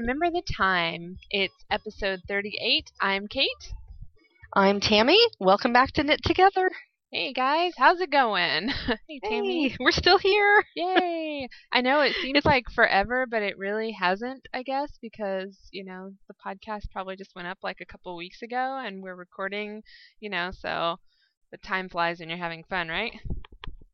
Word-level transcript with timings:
Remember 0.00 0.30
the 0.30 0.42
Time. 0.56 1.18
It's 1.28 1.52
episode 1.70 2.20
38. 2.26 2.90
I'm 3.02 3.28
Kate. 3.28 3.74
I'm 4.54 4.80
Tammy. 4.80 5.18
Welcome 5.38 5.74
back 5.74 5.92
to 5.92 6.02
Knit 6.02 6.22
Together. 6.24 6.70
Hey 7.12 7.34
guys, 7.34 7.74
how's 7.76 8.00
it 8.00 8.10
going? 8.10 8.70
hey 9.08 9.20
Tammy, 9.22 9.68
hey, 9.68 9.76
we're 9.78 9.90
still 9.90 10.16
here. 10.16 10.64
Yay! 10.74 11.48
I 11.72 11.82
know 11.82 12.00
it 12.00 12.14
seems 12.22 12.46
like 12.46 12.64
forever, 12.74 13.26
but 13.30 13.42
it 13.42 13.58
really 13.58 13.92
hasn't, 13.92 14.48
I 14.54 14.62
guess, 14.62 14.90
because, 15.02 15.54
you 15.70 15.84
know, 15.84 16.12
the 16.28 16.34
podcast 16.34 16.90
probably 16.90 17.16
just 17.16 17.36
went 17.36 17.48
up 17.48 17.58
like 17.62 17.82
a 17.82 17.86
couple 17.86 18.16
weeks 18.16 18.40
ago 18.40 18.82
and 18.82 19.02
we're 19.02 19.14
recording, 19.14 19.82
you 20.18 20.30
know, 20.30 20.50
so 20.50 20.96
the 21.50 21.58
time 21.58 21.90
flies 21.90 22.20
when 22.20 22.30
you're 22.30 22.38
having 22.38 22.64
fun, 22.70 22.88
right? 22.88 23.12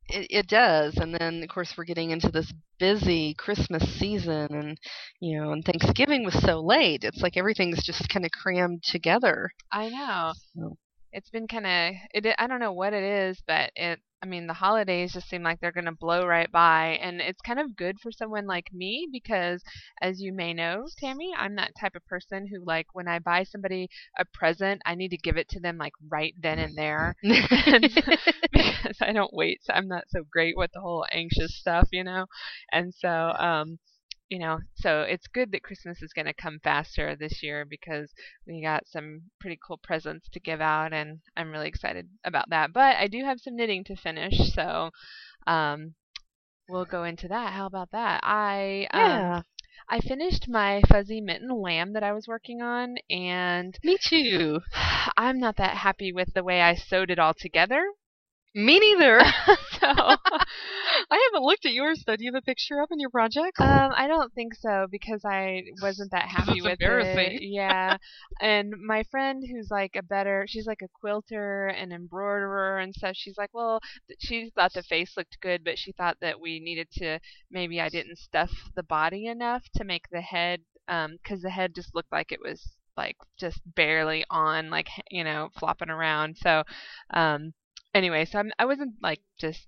It, 0.09 0.27
it 0.29 0.47
does, 0.47 0.97
and 0.97 1.13
then 1.13 1.43
of 1.43 1.49
course 1.49 1.73
we're 1.77 1.85
getting 1.85 2.11
into 2.11 2.29
this 2.29 2.51
busy 2.79 3.33
Christmas 3.37 3.83
season, 3.99 4.47
and 4.51 4.77
you 5.19 5.39
know, 5.39 5.51
and 5.51 5.63
Thanksgiving 5.63 6.23
was 6.23 6.39
so 6.41 6.61
late. 6.61 7.03
It's 7.03 7.21
like 7.21 7.37
everything's 7.37 7.83
just 7.83 8.07
kind 8.09 8.25
of 8.25 8.31
crammed 8.31 8.83
together. 8.83 9.49
I 9.71 9.89
know. 9.89 10.33
So 10.55 10.77
it's 11.11 11.29
been 11.29 11.47
kind 11.47 11.65
of 11.65 11.95
it 12.13 12.35
I 12.37 12.47
don't 12.47 12.59
know 12.59 12.73
what 12.73 12.93
it 12.93 13.03
is, 13.03 13.41
but 13.47 13.71
it 13.75 13.99
I 14.23 14.25
mean 14.25 14.47
the 14.47 14.53
holidays 14.53 15.13
just 15.13 15.29
seem 15.29 15.43
like 15.43 15.59
they're 15.59 15.71
going 15.71 15.85
to 15.85 15.91
blow 15.91 16.25
right 16.25 16.51
by 16.51 16.97
and 17.01 17.21
it's 17.21 17.41
kind 17.41 17.59
of 17.59 17.75
good 17.75 17.99
for 17.99 18.11
someone 18.11 18.47
like 18.47 18.73
me 18.73 19.07
because 19.11 19.63
as 20.01 20.19
you 20.21 20.33
may 20.33 20.53
know, 20.53 20.85
Tammy, 20.97 21.33
I'm 21.37 21.55
that 21.55 21.75
type 21.79 21.95
of 21.95 22.05
person 22.07 22.47
who 22.47 22.63
like 22.65 22.87
when 22.93 23.07
I 23.07 23.19
buy 23.19 23.43
somebody 23.43 23.89
a 24.17 24.25
present, 24.33 24.81
I 24.85 24.95
need 24.95 25.09
to 25.09 25.17
give 25.17 25.37
it 25.37 25.47
to 25.49 25.59
them 25.59 25.77
like 25.77 25.93
right 26.09 26.33
then 26.41 26.57
and 26.59 26.75
there 26.75 27.15
because 27.21 28.97
I 29.01 29.11
don't 29.13 29.33
wait. 29.33 29.63
So 29.63 29.73
I'm 29.73 29.87
not 29.87 30.05
so 30.09 30.23
great 30.31 30.57
with 30.57 30.71
the 30.73 30.81
whole 30.81 31.05
anxious 31.11 31.55
stuff, 31.55 31.87
you 31.91 32.03
know. 32.03 32.25
And 32.71 32.93
so 32.93 33.09
um 33.09 33.77
you 34.29 34.39
know, 34.39 34.59
so 34.75 35.01
it's 35.01 35.27
good 35.27 35.51
that 35.51 35.63
Christmas 35.63 36.01
is 36.01 36.13
going 36.13 36.25
to 36.25 36.33
come 36.33 36.59
faster 36.63 37.15
this 37.15 37.41
year 37.41 37.65
because 37.65 38.11
we 38.45 38.61
got 38.61 38.87
some 38.87 39.21
pretty 39.39 39.57
cool 39.65 39.79
presents 39.81 40.27
to 40.29 40.39
give 40.39 40.59
out, 40.59 40.93
and 40.93 41.19
I'm 41.37 41.51
really 41.51 41.67
excited 41.67 42.09
about 42.25 42.49
that. 42.49 42.73
But 42.73 42.97
I 42.97 43.07
do 43.07 43.23
have 43.23 43.39
some 43.39 43.55
knitting 43.55 43.83
to 43.85 43.95
finish, 43.95 44.53
so 44.53 44.91
um, 45.45 45.95
we'll 46.67 46.85
go 46.85 47.03
into 47.03 47.27
that. 47.29 47.53
How 47.53 47.65
about 47.65 47.91
that? 47.91 48.21
I 48.23 48.87
um. 48.91 49.43
I 49.89 50.01
finished 50.01 50.49
my 50.49 50.81
fuzzy 50.89 51.21
mitten 51.21 51.49
lamb 51.49 51.93
that 51.93 52.03
I 52.03 52.11
was 52.11 52.27
working 52.27 52.61
on, 52.61 52.97
and 53.09 53.77
me 53.83 53.97
too. 53.97 54.59
I'm 55.17 55.39
not 55.39 55.55
that 55.57 55.77
happy 55.77 56.11
with 56.11 56.33
the 56.33 56.43
way 56.43 56.61
I 56.61 56.75
sewed 56.75 57.09
it 57.09 57.19
all 57.19 57.33
together. 57.33 57.85
Me 58.57 58.79
neither. 58.79 59.19
so 59.79 59.87
I 61.11 61.29
haven't 61.31 61.45
looked 61.45 61.67
at 61.67 61.73
yours 61.73 62.03
though. 62.07 62.15
Do 62.15 62.23
you 62.23 62.31
have 62.33 62.41
a 62.41 62.45
picture 62.45 62.81
up 62.81 62.89
in 62.91 62.99
your 62.99 63.11
project? 63.11 63.59
Um, 63.59 63.91
I 63.95 64.07
don't 64.07 64.33
think 64.33 64.55
so 64.55 64.87
because 64.89 65.23
I 65.23 65.61
wasn't 65.79 66.09
that 66.09 66.27
happy 66.27 66.63
with 66.63 66.79
it. 66.81 67.43
Yeah. 67.43 67.97
and 68.41 68.73
my 68.83 69.03
friend 69.11 69.43
who's 69.47 69.69
like 69.69 69.91
a 69.95 70.01
better 70.01 70.45
she's 70.47 70.65
like 70.65 70.81
a 70.81 70.87
quilter 70.99 71.67
and 71.67 71.93
embroiderer 71.93 72.79
and 72.79 72.95
stuff, 72.95 73.15
she's 73.15 73.37
like, 73.37 73.51
Well 73.53 73.79
she 74.19 74.51
thought 74.55 74.73
the 74.73 74.81
face 74.81 75.13
looked 75.15 75.39
good, 75.39 75.63
but 75.63 75.77
she 75.77 75.91
thought 75.91 76.17
that 76.21 76.41
we 76.41 76.59
needed 76.59 76.87
to 76.93 77.19
maybe 77.51 77.79
I 77.79 77.89
didn't 77.89 78.17
stuff 78.17 78.49
the 78.75 78.81
body 78.81 79.27
enough 79.27 79.65
to 79.75 79.83
make 79.83 80.09
the 80.11 80.21
head 80.21 80.61
um 80.87 81.17
because 81.21 81.43
the 81.43 81.51
head 81.51 81.75
just 81.75 81.93
looked 81.93 82.11
like 82.11 82.31
it 82.31 82.39
was 82.43 82.71
like 82.97 83.17
just 83.37 83.61
barely 83.75 84.25
on 84.31 84.71
like 84.71 84.87
you 85.11 85.23
know 85.23 85.49
flopping 85.59 85.91
around 85.91 86.35
so 86.37 86.63
um 87.13 87.53
anyway, 87.97 88.25
so 88.25 88.39
I'm, 88.39 88.51
I 88.59 88.65
wasn't 88.65 88.93
like 89.01 89.19
just 89.39 89.65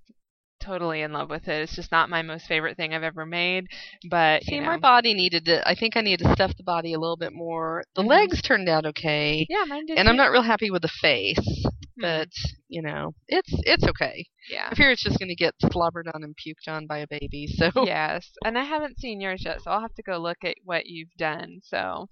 totally 0.59 1.01
in 1.01 1.13
love 1.13 1.29
with 1.29 1.47
it. 1.47 1.61
It's 1.61 1.75
just 1.75 1.91
not 1.91 2.09
my 2.09 2.21
most 2.21 2.45
favorite 2.47 2.77
thing 2.77 2.93
I've 2.93 3.03
ever 3.03 3.25
made. 3.25 3.67
But 4.09 4.43
see, 4.43 4.55
you 4.55 4.61
know. 4.61 4.67
my 4.67 4.77
body 4.77 5.13
needed 5.13 5.45
to. 5.45 5.67
I 5.67 5.75
think 5.75 5.95
I 5.95 6.01
needed 6.01 6.25
to 6.25 6.33
stuff 6.33 6.55
the 6.57 6.63
body 6.63 6.93
a 6.93 6.99
little 6.99 7.17
bit 7.17 7.33
more. 7.33 7.83
The 7.95 8.01
mm-hmm. 8.01 8.09
legs 8.09 8.41
turned 8.41 8.69
out 8.69 8.85
okay. 8.85 9.45
Yeah, 9.49 9.63
mine 9.67 9.85
did. 9.85 9.97
And 9.97 10.05
too. 10.05 10.09
I'm 10.11 10.17
not 10.17 10.31
real 10.31 10.41
happy 10.41 10.69
with 10.69 10.81
the 10.81 10.89
face, 11.01 11.39
mm-hmm. 11.39 12.01
but 12.01 12.29
you 12.67 12.81
know, 12.81 13.13
it's 13.27 13.51
it's 13.63 13.85
okay. 13.85 14.25
Yeah. 14.49 14.69
I 14.71 14.75
fear 14.75 14.91
it's 14.91 15.03
just 15.03 15.19
going 15.19 15.29
to 15.29 15.35
get 15.35 15.53
slobbered 15.71 16.07
on 16.13 16.23
and 16.23 16.35
puked 16.35 16.71
on 16.71 16.87
by 16.87 16.99
a 16.99 17.07
baby. 17.07 17.47
So 17.47 17.71
yes, 17.85 18.29
and 18.45 18.57
I 18.57 18.63
haven't 18.63 18.99
seen 18.99 19.21
yours 19.21 19.43
yet, 19.45 19.61
so 19.61 19.71
I'll 19.71 19.81
have 19.81 19.95
to 19.95 20.03
go 20.03 20.17
look 20.17 20.37
at 20.43 20.55
what 20.63 20.85
you've 20.85 21.13
done. 21.17 21.59
So. 21.63 22.07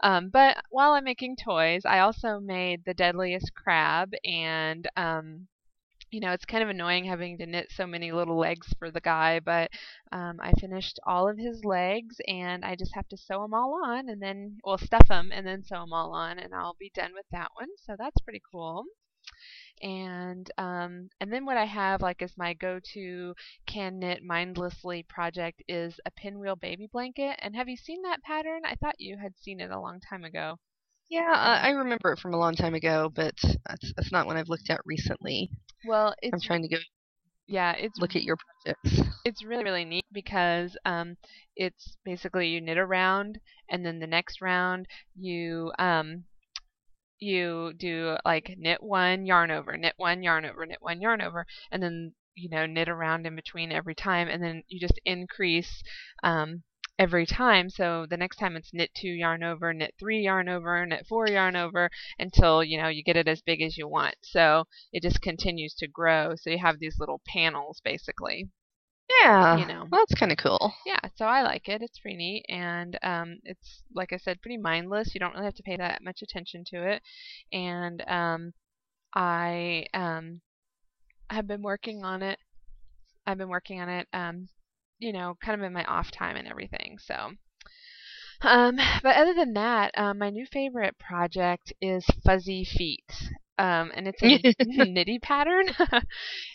Um, 0.00 0.30
but 0.32 0.58
while 0.70 0.92
I'm 0.92 1.02
making 1.02 1.38
toys, 1.44 1.82
I 1.84 1.98
also 1.98 2.38
made 2.38 2.84
the 2.86 2.94
deadliest 2.94 3.50
crab, 3.52 4.12
and 4.24 4.88
um, 4.96 5.48
you 6.10 6.20
know, 6.20 6.32
it's 6.32 6.44
kind 6.44 6.62
of 6.62 6.68
annoying 6.68 7.04
having 7.04 7.38
to 7.38 7.46
knit 7.46 7.68
so 7.70 7.86
many 7.86 8.12
little 8.12 8.38
legs 8.38 8.72
for 8.78 8.90
the 8.90 9.00
guy, 9.00 9.40
but 9.40 9.70
um, 10.12 10.38
I 10.40 10.52
finished 10.60 10.98
all 11.06 11.28
of 11.28 11.38
his 11.38 11.64
legs 11.64 12.16
and 12.26 12.64
I 12.64 12.76
just 12.76 12.94
have 12.94 13.08
to 13.08 13.16
sew 13.16 13.42
them 13.42 13.54
all 13.54 13.80
on 13.84 14.08
and 14.08 14.20
then, 14.22 14.58
well, 14.64 14.78
stuff 14.78 15.08
them 15.08 15.30
and 15.32 15.46
then 15.46 15.64
sew 15.64 15.80
them 15.80 15.92
all 15.92 16.12
on 16.12 16.38
and 16.38 16.54
I'll 16.54 16.76
be 16.78 16.90
done 16.94 17.12
with 17.14 17.26
that 17.32 17.50
one. 17.54 17.68
So 17.86 17.94
that's 17.98 18.20
pretty 18.22 18.42
cool. 18.50 18.84
And 19.80 20.50
um, 20.58 21.08
and 21.20 21.32
then 21.32 21.44
what 21.44 21.56
I 21.56 21.64
have 21.66 22.02
like 22.02 22.22
as 22.22 22.32
my 22.36 22.54
go-to 22.54 23.34
can 23.66 24.00
knit 24.00 24.22
mindlessly 24.24 25.04
project 25.08 25.62
is 25.68 26.00
a 26.04 26.10
pinwheel 26.10 26.56
baby 26.56 26.88
blanket. 26.92 27.36
And 27.40 27.54
have 27.54 27.68
you 27.68 27.76
seen 27.76 28.02
that 28.02 28.22
pattern? 28.22 28.62
I 28.64 28.74
thought 28.74 28.96
you 28.98 29.18
had 29.18 29.38
seen 29.38 29.60
it 29.60 29.70
a 29.70 29.80
long 29.80 30.00
time 30.00 30.24
ago. 30.24 30.58
Yeah, 31.10 31.32
I 31.32 31.70
remember 31.70 32.12
it 32.12 32.18
from 32.18 32.34
a 32.34 32.38
long 32.38 32.54
time 32.54 32.74
ago, 32.74 33.10
but 33.14 33.34
that's, 33.66 33.92
that's 33.96 34.12
not 34.12 34.26
one 34.26 34.36
I've 34.36 34.50
looked 34.50 34.68
at 34.68 34.80
recently. 34.84 35.50
Well, 35.84 36.14
I'm 36.32 36.40
trying 36.40 36.62
to 36.62 36.68
go. 36.68 36.76
Yeah, 37.46 37.72
it's 37.72 37.98
look 37.98 38.16
at 38.16 38.22
your 38.24 38.36
projects. 38.36 39.00
It's 39.24 39.44
really 39.44 39.64
really 39.64 39.84
neat 39.84 40.06
because 40.12 40.76
um, 40.86 41.16
it's 41.56 41.96
basically 42.04 42.48
you 42.48 42.60
knit 42.62 42.78
a 42.78 42.86
round, 42.86 43.38
and 43.70 43.84
then 43.84 43.98
the 43.98 44.06
next 44.06 44.40
round 44.40 44.86
you 45.14 45.72
um, 45.78 46.24
you 47.20 47.72
do 47.76 48.16
like 48.24 48.54
knit 48.58 48.82
one, 48.82 49.26
yarn 49.26 49.50
over, 49.50 49.76
knit 49.76 49.94
one, 49.96 50.22
yarn 50.22 50.44
over, 50.44 50.64
knit 50.66 50.78
one, 50.80 51.00
yarn 51.00 51.20
over, 51.20 51.46
and 51.70 51.82
then 51.82 52.14
you 52.34 52.48
know 52.48 52.66
knit 52.66 52.88
around 52.88 53.26
in 53.26 53.36
between 53.36 53.72
every 53.72 53.94
time, 53.94 54.28
and 54.28 54.42
then 54.42 54.62
you 54.68 54.80
just 54.80 55.00
increase 55.04 55.82
um, 56.22 56.62
every 56.98 57.26
time. 57.26 57.70
So 57.70 58.06
the 58.08 58.16
next 58.16 58.36
time 58.36 58.56
it's 58.56 58.72
knit 58.72 58.90
two 58.94 59.08
yarn 59.08 59.42
over, 59.42 59.72
knit 59.72 59.94
three 59.98 60.20
yarn 60.20 60.48
over, 60.48 60.84
knit 60.84 61.06
four 61.08 61.28
yarn 61.28 61.56
over 61.56 61.90
until 62.18 62.64
you 62.64 62.80
know 62.80 62.88
you 62.88 63.02
get 63.02 63.16
it 63.16 63.28
as 63.28 63.42
big 63.42 63.62
as 63.62 63.78
you 63.78 63.88
want. 63.88 64.16
So 64.22 64.64
it 64.92 65.02
just 65.02 65.22
continues 65.22 65.74
to 65.74 65.88
grow. 65.88 66.34
So 66.36 66.50
you 66.50 66.58
have 66.58 66.78
these 66.78 66.96
little 66.98 67.20
panels 67.26 67.80
basically. 67.84 68.48
Yeah, 69.22 69.56
you 69.56 69.66
know, 69.66 69.86
well, 69.90 70.02
that's 70.06 70.20
kind 70.20 70.32
of 70.32 70.38
cool. 70.38 70.74
Yeah, 70.84 71.00
so 71.16 71.24
I 71.24 71.42
like 71.42 71.66
it. 71.68 71.80
It's 71.80 71.98
pretty 71.98 72.18
neat, 72.18 72.44
and 72.50 72.98
um, 73.02 73.38
it's 73.44 73.82
like 73.94 74.12
I 74.12 74.18
said, 74.18 74.42
pretty 74.42 74.58
mindless. 74.58 75.14
You 75.14 75.20
don't 75.20 75.32
really 75.32 75.46
have 75.46 75.54
to 75.54 75.62
pay 75.62 75.78
that 75.78 76.02
much 76.04 76.20
attention 76.20 76.62
to 76.66 76.86
it, 76.86 77.02
and 77.50 78.04
um, 78.06 78.52
I 79.14 79.86
um, 79.94 80.42
have 81.30 81.46
been 81.46 81.62
working 81.62 82.04
on 82.04 82.22
it. 82.22 82.38
I've 83.26 83.38
been 83.38 83.48
working 83.48 83.80
on 83.80 83.88
it 83.88 84.06
um, 84.12 84.48
you 84.98 85.12
know, 85.12 85.36
kind 85.42 85.60
of 85.60 85.66
in 85.66 85.72
my 85.72 85.84
off 85.84 86.10
time 86.10 86.36
and 86.36 86.48
everything. 86.48 86.98
So, 87.00 87.32
um, 88.42 88.76
but 89.02 89.16
other 89.16 89.34
than 89.34 89.54
that, 89.54 89.92
um, 89.96 90.18
my 90.18 90.30
new 90.30 90.46
favorite 90.46 90.98
project 90.98 91.72
is 91.80 92.04
Fuzzy 92.24 92.64
Feet. 92.64 93.10
Um, 93.58 93.90
and 93.94 94.06
it's 94.06 94.22
a 94.22 94.84
knitty 94.84 95.18
pattern. 95.18 95.66
and 95.78 96.02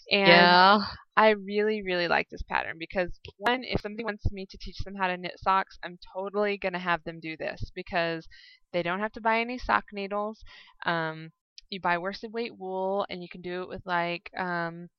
yeah. 0.10 0.80
I 1.18 1.30
really, 1.32 1.82
really 1.84 2.08
like 2.08 2.30
this 2.30 2.44
pattern 2.44 2.78
because 2.80 3.12
one, 3.38 3.64
if 3.64 3.82
somebody 3.82 4.06
wants 4.06 4.32
me 4.32 4.48
to 4.50 4.58
teach 4.58 4.78
them 4.86 4.96
how 4.96 5.08
to 5.08 5.18
knit 5.18 5.34
socks, 5.38 5.78
I'm 5.84 6.00
totally 6.16 6.58
gonna 6.58 6.80
have 6.80 7.04
them 7.04 7.20
do 7.20 7.36
this 7.36 7.72
because 7.76 8.26
they 8.72 8.84
don't 8.84 9.02
have 9.02 9.12
to 9.14 9.22
buy 9.22 9.42
any 9.42 9.58
sock 9.58 9.86
needles. 9.92 10.44
Um, 10.86 11.32
you 11.70 11.82
buy 11.82 11.98
worsted 11.98 12.32
weight 12.32 12.58
wool 12.58 13.06
and 13.10 13.22
you 13.22 13.28
can 13.30 13.42
do 13.42 13.64
it 13.64 13.68
with 13.70 13.82
like 13.86 14.30
um, 14.38 14.90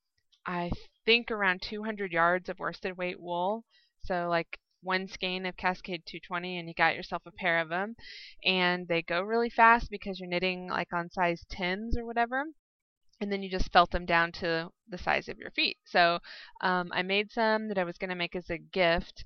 I 0.45 0.71
think 1.05 1.31
around 1.31 1.61
200 1.61 2.11
yards 2.11 2.49
of 2.49 2.59
worsted 2.59 2.97
weight 2.97 3.19
wool. 3.19 3.63
So 4.03 4.27
like 4.29 4.59
one 4.81 5.07
skein 5.07 5.45
of 5.45 5.57
Cascade 5.57 6.03
220 6.05 6.59
and 6.59 6.67
you 6.67 6.75
got 6.75 6.95
yourself 6.95 7.23
a 7.25 7.31
pair 7.31 7.59
of 7.59 7.69
them. 7.69 7.95
And 8.43 8.87
they 8.87 9.01
go 9.01 9.21
really 9.21 9.49
fast 9.49 9.89
because 9.89 10.19
you're 10.19 10.29
knitting 10.29 10.67
like 10.67 10.93
on 10.93 11.09
size 11.09 11.43
10s 11.51 11.97
or 11.97 12.05
whatever. 12.05 12.45
And 13.21 13.31
then 13.31 13.41
you 13.41 13.49
just 13.49 13.71
felt 13.71 13.91
them 13.91 14.05
down 14.05 14.31
to 14.33 14.69
the 14.87 14.97
size 14.97 15.29
of 15.29 15.39
your 15.39 15.51
feet. 15.51 15.77
So 15.85 16.19
um, 16.61 16.91
I 16.93 17.01
made 17.01 17.31
some 17.31 17.69
that 17.69 17.77
I 17.77 17.83
was 17.85 17.97
going 17.97 18.09
to 18.09 18.15
make 18.15 18.35
as 18.35 18.49
a 18.49 18.57
gift 18.57 19.23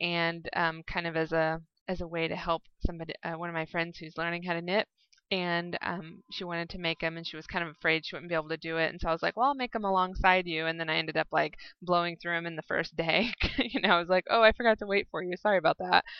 and 0.00 0.48
um, 0.54 0.82
kind 0.84 1.06
of 1.06 1.16
as 1.16 1.32
a 1.32 1.60
as 1.88 2.00
a 2.00 2.06
way 2.06 2.28
to 2.28 2.36
help 2.36 2.62
somebody, 2.86 3.12
uh, 3.24 3.32
one 3.32 3.48
of 3.48 3.54
my 3.54 3.66
friends 3.66 3.98
who's 3.98 4.16
learning 4.16 4.44
how 4.44 4.54
to 4.54 4.62
knit 4.62 4.86
and 5.32 5.78
um, 5.82 6.22
she 6.30 6.44
wanted 6.44 6.70
to 6.70 6.78
make 6.78 7.00
them 7.00 7.16
and 7.16 7.26
she 7.26 7.36
was 7.36 7.46
kind 7.46 7.64
of 7.64 7.70
afraid 7.72 8.04
she 8.06 8.14
wouldn't 8.14 8.28
be 8.30 8.36
able 8.36 8.50
to 8.50 8.56
do 8.58 8.76
it 8.78 8.90
and 8.92 9.00
so 9.00 9.08
i 9.08 9.12
was 9.12 9.22
like 9.22 9.36
well 9.36 9.48
i'll 9.48 9.54
make 9.54 9.72
them 9.72 9.84
alongside 9.84 10.46
you 10.46 10.66
and 10.66 10.78
then 10.78 10.90
i 10.90 10.96
ended 10.96 11.16
up 11.16 11.28
like 11.32 11.56
blowing 11.82 12.16
through 12.16 12.34
them 12.36 12.46
in 12.46 12.56
the 12.56 12.62
first 12.62 12.94
day 12.96 13.32
you 13.58 13.80
know 13.80 13.90
i 13.90 13.98
was 14.00 14.08
like 14.10 14.24
oh 14.30 14.42
i 14.42 14.52
forgot 14.52 14.78
to 14.78 14.86
wait 14.86 15.08
for 15.10 15.22
you 15.22 15.36
sorry 15.36 15.58
about 15.58 15.78
that. 15.78 16.04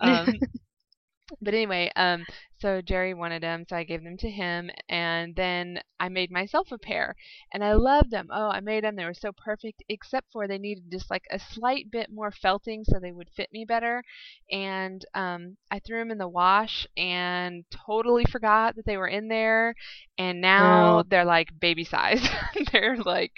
Um, 0.00 0.38
but 1.40 1.54
anyway 1.54 1.90
um, 1.96 2.26
So 2.60 2.80
Jerry 2.82 3.14
wanted 3.14 3.42
them, 3.42 3.64
so 3.68 3.76
I 3.76 3.84
gave 3.84 4.02
them 4.02 4.16
to 4.18 4.30
him, 4.30 4.70
and 4.88 5.34
then 5.36 5.80
I 6.00 6.08
made 6.08 6.30
myself 6.30 6.72
a 6.72 6.78
pair, 6.78 7.14
and 7.52 7.62
I 7.64 7.72
loved 7.74 8.10
them. 8.10 8.28
Oh, 8.32 8.48
I 8.50 8.60
made 8.60 8.84
them; 8.84 8.96
they 8.96 9.04
were 9.04 9.14
so 9.14 9.32
perfect, 9.32 9.82
except 9.88 10.30
for 10.32 10.46
they 10.48 10.58
needed 10.58 10.90
just 10.90 11.10
like 11.10 11.24
a 11.30 11.38
slight 11.38 11.90
bit 11.90 12.10
more 12.10 12.30
felting 12.32 12.84
so 12.84 12.98
they 12.98 13.12
would 13.12 13.30
fit 13.30 13.52
me 13.52 13.64
better. 13.64 14.02
And 14.50 15.04
um, 15.14 15.56
I 15.70 15.78
threw 15.78 15.98
them 15.98 16.10
in 16.10 16.18
the 16.18 16.28
wash 16.28 16.86
and 16.96 17.64
totally 17.70 18.24
forgot 18.24 18.76
that 18.76 18.84
they 18.86 18.96
were 18.96 19.08
in 19.08 19.28
there, 19.28 19.74
and 20.18 20.40
now 20.40 21.02
Wow. 21.02 21.04
they're 21.08 21.24
like 21.24 21.48
baby 21.60 21.84
size. 21.84 22.26
they're 22.72 22.96
like 22.98 23.32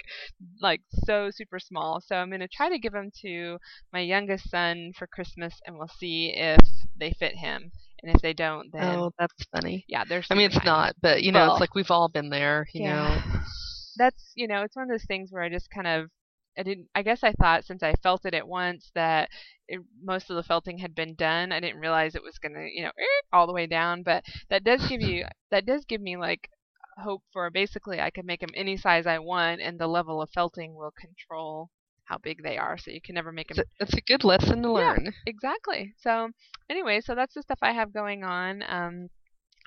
like 0.61 0.81
so 1.05 1.29
super 1.31 1.59
small. 1.59 2.01
So 2.01 2.15
I'm 2.15 2.29
gonna 2.31 2.47
try 2.47 2.69
to 2.69 2.79
give 2.79 2.93
them 2.93 3.11
to 3.21 3.57
my 3.93 3.99
youngest 4.01 4.49
son 4.49 4.93
for 4.97 5.07
Christmas, 5.07 5.59
and 5.65 5.77
we'll 5.77 5.87
see 5.99 6.33
if 6.35 6.59
they 6.97 7.11
fit 7.11 7.35
him. 7.35 7.71
And 8.03 8.15
if 8.15 8.21
they 8.21 8.33
don't, 8.33 8.71
then 8.71 8.97
Oh, 8.97 9.11
that's 9.19 9.45
funny. 9.53 9.85
yeah, 9.87 10.03
they're. 10.05 10.23
I 10.29 10.35
mean, 10.35 10.47
it's 10.51 10.63
not, 10.65 10.95
but 11.01 11.21
you 11.23 11.31
know, 11.31 11.41
Well, 11.41 11.53
it's 11.53 11.61
like 11.61 11.75
we've 11.75 11.91
all 11.91 12.09
been 12.09 12.29
there. 12.29 12.67
You 12.73 12.83
know. 12.89 13.17
That's 13.97 14.31
you 14.35 14.47
know, 14.47 14.63
it's 14.63 14.75
one 14.75 14.83
of 14.83 14.89
those 14.89 15.05
things 15.05 15.31
where 15.31 15.43
I 15.43 15.49
just 15.49 15.69
kind 15.69 15.87
of. 15.87 16.09
I 16.57 16.63
didn't. 16.63 16.87
I 16.95 17.01
guess 17.03 17.23
I 17.23 17.31
thought 17.33 17.65
since 17.65 17.83
I 17.83 17.93
felt 18.03 18.25
it 18.25 18.33
at 18.33 18.47
once 18.47 18.91
that 18.95 19.29
it, 19.67 19.81
most 20.03 20.29
of 20.29 20.35
the 20.35 20.43
felting 20.43 20.77
had 20.79 20.95
been 20.95 21.15
done. 21.15 21.51
I 21.51 21.59
didn't 21.59 21.79
realize 21.79 22.15
it 22.15 22.23
was 22.23 22.37
gonna, 22.39 22.65
you 22.73 22.83
know, 22.83 22.91
eh, 22.97 23.21
all 23.31 23.47
the 23.47 23.53
way 23.53 23.67
down. 23.67 24.03
But 24.03 24.23
that 24.49 24.63
does 24.63 24.85
give 24.87 25.01
you. 25.01 25.25
That 25.51 25.65
does 25.65 25.83
give 25.85 26.01
me 26.01 26.15
like 26.17 26.49
hope 26.97 27.23
for 27.33 27.49
basically 27.49 27.99
I 27.99 28.09
can 28.09 28.25
make 28.25 28.39
them 28.39 28.49
any 28.55 28.77
size 28.77 29.05
I 29.05 29.19
want, 29.19 29.61
and 29.61 29.77
the 29.79 29.87
level 29.87 30.21
of 30.21 30.29
felting 30.31 30.73
will 30.75 30.91
control 30.91 31.69
how 32.11 32.17
big 32.19 32.43
they 32.43 32.57
are. 32.57 32.77
So 32.77 32.91
you 32.91 33.01
can 33.01 33.15
never 33.15 33.31
make 33.31 33.47
them 33.49 33.63
It's 33.79 33.93
a, 33.93 34.01
good 34.01 34.23
lesson 34.23 34.61
to 34.63 34.71
Yeah. 34.71 34.95
learn. 34.95 35.13
exactly. 35.25 35.93
So 35.97 36.29
anyway, 36.69 37.01
so 37.01 37.15
that's 37.15 37.33
the 37.35 37.41
stuff 37.41 37.59
I 37.61 37.71
have 37.73 37.93
going 37.93 38.23
on. 38.23 38.63
Um, 38.67 39.09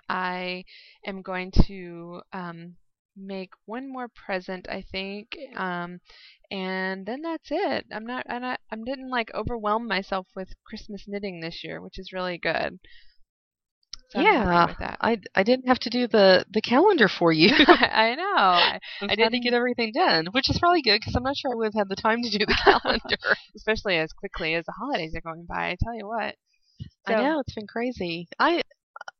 I 0.08 0.64
am 1.06 1.22
going 1.22 1.52
to 1.66 2.20
um, 2.32 2.76
make 3.16 3.50
one 3.66 3.90
more 3.90 4.08
present, 4.08 4.66
I 4.68 4.82
think, 4.92 5.36
um, 5.56 6.00
and 6.50 7.06
then 7.06 7.22
that's 7.22 7.48
it. 7.50 7.86
I'm 7.92 8.06
not, 8.06 8.26
I'm 8.28 8.42
not, 8.42 8.60
I 8.70 8.76
didn't 8.76 9.10
like 9.10 9.30
overwhelm 9.34 9.86
myself 9.88 10.26
with 10.36 10.50
Christmas 10.66 11.04
knitting 11.08 11.40
this 11.40 11.64
year, 11.64 11.80
which 11.80 11.98
is 11.98 12.12
really 12.12 12.38
good. 12.38 12.78
So 14.14 14.20
yeah. 14.20 14.74
I 15.00 15.18
I 15.34 15.42
didn't 15.42 15.66
have 15.68 15.78
to 15.80 15.90
do 15.90 16.06
the 16.06 16.44
the 16.52 16.60
calendar 16.62 17.08
for 17.08 17.32
you. 17.32 17.50
I 17.68 18.14
know. 18.14 18.24
I, 18.36 18.78
I 19.02 19.04
I 19.04 19.08
had 19.08 19.10
to 19.10 19.16
didn't- 19.16 19.42
get 19.42 19.54
everything 19.54 19.92
done, 19.92 20.26
which 20.32 20.48
is 20.48 20.58
probably 20.58 20.82
good 20.82 21.00
because 21.00 21.14
I'm 21.16 21.22
not 21.24 21.36
sure 21.36 21.52
I 21.52 21.56
would 21.56 21.66
have 21.74 21.74
had 21.74 21.88
the 21.88 21.96
time 22.00 22.22
to 22.22 22.30
do 22.30 22.38
the 22.46 22.54
calendar. 22.64 23.16
especially 23.56 23.96
as 23.98 24.12
quickly 24.12 24.54
as 24.54 24.64
the 24.66 24.72
holidays 24.78 25.14
are 25.16 25.20
going 25.20 25.46
by. 25.48 25.70
I 25.70 25.76
tell 25.82 25.94
you 25.96 26.06
what. 26.06 26.34
I 27.06 27.14
know 27.22 27.40
it's 27.40 27.54
been 27.54 27.66
crazy. 27.66 28.28
I 28.38 28.62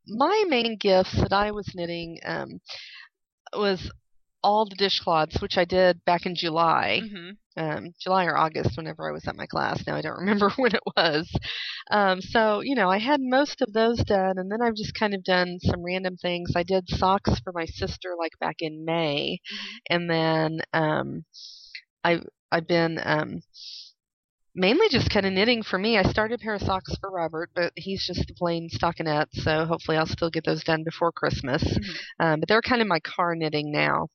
my 0.06 0.44
main 0.48 0.76
gifts 0.78 1.14
that 1.20 1.32
I 1.32 1.50
was 1.50 1.70
knitting 1.74 2.18
um, 2.24 2.60
was 3.52 3.90
all 4.44 4.66
the 4.66 4.76
dishcloths, 4.76 5.40
which 5.42 5.58
I 5.58 5.64
did 5.64 6.04
back 6.06 6.26
in 6.26 6.36
July, 6.36 7.00
hmm 7.00 7.30
um, 7.56 7.92
July 8.00 8.26
or 8.26 8.36
August, 8.36 8.76
whenever 8.76 9.08
I 9.08 9.12
was 9.12 9.26
at 9.28 9.36
my 9.36 9.46
class. 9.46 9.82
Now 9.86 9.96
I 9.96 10.02
don't 10.02 10.18
remember 10.20 10.50
when 10.56 10.74
it 10.74 10.82
was. 10.96 11.30
Um, 11.90 12.20
so 12.22 12.60
you 12.60 12.74
know, 12.76 12.90
I 12.90 12.98
had 12.98 13.20
most 13.22 13.62
of 13.62 13.72
those 13.72 13.98
done, 14.04 14.38
and 14.38 14.50
then 14.52 14.62
I've 14.62 14.76
just 14.76 14.94
kind 14.94 15.14
of 15.14 15.24
done 15.24 15.58
some 15.62 15.82
random 15.84 16.16
things. 16.16 16.52
I 16.56 16.64
did 16.64 16.88
socks 16.88 17.40
for 17.44 17.52
my 17.52 17.66
sister 17.66 18.14
like 18.18 18.32
back 18.40 18.56
in 18.60 18.84
May, 18.84 19.38
and 19.90 20.10
then 20.10 20.60
um, 20.74 21.24
I've 22.04 22.26
I've 22.52 22.68
been 22.68 23.00
um, 23.04 23.40
mainly 24.54 24.88
just 24.88 25.10
kind 25.10 25.26
of 25.26 25.32
knitting 25.32 25.62
for 25.62 25.78
me. 25.78 25.98
I 25.98 26.02
started 26.04 26.34
a 26.40 26.42
pair 26.42 26.54
of 26.54 26.62
socks 26.62 26.94
for 27.00 27.10
Robert, 27.10 27.50
but 27.54 27.72
he's 27.76 28.06
just 28.06 28.26
the 28.26 28.34
plain 28.34 28.68
stockinette, 28.70 29.28
so 29.32 29.64
hopefully 29.66 29.96
I'll 29.96 30.06
still 30.06 30.30
get 30.30 30.44
those 30.44 30.64
done 30.64 30.84
before 30.84 31.12
Christmas. 31.12 31.62
Mhm. 31.62 31.98
Um, 32.20 32.40
but 32.40 32.48
they're 32.48 32.62
kind 32.62 32.82
of 32.82 32.88
my 32.88 33.00
car 33.00 33.34
knitting 33.34 33.72
now 33.72 34.08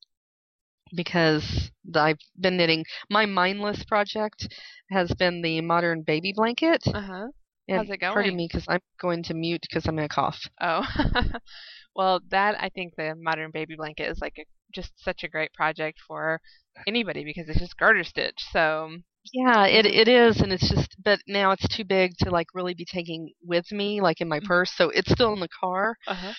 because 0.95 1.71
I've 1.95 2.19
been 2.39 2.57
knitting. 2.57 2.85
My 3.09 3.25
mindless 3.25 3.83
project 3.83 4.47
has 4.91 5.11
been 5.13 5.41
the 5.41 5.61
modern 5.61 6.03
baby 6.03 6.33
blanket. 6.35 6.83
Uh 6.93 7.01
huh. 7.01 7.27
How's 7.73 7.89
it 7.89 7.97
going? 7.99 8.27
Pardon 8.27 8.35
me, 8.35 8.47
because 8.51 8.65
I'm 8.67 8.81
going 8.99 9.23
to 9.23 9.33
mute 9.33 9.61
because 9.69 9.85
I'm 9.87 9.95
going 9.95 10.07
to 10.07 10.13
cough. 10.13 10.39
Oh, 10.61 10.83
well, 11.95 12.21
that 12.29 12.55
I 12.61 12.69
think 12.69 12.95
the 12.95 13.15
modern 13.17 13.51
baby 13.51 13.75
blanket 13.75 14.09
is 14.09 14.19
like 14.21 14.35
a, 14.39 14.45
just 14.73 14.91
such 15.03 15.23
a 15.23 15.29
great 15.29 15.53
project 15.53 15.99
for 16.07 16.41
anybody 16.87 17.23
because 17.23 17.49
it's 17.49 17.59
just 17.59 17.77
garter 17.77 18.03
stitch. 18.03 18.43
So 18.51 18.89
Yeah, 19.33 19.65
it 19.67 19.85
it 19.85 20.07
is, 20.07 20.41
and 20.41 20.51
it's 20.53 20.69
just, 20.69 20.95
but 21.03 21.19
now 21.27 21.51
it's 21.51 21.67
too 21.67 21.83
big 21.85 22.17
to 22.19 22.29
like 22.31 22.47
really 22.53 22.73
be 22.73 22.85
taking 22.85 23.33
with 23.43 23.71
me, 23.71 24.01
like 24.01 24.21
in 24.21 24.27
my 24.29 24.39
Mhm. 24.39 24.45
purse. 24.45 24.71
So 24.75 24.89
it's 24.89 25.11
still 25.11 25.33
in 25.33 25.39
the 25.39 25.49
car, 25.49 25.95
uh-huh. 26.07 26.33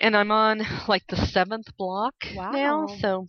and 0.00 0.16
I'm 0.16 0.30
on 0.30 0.62
like 0.88 1.06
the 1.08 1.16
seventh 1.16 1.76
block 1.76 2.14
now. 2.50 2.86
Wow. 2.86 3.00
So 3.00 3.28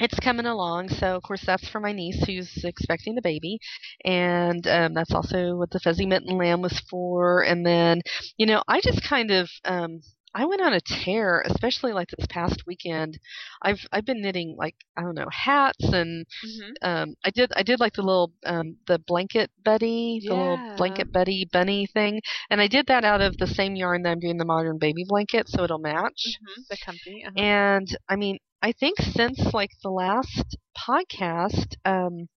it's 0.00 0.18
coming 0.20 0.46
along. 0.46 0.88
So 0.90 1.16
of 1.16 1.22
course 1.22 1.42
that's 1.46 1.68
for 1.68 1.80
my 1.80 1.92
niece 1.92 2.24
who's 2.26 2.64
expecting 2.64 3.14
the 3.14 3.22
baby, 3.22 3.58
and 4.04 4.66
um, 4.68 4.94
that's 4.94 5.12
also 5.14 5.56
what 5.56 5.70
the 5.70 5.80
fuzzy 5.80 6.06
mitten 6.06 6.36
lamb 6.38 6.62
was 6.62 6.78
for. 6.90 7.42
And 7.44 7.66
then, 7.66 8.02
you 8.38 8.46
know, 8.46 8.62
I 8.68 8.80
just 8.80 9.02
kind 9.04 9.30
of 9.30 9.50
um, 9.64 10.00
I 10.34 10.46
went 10.46 10.62
on 10.62 10.72
a 10.74 10.80
tear, 10.80 11.42
especially 11.46 11.92
like 11.92 12.08
this 12.10 12.26
past 12.28 12.62
weekend. 12.66 13.18
I've 13.62 13.80
I've 13.92 14.06
been 14.06 14.22
knitting 14.22 14.56
like 14.58 14.76
I 14.96 15.02
don't 15.02 15.14
know 15.16 15.28
hats 15.30 15.84
and 15.92 16.26
hmm 16.42 16.72
um 16.82 17.14
I 17.24 17.30
did 17.30 17.52
I 17.56 17.62
did 17.62 17.80
like 17.80 17.94
the 17.94 18.02
little 18.02 18.32
um 18.46 18.76
the 18.86 18.98
blanket 18.98 19.50
buddy, 19.64 20.22
the 20.26 20.34
little 20.34 20.62
blanket 20.76 21.12
buddy 21.12 21.48
bunny 21.52 21.86
thing. 21.86 22.20
And 22.50 22.60
I 22.60 22.68
did 22.68 22.86
that 22.86 23.04
out 23.04 23.20
of 23.20 23.36
the 23.38 23.46
same 23.46 23.76
yarn 23.76 24.02
that 24.02 24.10
I'm 24.10 24.20
doing 24.20 24.38
the 24.38 24.44
modern 24.44 24.78
baby 24.78 25.04
blanket 25.06 25.48
so 25.48 25.64
it'll 25.64 25.78
match. 25.78 26.40
hmm 26.44 26.62
The 26.70 26.76
comfy. 26.78 27.24
Uh-huh. 27.26 27.44
And 27.44 27.88
I 28.08 28.16
mean, 28.16 28.38
I 28.62 28.72
think 28.72 28.98
since 29.00 29.52
like 29.54 29.70
the 29.82 29.90
last 29.90 30.56
podcast, 30.76 31.76
um 31.84 32.28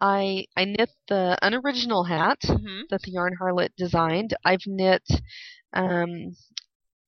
I 0.00 0.46
I 0.56 0.64
knit 0.64 0.90
the 1.08 1.38
unoriginal 1.42 2.04
hat 2.04 2.40
hmm 2.44 2.82
that 2.90 3.02
the 3.02 3.12
yarn 3.12 3.36
harlot 3.40 3.70
designed. 3.76 4.34
I've 4.44 4.66
knit 4.66 5.02
um 5.72 6.34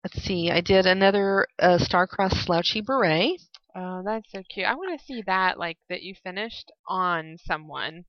let's 0.05 0.23
see, 0.23 0.51
I 0.51 0.61
did 0.61 0.87
another 0.87 1.47
uh, 1.59 1.79
star-crossed 1.79 2.45
slouchy 2.45 2.81
beret. 2.81 3.41
Oh, 3.75 4.03
that's 4.05 4.31
so 4.33 4.43
cute. 4.53 4.67
I 4.67 4.75
want 4.75 4.99
to 4.99 5.05
see 5.07 5.23
that 5.27 5.59
like 5.59 5.79
that 5.89 6.03
you 6.03 6.15
finished 6.23 6.71
on 6.87 7.39
someone. 7.47 8.05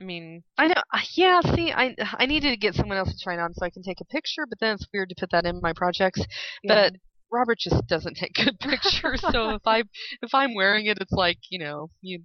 I 0.00 0.02
mean, 0.02 0.42
I 0.58 0.66
know. 0.68 0.82
Yeah. 1.14 1.40
See, 1.54 1.70
I 1.72 1.94
I 2.18 2.26
needed 2.26 2.50
to 2.50 2.56
get 2.56 2.74
someone 2.74 2.98
else 2.98 3.12
to 3.12 3.22
try 3.22 3.34
it 3.34 3.40
on 3.40 3.54
so 3.54 3.64
I 3.64 3.70
can 3.70 3.82
take 3.82 4.00
a 4.00 4.04
picture, 4.06 4.46
but 4.48 4.58
then 4.58 4.74
it's 4.74 4.86
weird 4.92 5.10
to 5.10 5.14
put 5.14 5.30
that 5.30 5.46
in 5.46 5.60
my 5.62 5.72
projects. 5.72 6.20
yeah. 6.64 6.90
But 6.90 6.94
Robert 7.34 7.58
just 7.58 7.86
doesn't 7.88 8.16
take 8.16 8.34
good 8.34 8.58
pictures, 8.60 9.20
so 9.32 9.50
if 9.54 9.62
I 9.66 9.80
if 10.22 10.34
I'm 10.34 10.54
wearing 10.54 10.86
it, 10.86 10.98
it's 11.00 11.12
like 11.12 11.38
you 11.50 11.58
know 11.58 11.90
you. 12.02 12.22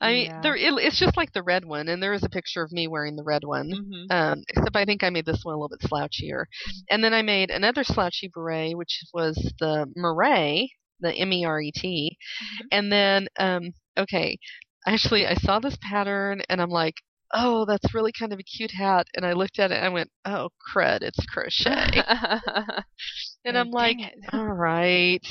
I 0.00 0.12
mean, 0.12 0.28
Yeah. 0.28 0.40
there 0.42 0.56
it, 0.56 0.72
it's 0.78 0.98
just 0.98 1.16
like 1.16 1.32
the 1.32 1.42
red 1.42 1.64
one, 1.64 1.88
and 1.88 2.02
there 2.02 2.12
is 2.14 2.24
a 2.24 2.30
picture 2.30 2.62
of 2.62 2.72
me 2.72 2.88
wearing 2.88 3.16
the 3.16 3.22
red 3.24 3.44
one. 3.44 3.70
Mm-hmm. 3.70 4.06
Um, 4.10 4.42
except 4.48 4.76
I 4.76 4.84
think 4.84 5.02
I 5.04 5.10
made 5.10 5.26
this 5.26 5.40
one 5.44 5.54
a 5.54 5.58
little 5.58 5.68
bit 5.76 5.88
slouchier, 5.88 6.44
and 6.90 7.02
then 7.04 7.14
I 7.14 7.22
made 7.22 7.50
another 7.50 7.84
slouchy 7.84 8.28
beret, 8.32 8.76
which 8.76 9.00
was 9.14 9.36
the 9.60 9.86
Meret, 9.96 10.68
the 11.00 11.14
M 11.14 11.32
E 11.32 11.44
R 11.44 11.60
E 11.60 11.72
T, 11.74 12.16
Mhm. 12.42 12.66
and 12.72 12.92
then 12.92 13.28
um, 13.38 13.72
okay, 13.98 14.38
actually 14.86 15.26
I 15.26 15.34
saw 15.34 15.58
this 15.60 15.76
pattern 15.82 16.42
and 16.48 16.60
I'm 16.60 16.70
like, 16.70 16.94
oh, 17.34 17.64
that's 17.66 17.94
really 17.94 18.12
kind 18.18 18.32
of 18.32 18.40
a 18.40 18.42
cute 18.44 18.72
hat, 18.72 19.06
and 19.16 19.24
I 19.26 19.32
looked 19.34 19.58
at 19.58 19.70
it 19.72 19.76
and 19.76 19.86
I 19.86 19.90
went, 19.90 20.10
oh 20.24 20.50
crud, 20.74 21.02
it's 21.02 21.24
crochet, 21.26 22.02
and 23.44 23.56
I'm 23.58 23.70
like, 23.70 23.98
all 24.32 24.52
right. 24.52 25.26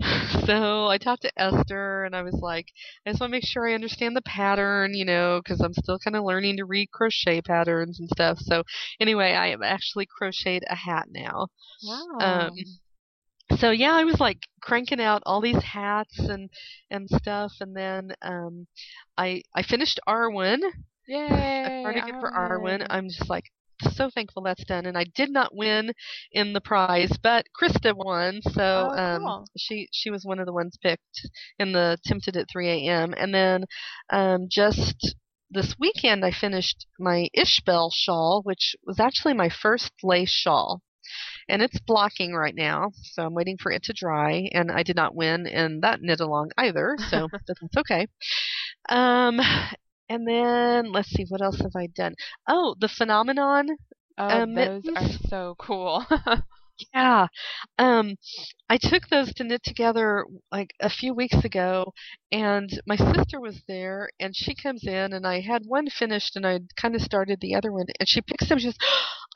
So 0.46 0.86
I 0.88 0.98
talked 0.98 1.22
to 1.22 1.32
Esther 1.40 2.04
and 2.04 2.14
I 2.16 2.22
was 2.22 2.34
like, 2.42 2.66
I 3.06 3.10
just 3.10 3.20
want 3.20 3.30
to 3.30 3.36
make 3.36 3.44
sure 3.46 3.68
I 3.68 3.74
understand 3.74 4.16
the 4.16 4.22
pattern, 4.22 4.94
you 4.94 5.04
know, 5.04 5.40
because 5.42 5.60
I'm 5.60 5.72
still 5.74 5.98
kind 5.98 6.16
of 6.16 6.24
learning 6.24 6.56
to 6.56 6.64
read 6.64 6.90
crochet 6.90 7.40
patterns 7.42 8.00
and 8.00 8.08
stuff. 8.08 8.38
So 8.40 8.64
anyway, 9.00 9.34
I 9.34 9.48
have 9.48 9.62
actually 9.62 10.06
crocheted 10.06 10.64
a 10.68 10.74
hat 10.74 11.06
now. 11.10 11.48
wow. 11.82 12.20
Um, 12.20 12.80
so 13.58 13.70
yeah, 13.70 13.92
I 13.94 14.04
was 14.04 14.20
like 14.20 14.38
cranking 14.62 15.00
out 15.00 15.22
all 15.26 15.40
these 15.40 15.62
hats 15.62 16.18
and 16.18 16.50
and 16.90 17.08
stuff, 17.08 17.52
and 17.60 17.76
then 17.76 18.12
um, 18.22 18.66
I 19.18 19.42
I 19.54 19.62
finished 19.62 20.00
Arwen. 20.08 20.60
Yay! 21.06 21.20
I 21.64 21.70
started 21.80 22.04
it 22.08 22.16
for 22.18 22.30
Arwen. 22.36 22.84
I'm 22.90 23.08
just 23.08 23.28
like 23.28 23.44
so 23.80 24.10
thankful 24.10 24.42
that's 24.42 24.64
done, 24.64 24.86
and 24.86 24.96
I 24.96 25.04
did 25.14 25.30
not 25.30 25.54
win 25.54 25.92
in 26.32 26.52
the 26.52 26.60
prize, 26.60 27.10
but 27.22 27.46
Krista 27.60 27.94
won. 27.94 28.40
So 28.42 28.90
Oh, 28.92 28.96
um, 28.96 29.20
cool. 29.22 29.44
she 29.56 29.88
she 29.92 30.10
was 30.10 30.24
one 30.24 30.38
of 30.38 30.46
the 30.46 30.52
ones 30.52 30.76
picked 30.82 31.28
in 31.58 31.72
the 31.72 31.98
Tempted 32.04 32.36
at 32.36 32.48
3 32.50 32.68
a.m. 32.68 33.14
And 33.16 33.34
then 33.34 33.64
um, 34.10 34.46
just 34.50 35.14
this 35.50 35.74
weekend, 35.78 36.24
I 36.24 36.30
finished 36.30 36.86
my 36.98 37.28
Ishbel 37.36 37.90
shawl, 37.94 38.42
which 38.44 38.76
was 38.86 39.00
actually 39.00 39.34
my 39.34 39.48
first 39.48 39.92
lace 40.02 40.30
shawl 40.30 40.82
and 41.48 41.62
it's 41.62 41.80
blocking 41.80 42.32
right 42.34 42.54
now, 42.54 42.92
so 42.94 43.24
I'm 43.24 43.34
waiting 43.34 43.58
for 43.60 43.72
it 43.72 43.82
to 43.84 43.92
dry. 43.92 44.48
And 44.52 44.70
I 44.70 44.82
did 44.82 44.96
not 44.96 45.14
win 45.14 45.46
in 45.46 45.80
that 45.80 46.00
knit 46.02 46.20
along 46.20 46.50
either, 46.56 46.96
so 47.08 47.28
that's 47.46 47.76
okay. 47.78 48.06
Um, 48.88 49.40
and 50.10 50.28
then 50.28 50.92
let's 50.92 51.10
see, 51.10 51.24
what 51.28 51.42
else 51.42 51.60
have 51.60 51.76
I 51.76 51.86
done? 51.86 52.16
Oh, 52.48 52.76
the 52.80 52.88
phenomenon. 52.88 53.68
Oh, 54.18 54.42
um, 54.42 54.54
those 54.54 54.84
are 54.96 55.08
so 55.28 55.56
cool. 55.58 56.06
Yeah. 56.94 57.28
Um 57.78 58.16
I 58.70 58.78
took 58.78 59.08
those 59.08 59.34
to 59.34 59.44
knit 59.44 59.62
together 59.64 60.24
like 60.52 60.72
a 60.80 60.90
few 60.90 61.14
weeks 61.14 61.44
ago 61.44 61.92
and 62.32 62.70
my 62.86 62.96
sister 62.96 63.40
was 63.40 63.62
there 63.68 64.10
and 64.20 64.34
she 64.36 64.54
comes 64.54 64.84
in 64.86 65.12
and 65.12 65.26
I 65.26 65.40
had 65.40 65.64
one 65.66 65.88
finished 65.90 66.36
and 66.36 66.46
I 66.46 66.60
kind 66.76 66.94
of 66.96 67.02
started 67.02 67.40
the 67.40 67.54
other 67.54 67.72
one 67.72 67.86
and 68.00 68.08
she 68.08 68.22
picks 68.22 68.48
them 68.48 68.58
she 68.58 68.66
goes, 68.68 68.78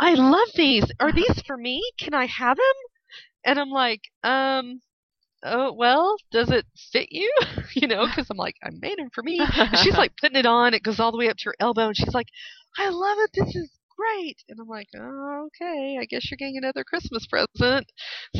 "I 0.00 0.14
love 0.14 0.48
these. 0.56 0.84
Are 1.00 1.12
these 1.12 1.42
for 1.46 1.56
me? 1.56 1.82
Can 1.98 2.14
I 2.14 2.26
have 2.26 2.56
them?" 2.58 2.76
And 3.44 3.58
I'm 3.60 3.70
like, 3.70 4.02
"Um 4.24 4.80
oh 5.44 5.72
well 5.72 6.16
does 6.32 6.50
it 6.50 6.66
fit 6.92 7.08
you? 7.10 7.30
You 7.74 7.88
know 7.88 8.06
because 8.06 8.28
i'm 8.30 8.36
like 8.36 8.54
i'm 8.62 8.78
made 8.80 8.98
them 8.98 9.10
for 9.12 9.22
me. 9.22 9.40
And 9.40 9.76
she's 9.78 9.96
like 9.96 10.12
putting 10.20 10.38
it 10.38 10.46
on 10.46 10.74
it 10.74 10.82
goes 10.82 11.00
all 11.00 11.10
the 11.10 11.18
way 11.18 11.28
up 11.28 11.36
to 11.38 11.46
her 11.46 11.56
elbow 11.58 11.88
and 11.88 11.96
she's 11.96 12.14
like 12.14 12.28
i 12.78 12.88
love 12.88 13.18
it 13.20 13.30
this 13.34 13.56
is 13.56 13.70
great. 13.98 14.36
And 14.48 14.58
i'm 14.60 14.68
like 14.68 14.86
oh, 14.96 15.48
okay 15.48 15.98
i 16.00 16.04
guess 16.04 16.30
you're 16.30 16.36
getting 16.36 16.56
another 16.56 16.84
christmas 16.84 17.26
present. 17.26 17.86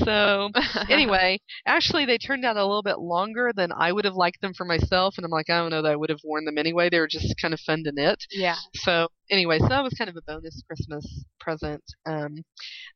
So 0.04 0.50
anyway 0.88 1.40
actually 1.66 2.06
they 2.06 2.18
turned 2.18 2.44
out 2.44 2.56
a 2.56 2.64
little 2.64 2.82
bit 2.82 3.00
longer 3.00 3.52
than 3.54 3.72
i 3.76 3.90
would 3.90 4.04
have 4.04 4.14
liked 4.14 4.40
them 4.40 4.54
for 4.54 4.64
myself 4.64 5.14
and 5.16 5.24
i'm 5.24 5.30
like 5.32 5.50
i 5.50 5.58
don't 5.58 5.70
know 5.70 5.82
that 5.82 5.92
i 5.92 5.96
would 5.96 6.10
have 6.10 6.20
worn 6.24 6.44
them 6.44 6.58
anyway 6.58 6.88
they 6.88 7.00
were 7.00 7.08
just 7.08 7.34
kind 7.40 7.54
of 7.54 7.60
fun 7.60 7.82
to 7.84 7.92
knit. 7.92 8.22
Yeah. 8.30 8.56
So 8.74 9.08
anyway 9.30 9.58
so 9.58 9.68
that 9.68 9.82
was 9.82 9.94
kind 9.94 10.10
of 10.10 10.16
a 10.16 10.22
bonus 10.22 10.62
christmas 10.66 11.24
present 11.40 11.82
um 12.06 12.36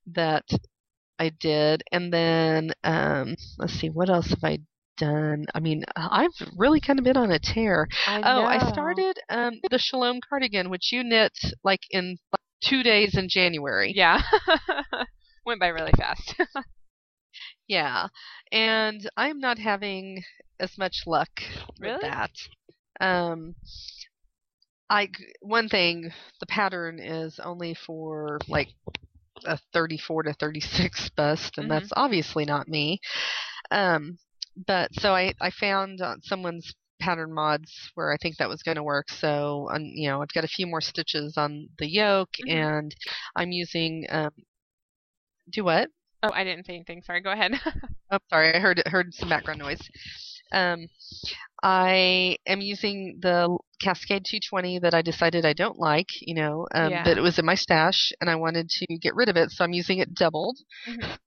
that 0.06 0.44
I 1.18 1.30
did, 1.30 1.82
and 1.92 2.12
then 2.12 2.72
um, 2.84 3.34
let's 3.58 3.74
see, 3.74 3.90
what 3.90 4.08
else 4.08 4.30
have 4.30 4.44
I 4.44 4.58
done? 4.96 5.46
I 5.54 5.60
mean, 5.60 5.84
I've 5.96 6.30
really 6.56 6.80
kind 6.80 6.98
of 6.98 7.04
been 7.04 7.16
on 7.16 7.30
a 7.30 7.38
tear. 7.38 7.88
I 8.06 8.22
oh, 8.22 8.44
I 8.44 8.70
started 8.70 9.18
um, 9.28 9.54
the 9.70 9.78
Shalom 9.78 10.20
cardigan, 10.28 10.70
which 10.70 10.92
you 10.92 11.02
knit 11.04 11.32
like 11.64 11.82
in 11.90 12.18
like, 12.32 12.40
two 12.62 12.82
days 12.82 13.16
in 13.16 13.28
January. 13.28 13.92
Yeah. 13.94 14.20
Went 15.46 15.60
by 15.60 15.68
really 15.68 15.92
fast. 15.96 16.34
Yeah, 17.68 18.08
and 18.50 19.08
I'm 19.16 19.38
not 19.40 19.58
having 19.58 20.24
as 20.58 20.78
much 20.78 21.02
luck 21.06 21.28
with 21.78 22.00
that. 22.00 22.30
Um, 22.98 23.54
I 24.88 25.10
one 25.40 25.68
thing, 25.68 26.10
the 26.40 26.46
pattern 26.46 26.98
is 26.98 27.38
only 27.38 27.74
for 27.74 28.38
like 28.48 28.68
a 29.46 29.58
34 29.72 30.24
to 30.24 30.32
36 30.34 31.10
bust, 31.10 31.58
and 31.58 31.66
Mhm. 31.66 31.70
that's 31.70 31.92
obviously 31.96 32.44
not 32.44 32.68
me. 32.68 33.00
Um, 33.70 34.18
but 34.66 34.92
so 34.94 35.14
I 35.14 35.34
I 35.40 35.50
found 35.50 36.00
on 36.00 36.20
someone's 36.22 36.74
pattern 37.00 37.32
mods 37.32 37.90
where 37.94 38.12
I 38.12 38.16
think 38.16 38.36
that 38.38 38.48
was 38.48 38.62
going 38.62 38.76
to 38.76 38.82
work. 38.82 39.10
So 39.10 39.68
on 39.70 39.84
you 39.84 40.08
know 40.08 40.22
I've 40.22 40.32
got 40.34 40.44
a 40.44 40.48
few 40.48 40.66
more 40.66 40.80
stitches 40.80 41.36
on 41.36 41.68
the 41.78 41.88
yoke, 41.88 42.34
Mhm. 42.40 42.50
and 42.50 42.96
I'm 43.36 43.52
using 43.52 44.06
um, 44.10 44.30
do 45.50 45.64
what? 45.64 45.90
oh, 46.22 46.30
I 46.32 46.44
didn't 46.44 46.66
say 46.66 46.74
anything. 46.74 47.02
Sorry. 47.02 47.20
Go 47.20 47.30
ahead. 47.32 47.52
Oh, 48.10 48.18
sorry, 48.30 48.54
I 48.54 48.58
heard 48.58 48.82
heard 48.86 49.12
some 49.12 49.28
background 49.28 49.60
noise. 49.60 49.82
Um, 50.50 50.86
I 51.62 52.36
am 52.46 52.60
using 52.60 53.18
the 53.20 53.56
Cascade 53.80 54.24
220 54.28 54.78
that 54.80 54.94
I 54.94 55.02
decided 55.02 55.44
I 55.44 55.52
don't 55.54 55.78
like, 55.78 56.08
you 56.20 56.34
know, 56.34 56.66
um, 56.74 56.90
Yeah. 56.90 57.04
that 57.04 57.18
it 57.18 57.20
was 57.20 57.38
in 57.38 57.44
my 57.44 57.54
stash 57.56 58.12
and 58.20 58.30
I 58.30 58.36
wanted 58.36 58.68
to 58.70 58.86
get 58.98 59.14
rid 59.14 59.28
of 59.28 59.36
it, 59.36 59.50
so 59.50 59.64
I'm 59.64 59.72
using 59.72 59.98
it 59.98 60.14
doubled 60.14 60.58
Mhm. 60.86 61.18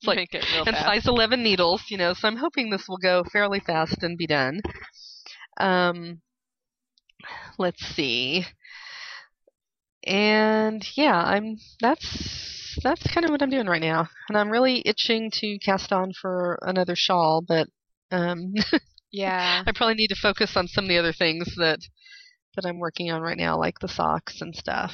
It's 0.00 0.06
like- 0.06 0.34
it 0.34 0.44
and 0.66 0.74
fast. 0.76 0.84
size 0.86 1.06
11 1.06 1.42
needles, 1.42 1.82
you 1.88 1.96
know, 1.96 2.12
so 2.12 2.26
I'm 2.28 2.36
hoping 2.36 2.70
this 2.70 2.88
will 2.88 2.98
go 2.98 3.22
fairly 3.32 3.60
fast 3.60 4.02
and 4.02 4.18
be 4.18 4.26
done. 4.26 4.60
Um, 5.58 6.20
let's 7.58 7.84
see. 7.86 8.44
And 10.04 10.84
yeah, 10.96 11.16
I'm 11.22 11.56
that's 11.80 12.78
that's 12.82 13.02
kind 13.12 13.24
of 13.24 13.30
what 13.30 13.42
I'm 13.42 13.50
doing 13.50 13.66
right 13.66 13.80
now. 13.82 14.08
And 14.28 14.36
I'm 14.36 14.50
really 14.50 14.82
itching 14.84 15.30
to 15.34 15.58
cast 15.58 15.92
on 15.92 16.12
for 16.20 16.58
another 16.62 16.96
shawl, 16.96 17.40
but 17.46 17.68
um 18.10 18.54
Yeah. 19.12 19.62
I 19.66 19.72
probably 19.72 19.94
need 19.94 20.08
to 20.08 20.16
focus 20.16 20.56
on 20.56 20.68
some 20.68 20.84
of 20.84 20.88
the 20.88 20.98
other 20.98 21.12
things 21.12 21.54
that 21.56 21.80
that 22.56 22.66
I'm 22.66 22.78
working 22.78 23.10
on 23.10 23.22
right 23.22 23.36
now, 23.36 23.58
like 23.58 23.78
the 23.78 23.88
socks 23.88 24.40
and 24.40 24.54
stuff. 24.54 24.92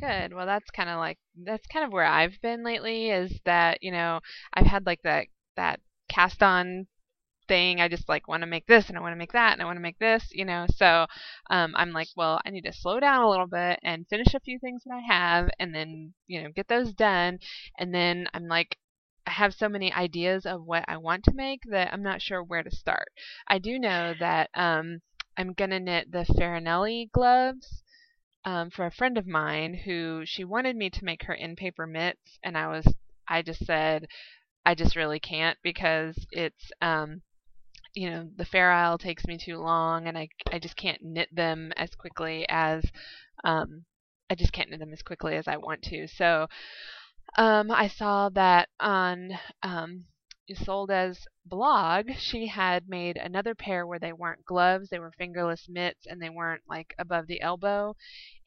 Good. 0.00 0.32
Well, 0.34 0.46
that's 0.46 0.70
kind 0.70 0.88
of 0.88 0.98
like 0.98 1.18
that's 1.44 1.66
kind 1.68 1.84
of 1.84 1.92
where 1.92 2.04
I've 2.04 2.40
been 2.42 2.64
lately. 2.64 3.10
Is 3.10 3.40
that 3.44 3.78
you 3.82 3.92
know 3.92 4.20
I've 4.54 4.66
had 4.66 4.86
like 4.86 5.02
that 5.02 5.26
that 5.56 5.80
cast 6.08 6.42
on 6.42 6.86
thing. 7.48 7.80
I 7.80 7.88
just 7.88 8.08
like 8.08 8.28
want 8.28 8.42
to 8.42 8.46
make 8.46 8.66
this 8.66 8.88
and 8.88 8.98
I 8.98 9.00
want 9.00 9.12
to 9.12 9.18
make 9.18 9.32
that 9.32 9.52
and 9.54 9.62
I 9.62 9.64
want 9.64 9.76
to 9.76 9.82
make 9.82 9.98
this. 9.98 10.28
You 10.32 10.44
know, 10.44 10.66
so 10.74 11.06
um, 11.50 11.74
I'm 11.76 11.92
like, 11.92 12.08
well, 12.16 12.40
I 12.44 12.50
need 12.50 12.64
to 12.64 12.72
slow 12.72 13.00
down 13.00 13.22
a 13.22 13.30
little 13.30 13.46
bit 13.46 13.78
and 13.82 14.06
finish 14.08 14.34
a 14.34 14.40
few 14.40 14.58
things 14.58 14.82
that 14.84 14.94
I 14.94 15.12
have, 15.14 15.48
and 15.58 15.74
then 15.74 16.14
you 16.26 16.42
know 16.42 16.50
get 16.54 16.68
those 16.68 16.92
done, 16.92 17.38
and 17.78 17.94
then 17.94 18.26
I'm 18.34 18.46
like. 18.48 18.76
I 19.28 19.32
have 19.32 19.52
so 19.52 19.68
many 19.68 19.92
ideas 19.92 20.46
of 20.46 20.64
what 20.64 20.86
I 20.88 20.96
want 20.96 21.24
to 21.24 21.34
make 21.34 21.60
that 21.70 21.92
I'm 21.92 22.02
not 22.02 22.22
sure 22.22 22.42
where 22.42 22.62
to 22.62 22.74
start. 22.74 23.08
I 23.46 23.58
do 23.58 23.78
know 23.78 24.14
that 24.18 24.48
um, 24.54 25.02
I'm 25.36 25.52
gonna 25.52 25.80
knit 25.80 26.10
the 26.10 26.24
Farinelli 26.24 27.10
gloves 27.12 27.82
um, 28.46 28.70
for 28.70 28.86
a 28.86 28.90
friend 28.90 29.18
of 29.18 29.26
mine 29.26 29.74
who 29.74 30.22
she 30.24 30.44
wanted 30.44 30.76
me 30.76 30.88
to 30.88 31.04
make 31.04 31.24
her 31.24 31.36
Endpaper 31.36 31.86
mitts, 31.86 32.38
and 32.42 32.56
I 32.56 32.68
was 32.68 32.94
I 33.28 33.42
just 33.42 33.66
said 33.66 34.06
I 34.64 34.74
just 34.74 34.96
really 34.96 35.20
can't 35.20 35.58
because 35.62 36.16
it's 36.30 36.72
um, 36.80 37.20
you 37.94 38.10
know 38.10 38.30
the 38.34 38.46
fair 38.46 38.72
isle 38.72 38.96
takes 38.96 39.26
me 39.26 39.36
too 39.36 39.58
long, 39.58 40.06
and 40.06 40.16
I 40.16 40.30
I 40.50 40.58
just 40.58 40.76
can't 40.76 41.02
knit 41.02 41.28
them 41.34 41.70
as 41.76 41.90
quickly 41.94 42.46
as 42.48 42.82
um, 43.44 43.84
I 44.30 44.34
just 44.36 44.54
can't 44.54 44.70
knit 44.70 44.80
them 44.80 44.94
as 44.94 45.02
quickly 45.02 45.36
as 45.36 45.46
I 45.46 45.58
want 45.58 45.82
to. 45.82 46.08
So 46.08 46.46
um, 47.36 47.70
I 47.70 47.88
saw 47.88 48.28
that 48.30 48.68
on 48.80 49.32
um, 49.62 50.04
Ysolda's 50.50 51.26
blog, 51.46 52.10
she 52.18 52.46
had 52.46 52.88
made 52.88 53.16
another 53.16 53.54
pair 53.54 53.86
where 53.86 53.98
they 53.98 54.12
weren't 54.12 54.44
gloves, 54.44 54.88
they 54.90 54.98
were 54.98 55.12
fingerless 55.12 55.68
mitts, 55.68 56.06
and 56.06 56.20
they 56.20 56.30
weren't 56.30 56.62
like 56.68 56.94
above 56.98 57.26
the 57.26 57.40
elbow, 57.40 57.94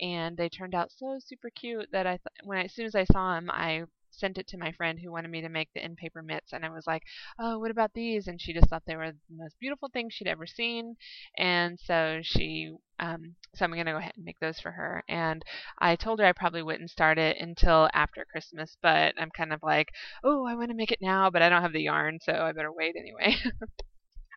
and 0.01 0.37
they 0.37 0.49
turned 0.49 0.75
out 0.75 0.91
so 0.91 1.17
super 1.19 1.49
cute 1.51 1.89
that 1.91 2.07
I 2.07 2.17
th- 2.17 2.45
when 2.45 2.57
I, 2.59 2.63
as 2.65 2.73
soon 2.73 2.85
as 2.87 2.95
I 2.95 3.05
saw 3.05 3.35
them, 3.35 3.49
I 3.51 3.83
sent 4.21 4.37
it 4.37 4.47
to 4.49 4.57
my 4.57 4.71
friend 4.71 4.99
who 4.99 5.11
wanted 5.11 5.31
me 5.31 5.41
to 5.41 5.49
make 5.49 5.69
the 5.73 5.81
Endpaper 5.81 6.23
mitts, 6.23 6.53
and 6.53 6.65
I 6.65 6.69
was 6.69 6.87
like, 6.87 7.03
"Oh, 7.39 7.59
what 7.59 7.71
about 7.71 7.93
these?" 7.93 8.27
And 8.27 8.41
she 8.41 8.53
just 8.53 8.69
thought 8.69 8.83
they 8.87 8.95
were 8.95 9.11
the 9.11 9.19
most 9.35 9.59
beautiful 9.59 9.89
things 9.89 10.13
she'd 10.13 10.29
ever 10.29 10.47
seen, 10.47 10.95
and 11.37 11.79
so 11.79 12.21
she, 12.23 12.71
um, 12.99 13.35
so 13.55 13.65
I'm 13.65 13.71
gonna 13.71 13.91
go 13.91 13.97
ahead 13.97 14.13
and 14.15 14.25
make 14.25 14.39
those 14.39 14.59
for 14.61 14.71
her. 14.71 15.03
And 15.09 15.43
I 15.79 15.95
told 15.97 16.19
her 16.19 16.25
I 16.25 16.31
probably 16.33 16.63
wouldn't 16.63 16.91
start 16.91 17.17
it 17.17 17.37
until 17.41 17.89
after 17.93 18.25
Christmas, 18.31 18.77
but 18.81 19.13
I'm 19.19 19.31
kind 19.31 19.51
of 19.53 19.61
like, 19.63 19.89
"Oh, 20.23 20.45
I 20.45 20.55
want 20.55 20.69
to 20.69 20.75
make 20.77 20.91
it 20.91 21.01
now, 21.01 21.29
but 21.29 21.41
I 21.41 21.49
don't 21.49 21.63
have 21.63 21.73
the 21.73 21.81
yarn, 21.83 22.19
so 22.21 22.33
I 22.33 22.53
better 22.53 22.71
wait 22.71 22.95
anyway." 22.95 23.35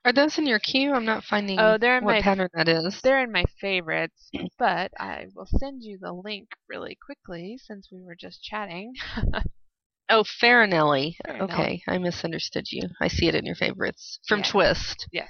Are 0.04 0.12
those 0.12 0.38
in 0.38 0.46
your 0.46 0.58
queue? 0.58 0.92
I'm 0.94 1.04
not 1.04 1.24
finding 1.24 1.58
Oh, 1.58 1.78
they're 1.78 1.98
in 1.98 2.04
what 2.04 2.14
my- 2.16 2.22
pattern 2.22 2.48
that 2.54 2.68
is. 2.68 3.00
They're 3.02 3.22
in 3.22 3.32
my 3.32 3.44
favorites, 3.60 4.30
but 4.58 4.92
I 4.98 5.26
will 5.34 5.46
send 5.46 5.82
you 5.82 5.98
the 5.98 6.12
link 6.12 6.48
really 6.68 6.94
quickly 6.94 7.58
since 7.58 7.90
we 7.90 8.02
were 8.02 8.14
just 8.14 8.42
chatting. 8.42 8.94
Oh, 10.08 10.24
Farinelli. 10.24 11.16
Farinelli. 11.26 11.40
Okay, 11.40 11.82
I 11.88 11.98
misunderstood 11.98 12.70
you. 12.70 12.88
I 13.00 13.08
see 13.08 13.28
it 13.28 13.34
in 13.34 13.44
your 13.46 13.54
favorites 13.54 14.18
from 14.26 14.40
Yeah. 14.40 14.50
Twist. 14.50 15.08
Yes. 15.12 15.28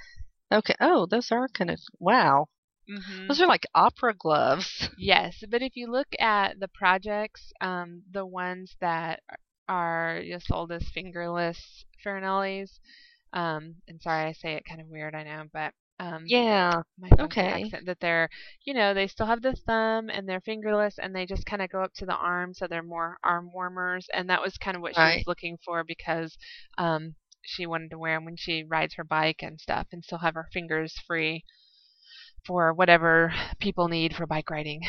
Okay. 0.51 0.75
Oh, 0.79 1.05
those 1.05 1.31
are 1.31 1.47
kind 1.49 1.69
of 1.71 1.79
wow. 1.99 2.47
hmm 2.87 3.27
Those 3.27 3.41
are 3.41 3.47
like 3.47 3.65
opera 3.73 4.13
gloves. 4.13 4.89
Yes, 4.97 5.43
but 5.49 5.61
if 5.61 5.75
you 5.75 5.87
look 5.91 6.07
at 6.19 6.59
the 6.59 6.67
projects, 6.67 7.51
um, 7.61 8.03
the 8.11 8.25
ones 8.25 8.75
that 8.81 9.21
are 9.67 10.21
sold 10.39 10.71
as 10.71 10.87
fingerless 10.89 11.85
Farinellis, 12.03 12.79
um, 13.33 13.75
and 13.87 14.01
sorry 14.01 14.25
I 14.27 14.33
say 14.33 14.53
it 14.53 14.65
kind 14.65 14.81
of 14.81 14.87
weird, 14.87 15.15
I 15.15 15.23
know, 15.23 15.45
but 15.51 15.73
um, 15.99 16.25
Yeah. 16.27 16.81
my 16.97 17.09
okay. 17.19 17.63
accent, 17.63 17.85
that 17.85 17.99
they're, 17.99 18.29
you 18.65 18.73
know, 18.73 18.93
they 18.93 19.07
still 19.07 19.25
have 19.27 19.41
the 19.41 19.55
thumb 19.65 20.09
and 20.09 20.27
they're 20.27 20.41
fingerless 20.41 20.97
and 20.97 21.15
they 21.15 21.25
just 21.25 21.45
kind 21.45 21.61
of 21.61 21.69
go 21.69 21.81
up 21.81 21.93
to 21.95 22.05
the 22.05 22.15
arm, 22.15 22.53
so 22.53 22.67
they're 22.67 22.83
more 22.83 23.17
arm 23.23 23.51
warmers, 23.53 24.07
and 24.13 24.29
that 24.29 24.41
was 24.41 24.57
kind 24.57 24.75
of 24.75 24.81
what 24.81 24.95
she 24.95 25.01
was 25.01 25.27
looking 25.27 25.57
for 25.65 25.83
because 25.83 26.35
um, 26.77 27.15
she 27.43 27.65
wanted 27.65 27.91
to 27.91 27.97
wear 27.99 28.15
them 28.17 28.25
when 28.25 28.35
she 28.37 28.63
rides 28.63 28.95
her 28.95 29.03
bike 29.03 29.39
and 29.41 29.59
stuff, 29.59 29.87
and 29.91 30.03
still 30.03 30.19
have 30.19 30.35
her 30.35 30.47
fingers 30.53 30.93
free 31.07 31.43
for 32.45 32.73
whatever 32.73 33.33
people 33.59 33.87
need 33.87 34.15
for 34.15 34.25
bike 34.27 34.49
riding, 34.49 34.81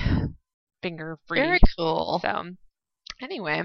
finger 0.83 1.19
free. 1.27 1.41
Very 1.41 1.59
cool. 1.77 2.21
So 2.23 2.45
anyway, 3.21 3.63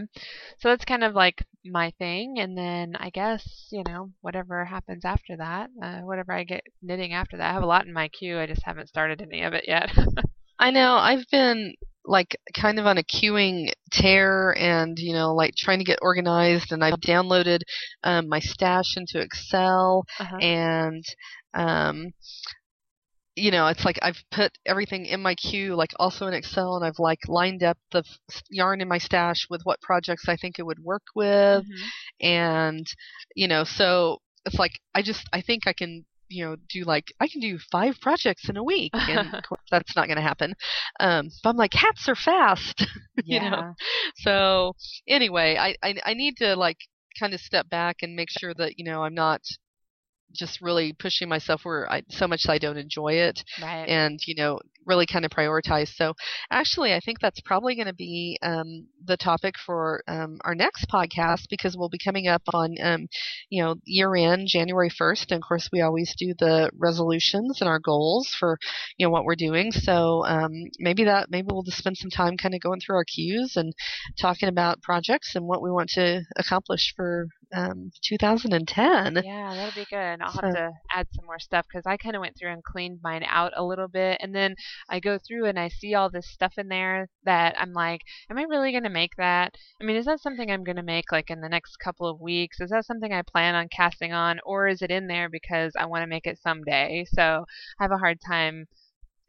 so 0.59 0.69
that's 0.69 0.85
kind 0.85 1.03
of 1.03 1.13
like 1.13 1.43
my 1.65 1.91
thing, 1.99 2.39
and 2.39 2.57
then 2.57 2.95
I 2.95 3.09
guess 3.09 3.67
you 3.71 3.83
know 3.87 4.11
whatever 4.21 4.65
happens 4.65 5.05
after 5.05 5.37
that, 5.37 5.69
uh, 5.81 5.99
whatever 5.99 6.33
I 6.33 6.43
get 6.43 6.63
knitting 6.81 7.13
after 7.13 7.37
that. 7.37 7.49
I 7.49 7.53
have 7.53 7.63
a 7.63 7.67
lot 7.67 7.85
in 7.85 7.93
my 7.93 8.07
queue. 8.07 8.39
I 8.39 8.47
just 8.47 8.63
haven't 8.63 8.89
started 8.89 9.21
any 9.21 9.43
of 9.43 9.53
it 9.53 9.65
yet. 9.67 9.89
I 10.59 10.71
know. 10.71 10.95
I've 10.95 11.25
been 11.31 11.73
like 12.05 12.35
kind 12.53 12.79
of 12.79 12.85
on 12.85 12.97
a 12.97 13.03
queuing 13.03 13.71
tear 13.91 14.55
and 14.57 14.97
you 14.97 15.13
know 15.13 15.35
like 15.35 15.53
trying 15.55 15.79
to 15.79 15.85
get 15.85 15.99
organized 16.01 16.71
and 16.71 16.83
I've 16.83 16.99
downloaded 16.99 17.59
um, 18.03 18.27
my 18.27 18.39
stash 18.39 18.97
into 18.97 19.19
Excel 19.19 20.03
uh-huh. 20.19 20.37
and 20.37 21.03
um 21.53 22.11
you 23.35 23.51
know, 23.51 23.67
it's 23.67 23.85
like 23.85 23.97
I've 24.01 24.21
put 24.31 24.51
everything 24.65 25.05
in 25.05 25.21
my 25.21 25.35
queue, 25.35 25.75
like 25.75 25.91
also 25.99 26.27
in 26.27 26.33
Excel, 26.33 26.75
and 26.75 26.85
I've 26.85 26.99
like 26.99 27.19
lined 27.27 27.63
up 27.63 27.77
the 27.91 27.99
f- 28.29 28.41
yarn 28.49 28.81
in 28.81 28.87
my 28.87 28.97
stash 28.97 29.47
with 29.49 29.61
what 29.63 29.81
projects 29.81 30.27
I 30.27 30.35
think 30.35 30.59
it 30.59 30.65
would 30.65 30.79
work 30.79 31.03
with, 31.15 31.63
Mhm. 31.65 31.91
and 32.21 32.87
you 33.35 33.47
know, 33.47 33.63
so 33.63 34.19
it's 34.45 34.59
like 34.59 34.73
I 34.95 35.01
just 35.01 35.27
I 35.33 35.41
think 35.41 35.67
I 35.67 35.73
can 35.73 36.05
you 36.29 36.45
know 36.45 36.55
do 36.69 36.83
like 36.83 37.13
I 37.19 37.27
can 37.27 37.41
do 37.41 37.57
five 37.71 37.99
projects 38.01 38.49
in 38.49 38.57
a 38.57 38.63
week, 38.63 38.93
and 39.07 39.27
of 39.27 39.41
course 39.47 39.61
that's 39.71 39.95
not 39.95 40.07
going 40.07 40.17
to 40.17 40.21
happen. 40.23 40.53
Um, 40.99 41.29
but 41.43 41.51
I'm 41.51 41.57
like 41.57 41.73
hats 41.73 42.07
are 42.09 42.15
fast, 42.15 42.85
you 43.25 43.39
know. 43.39 43.75
So 44.17 44.73
anyway, 45.07 45.57
I, 45.57 45.75
I 45.83 45.95
I 46.05 46.13
need 46.13 46.37
to 46.37 46.55
like 46.55 46.77
kind 47.19 47.33
of 47.33 47.39
step 47.41 47.69
back 47.69 47.97
and 48.01 48.15
make 48.15 48.29
sure 48.29 48.53
that 48.55 48.77
you 48.77 48.85
know 48.85 49.03
I'm 49.03 49.13
not 49.15 49.41
just 50.33 50.61
really 50.61 50.93
pushing 50.93 51.29
myself 51.29 51.61
where 51.63 51.91
I 51.91 52.03
so 52.09 52.27
much 52.27 52.47
I 52.49 52.57
don't 52.57 52.77
enjoy 52.77 53.13
it 53.13 53.43
Right. 53.61 53.85
and 53.87 54.19
you 54.25 54.35
know 54.35 54.59
really 54.85 55.05
kind 55.05 55.25
of 55.25 55.31
prioritize. 55.31 55.89
So 55.95 56.13
actually 56.49 56.93
i 56.93 56.99
think 56.99 57.19
that's 57.19 57.39
probably 57.41 57.75
going 57.75 57.87
to 57.87 57.93
be 57.93 58.37
um, 58.41 58.87
the 59.05 59.17
topic 59.17 59.55
for 59.65 60.03
um, 60.07 60.37
our 60.43 60.55
next 60.55 60.85
podcast 60.89 61.43
because 61.49 61.75
we'll 61.77 61.89
be 61.89 61.99
coming 62.03 62.27
up 62.27 62.41
on 62.53 62.75
um, 62.81 63.07
you 63.49 63.61
know 63.63 63.75
year 63.85 64.15
end 64.15 64.47
january 64.47 64.89
1st 64.89 65.31
and 65.31 65.41
of 65.43 65.47
course 65.47 65.69
we 65.71 65.81
always 65.81 66.13
do 66.17 66.33
the 66.39 66.69
resolutions 66.77 67.59
and 67.61 67.69
our 67.69 67.79
goals 67.79 68.27
for 68.39 68.57
you 68.97 69.05
know 69.05 69.09
what 69.11 69.23
we're 69.25 69.35
doing. 69.35 69.71
So 69.71 70.25
um, 70.25 70.51
maybe 70.79 71.03
that 71.05 71.29
maybe 71.29 71.47
we'll 71.51 71.63
just 71.63 71.77
spend 71.77 71.97
some 71.97 72.09
time 72.09 72.37
kind 72.37 72.53
of 72.55 72.61
going 72.61 72.79
through 72.79 72.95
our 72.97 73.05
queues 73.05 73.55
and 73.55 73.73
talking 74.19 74.49
about 74.49 74.81
projects 74.81 75.35
and 75.35 75.45
what 75.45 75.61
we 75.61 75.71
want 75.71 75.89
to 75.91 76.21
accomplish 76.37 76.93
for 76.95 77.27
um, 77.53 77.91
2010 78.03 79.21
Yeah, 79.23 79.53
that'll 79.55 79.75
be 79.75 79.85
good. 79.89 80.21
I'll 80.21 80.31
So- 80.31 80.41
have 80.41 80.55
to 80.55 80.71
add 80.93 81.07
some 81.13 81.25
more 81.25 81.39
stuff 81.39 81.65
because 81.67 81.85
I 81.85 81.97
kind 81.97 82.15
of 82.15 82.21
went 82.21 82.37
through 82.37 82.51
and 82.51 82.63
cleaned 82.63 82.99
mine 83.03 83.23
out 83.27 83.53
a 83.55 83.63
little 83.63 83.87
bit, 83.87 84.17
and 84.21 84.33
then 84.33 84.55
I 84.89 84.99
go 84.99 85.17
through 85.17 85.45
and 85.45 85.59
I 85.59 85.69
see 85.69 85.93
all 85.95 86.09
this 86.09 86.29
stuff 86.29 86.53
in 86.57 86.67
there 86.67 87.07
that 87.23 87.55
I'm 87.59 87.73
like, 87.73 88.01
am 88.29 88.37
I 88.37 88.43
really 88.43 88.71
going 88.71 88.83
to 88.83 88.89
make 88.89 89.15
that? 89.17 89.55
I 89.81 89.83
mean, 89.85 89.95
is 89.95 90.05
that 90.05 90.19
something 90.21 90.49
I'm 90.51 90.63
going 90.63 90.75
to 90.77 90.83
make 90.83 91.11
like 91.11 91.29
in 91.29 91.41
the 91.41 91.49
next 91.49 91.77
couple 91.77 92.07
of 92.07 92.19
weeks? 92.21 92.59
Is 92.59 92.69
that 92.71 92.85
something 92.85 93.13
I 93.13 93.21
plan 93.23 93.55
on 93.55 93.67
casting 93.69 94.13
on, 94.13 94.39
or 94.45 94.67
is 94.67 94.81
it 94.81 94.91
in 94.91 95.07
there 95.07 95.29
because 95.29 95.73
I 95.77 95.85
want 95.85 96.03
to 96.03 96.07
make 96.07 96.25
it 96.27 96.39
someday? 96.41 97.05
So 97.07 97.45
I 97.79 97.83
have 97.83 97.91
a 97.91 97.97
hard 97.97 98.19
time 98.25 98.67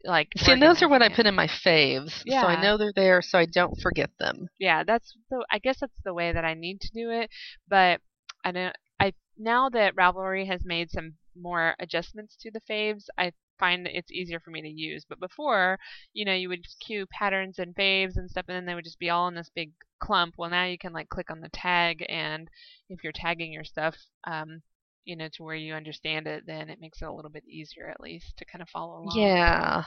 like. 0.03 0.27
See, 0.37 0.51
and 0.51 0.61
those 0.61 0.81
are 0.81 0.89
what 0.89 1.01
I 1.01 1.09
put 1.09 1.25
in 1.25 1.35
my 1.35 1.47
faves, 1.47 2.23
so 2.27 2.35
I 2.35 2.61
know 2.61 2.77
they're 2.77 2.91
there, 2.95 3.21
so 3.21 3.37
I 3.37 3.45
don't 3.45 3.79
forget 3.81 4.09
them. 4.19 4.49
yeah 4.59 4.83
that's 4.83 5.13
the 5.29 5.45
i 5.51 5.57
guess 5.59 5.79
that's 5.79 5.99
the 6.03 6.13
way 6.13 6.31
that 6.31 6.45
i 6.45 6.53
need 6.53 6.79
to 6.81 6.89
do 6.93 7.09
it 7.09 7.29
but 7.67 7.99
i 8.43 8.51
don't 8.51 8.75
i 8.99 9.11
now 9.37 9.69
that 9.69 9.95
ravelry 9.95 10.45
has 10.47 10.61
made 10.65 10.91
some 10.91 11.13
more 11.35 11.73
adjustments 11.79 12.35
to 12.39 12.51
the 12.51 12.61
faves 12.69 13.05
i 13.17 13.31
find 13.59 13.85
that 13.85 13.97
it's 13.97 14.11
easier 14.11 14.39
for 14.39 14.51
me 14.51 14.61
to 14.61 14.69
use 14.69 15.05
but 15.07 15.19
before 15.19 15.77
you 16.13 16.25
know 16.25 16.33
you 16.33 16.49
would 16.49 16.65
queue 16.85 17.05
patterns 17.07 17.59
and 17.59 17.75
faves 17.75 18.15
and 18.17 18.29
stuff 18.29 18.45
and 18.47 18.55
then 18.57 18.65
they 18.65 18.75
would 18.75 18.83
just 18.83 18.99
be 18.99 19.09
all 19.09 19.27
in 19.27 19.35
this 19.35 19.51
big 19.55 19.71
clump 19.99 20.35
well 20.37 20.49
now 20.49 20.65
you 20.65 20.77
can 20.77 20.93
like 20.93 21.09
click 21.09 21.29
on 21.31 21.39
the 21.41 21.49
tag 21.49 22.05
and 22.09 22.49
if 22.89 23.03
you're 23.03 23.13
tagging 23.13 23.51
your 23.53 23.63
stuff 23.63 23.95
um 24.25 24.61
you 25.05 25.15
know 25.15 25.27
to 25.33 25.43
where 25.43 25.55
you 25.55 25.73
understand 25.73 26.27
it 26.27 26.43
then 26.45 26.69
it 26.69 26.79
makes 26.81 27.01
it 27.01 27.05
a 27.07 27.13
little 27.13 27.31
bit 27.31 27.43
easier 27.47 27.89
at 27.89 27.99
least 28.01 28.33
to 28.37 28.45
kind 28.45 28.61
of 28.61 28.69
follow 28.69 28.99
along 28.99 29.35
Yeah, 29.43 29.83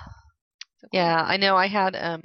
So 0.79 0.89
cool. 0.93 0.93
yeah, 0.93 1.23
I 1.27 1.37
know. 1.37 1.57
I 1.57 1.67
had 1.69 1.97
um, 1.97 2.23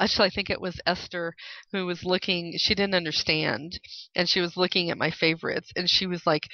actually, 0.00 0.28
I 0.28 0.30
think 0.30 0.50
it 0.50 0.60
was 0.60 0.80
Esther 0.86 1.34
who 1.72 1.86
was 1.86 2.04
looking. 2.04 2.54
She 2.58 2.74
didn't 2.74 2.94
understand, 2.94 3.80
and 4.14 4.28
she 4.28 4.40
was 4.40 4.56
looking 4.56 4.90
at 4.90 4.98
my 4.98 5.10
favorites, 5.10 5.70
and 5.76 5.88
she 5.90 6.06
was 6.06 6.26
like 6.26 6.48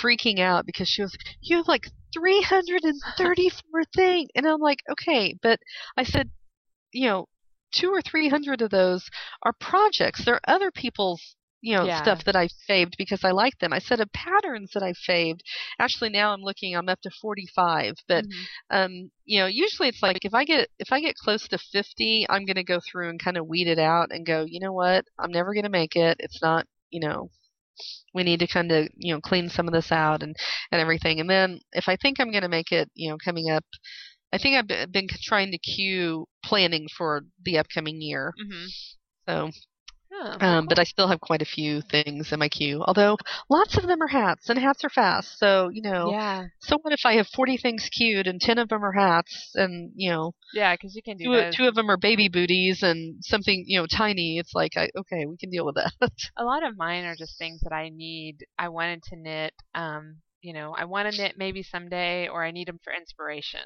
freaking 0.00 0.38
out 0.40 0.66
because 0.66 0.88
she 0.88 1.02
was, 1.02 1.16
you 1.42 1.56
have 1.58 1.68
like 1.68 1.88
334 2.12 3.82
things, 3.94 4.28
and 4.34 4.46
I'm 4.46 4.60
like, 4.60 4.80
okay, 4.90 5.34
but 5.42 5.58
I 5.96 6.04
said, 6.04 6.30
you 6.92 7.06
know, 7.08 7.26
two 7.72 7.90
or 7.90 8.02
three 8.02 8.28
hundred 8.28 8.62
of 8.62 8.70
those 8.70 9.08
are 9.42 9.52
projects. 9.60 10.24
They're 10.24 10.40
other 10.48 10.70
people's. 10.70 11.36
You 11.60 11.74
know, 11.76 11.86
Yeah. 11.86 11.98
stuff 11.98 12.22
that 12.24 12.36
I 12.36 12.48
faved 12.68 12.94
because 12.98 13.24
I 13.24 13.32
like 13.32 13.58
them. 13.58 13.72
I 13.72 13.80
said 13.80 13.98
of 13.98 14.12
patterns 14.12 14.70
that 14.74 14.84
I 14.84 14.92
faved. 14.92 15.42
Actually, 15.80 16.10
now 16.10 16.32
I'm 16.32 16.40
looking. 16.40 16.76
I'm 16.76 16.88
up 16.88 17.00
to 17.00 17.10
45, 17.20 17.94
but 18.06 18.24
Mhm. 18.26 18.44
um, 18.70 19.10
you 19.24 19.40
know, 19.40 19.46
usually 19.46 19.88
it's 19.88 20.00
like 20.00 20.24
if 20.24 20.34
I 20.34 20.44
get 20.44 20.68
if 20.78 20.92
I 20.92 21.00
get 21.00 21.16
close 21.16 21.48
to 21.48 21.58
50, 21.58 22.26
I'm 22.30 22.44
going 22.46 22.54
to 22.56 22.62
go 22.64 22.78
through 22.80 23.08
and 23.10 23.18
kind 23.20 23.36
of 23.36 23.48
weed 23.48 23.66
it 23.66 23.80
out 23.80 24.12
and 24.12 24.24
go, 24.24 24.44
you 24.48 24.60
know 24.60 24.72
what, 24.72 25.04
I'm 25.18 25.32
never 25.32 25.52
going 25.52 25.64
to 25.64 25.68
make 25.70 25.96
it. 25.96 26.18
It's 26.20 26.40
not, 26.40 26.64
you 26.90 27.00
know, 27.00 27.28
we 28.14 28.22
need 28.24 28.40
to 28.40 28.46
kind 28.46 28.72
of 28.72 28.88
you 28.96 29.14
know 29.14 29.20
clean 29.20 29.48
some 29.48 29.68
of 29.68 29.74
this 29.74 29.92
out 29.92 30.22
and 30.22 30.34
and 30.72 30.80
everything. 30.80 31.20
And 31.20 31.28
then 31.30 31.60
if 31.72 31.88
I 31.88 31.96
think 31.96 32.20
I'm 32.20 32.30
going 32.30 32.42
to 32.42 32.48
make 32.48 32.72
it, 32.72 32.90
you 32.94 33.10
know, 33.10 33.16
coming 33.24 33.50
up, 33.50 33.64
I 34.32 34.38
think 34.38 34.56
I've 34.56 34.92
been 34.92 35.08
trying 35.22 35.50
to 35.52 35.58
cue 35.58 36.26
planning 36.44 36.88
for 36.96 37.22
the 37.44 37.58
upcoming 37.58 38.00
year. 38.00 38.34
Mhm. 38.40 38.68
So, 39.28 39.50
Oh, 40.20 40.36
um, 40.40 40.66
but 40.66 40.78
I 40.78 40.84
still 40.84 41.08
have 41.08 41.20
quite 41.20 41.42
a 41.42 41.46
few 41.46 41.80
things 41.80 42.32
in 42.32 42.38
my 42.38 42.48
queue. 42.48 42.82
Although 42.86 43.16
lots 43.48 43.76
of 43.76 43.86
them 43.86 44.02
are 44.02 44.08
hats, 44.08 44.48
and 44.48 44.58
hats 44.58 44.84
are 44.84 44.90
fast. 44.90 45.38
So 45.38 45.68
you 45.72 45.82
know, 45.82 46.10
yeah 46.10 46.46
so 46.60 46.78
what 46.82 46.92
if 46.92 47.00
I 47.04 47.14
have 47.14 47.28
40 47.28 47.56
things 47.56 47.88
queued 47.90 48.26
and 48.26 48.40
10 48.40 48.58
of 48.58 48.68
them 48.68 48.84
are 48.84 48.92
hats 48.92 49.52
and, 49.54 49.92
you 49.94 50.10
know, 50.10 50.32
yeah 50.52 50.74
because 50.74 50.94
you 50.94 51.02
can 51.02 51.16
do 51.16 51.24
two, 51.26 51.30
those 51.30 51.44
two 51.54 51.68
of 51.68 51.74
them 51.74 51.90
are 51.90 51.96
baby 51.96 52.28
booties 52.28 52.82
and 52.82 53.24
something, 53.24 53.64
you 53.66 53.78
know, 53.78 53.86
tiny. 53.86 54.38
It's 54.38 54.54
like, 54.54 54.72
I, 54.76 54.90
okay, 54.96 55.26
we 55.26 55.36
can 55.36 55.50
deal 55.50 55.64
with 55.64 55.76
that. 55.76 55.92
a 56.36 56.44
lot 56.44 56.66
of 56.66 56.76
mine 56.76 57.04
are 57.04 57.16
just 57.16 57.38
things 57.38 57.60
that 57.62 57.72
I 57.72 57.90
need. 57.90 58.44
I 58.58 58.68
wanted 58.68 59.02
to 59.04 59.16
knit. 59.16 59.54
Um, 59.74 60.18
you 60.40 60.52
know, 60.52 60.74
I 60.76 60.84
want 60.84 61.10
to 61.10 61.16
knit 61.16 61.34
maybe 61.36 61.62
someday, 61.62 62.28
or 62.28 62.44
I 62.44 62.50
need 62.50 62.68
them 62.68 62.78
for 62.82 62.92
inspiration. 62.92 63.60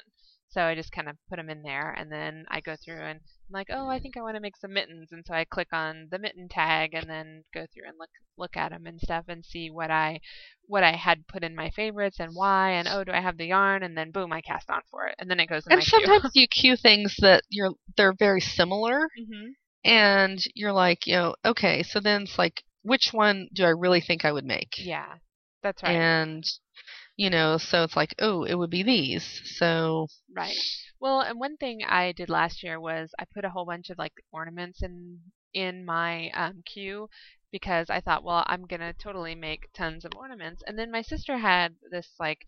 So 0.53 0.61
I 0.61 0.75
just 0.75 0.91
kind 0.91 1.09
of 1.09 1.17
put 1.29 1.37
them 1.37 1.49
in 1.49 1.61
there, 1.63 1.91
and 1.91 2.11
then 2.11 2.45
I 2.49 2.61
go 2.61 2.75
through 2.75 2.99
and 3.01 3.19
I'm 3.19 3.53
like, 3.53 3.67
oh, 3.71 3.89
I 3.89 3.99
think 3.99 4.17
I 4.17 4.21
want 4.21 4.35
to 4.35 4.41
make 4.41 4.57
some 4.57 4.73
mittens, 4.73 5.11
and 5.11 5.23
so 5.25 5.33
I 5.33 5.45
click 5.45 5.69
on 5.73 6.07
the 6.11 6.19
mitten 6.19 6.47
tag, 6.49 6.93
and 6.93 7.09
then 7.09 7.43
go 7.53 7.65
through 7.73 7.87
and 7.87 7.97
look 7.99 8.09
look 8.37 8.57
at 8.57 8.71
them 8.71 8.85
and 8.87 8.99
stuff, 9.01 9.25
and 9.27 9.43
see 9.45 9.69
what 9.69 9.91
I 9.91 10.19
what 10.67 10.83
I 10.83 10.93
had 10.95 11.27
put 11.27 11.43
in 11.43 11.55
my 11.55 11.69
favorites 11.71 12.17
and 12.19 12.31
why, 12.33 12.71
and 12.71 12.87
oh, 12.87 13.03
do 13.03 13.11
I 13.11 13.21
have 13.21 13.37
the 13.37 13.47
yarn, 13.47 13.83
and 13.83 13.97
then 13.97 14.11
boom, 14.11 14.31
I 14.33 14.41
cast 14.41 14.69
on 14.69 14.81
for 14.89 15.07
it, 15.07 15.15
and 15.19 15.29
then 15.29 15.39
it 15.39 15.47
goes 15.47 15.65
in 15.67 15.73
and 15.73 15.79
my 15.79 15.85
queue. 15.85 16.05
sometimes 16.05 16.31
you 16.35 16.47
queue 16.47 16.75
things 16.75 17.15
that 17.19 17.43
you're, 17.49 17.71
they're 17.97 18.13
very 18.17 18.41
similar 18.41 19.07
hmm 19.17 19.51
and 19.85 20.39
you're 20.55 20.71
like, 20.71 21.05
you 21.05 21.13
know, 21.15 21.35
okay, 21.43 21.83
so 21.83 21.99
then 21.99 22.23
it's 22.23 22.37
like, 22.37 22.63
which 22.83 23.09
one 23.11 23.49
do 23.53 23.65
I 23.65 23.69
really 23.69 23.99
think 23.99 24.23
I 24.23 24.31
would 24.31 24.45
make? 24.45 24.71
Yeah, 24.77 25.15
that's 25.61 25.83
right. 25.83 25.95
And, 25.95 26.43
you 27.17 27.29
know, 27.29 27.57
so 27.57 27.83
it's 27.83 27.95
like, 27.95 28.15
oh, 28.19 28.43
it 28.43 28.55
would 28.55 28.69
be 28.69 28.83
these. 28.83 29.41
So, 29.57 30.07
Right. 30.35 30.57
Well, 30.99 31.21
and 31.21 31.39
one 31.39 31.57
thing 31.57 31.83
I 31.83 32.11
did 32.11 32.29
last 32.29 32.63
year 32.63 32.79
was 32.79 33.13
I 33.19 33.25
put 33.25 33.45
a 33.45 33.49
whole 33.49 33.65
bunch 33.65 33.89
of 33.89 33.97
like 33.97 34.13
ornaments 34.31 34.81
in 34.81 35.19
in 35.53 35.85
my 35.85 36.29
um, 36.31 36.63
queue 36.65 37.09
because 37.51 37.89
I 37.89 37.99
thought, 38.01 38.23
well, 38.23 38.43
I'm 38.47 38.65
gonna 38.65 38.93
totally 38.93 39.35
make 39.35 39.71
tons 39.73 40.05
of 40.05 40.11
ornaments. 40.15 40.63
And 40.65 40.77
then 40.77 40.91
my 40.91 41.01
sister 41.01 41.37
had 41.37 41.75
this 41.91 42.09
like 42.19 42.45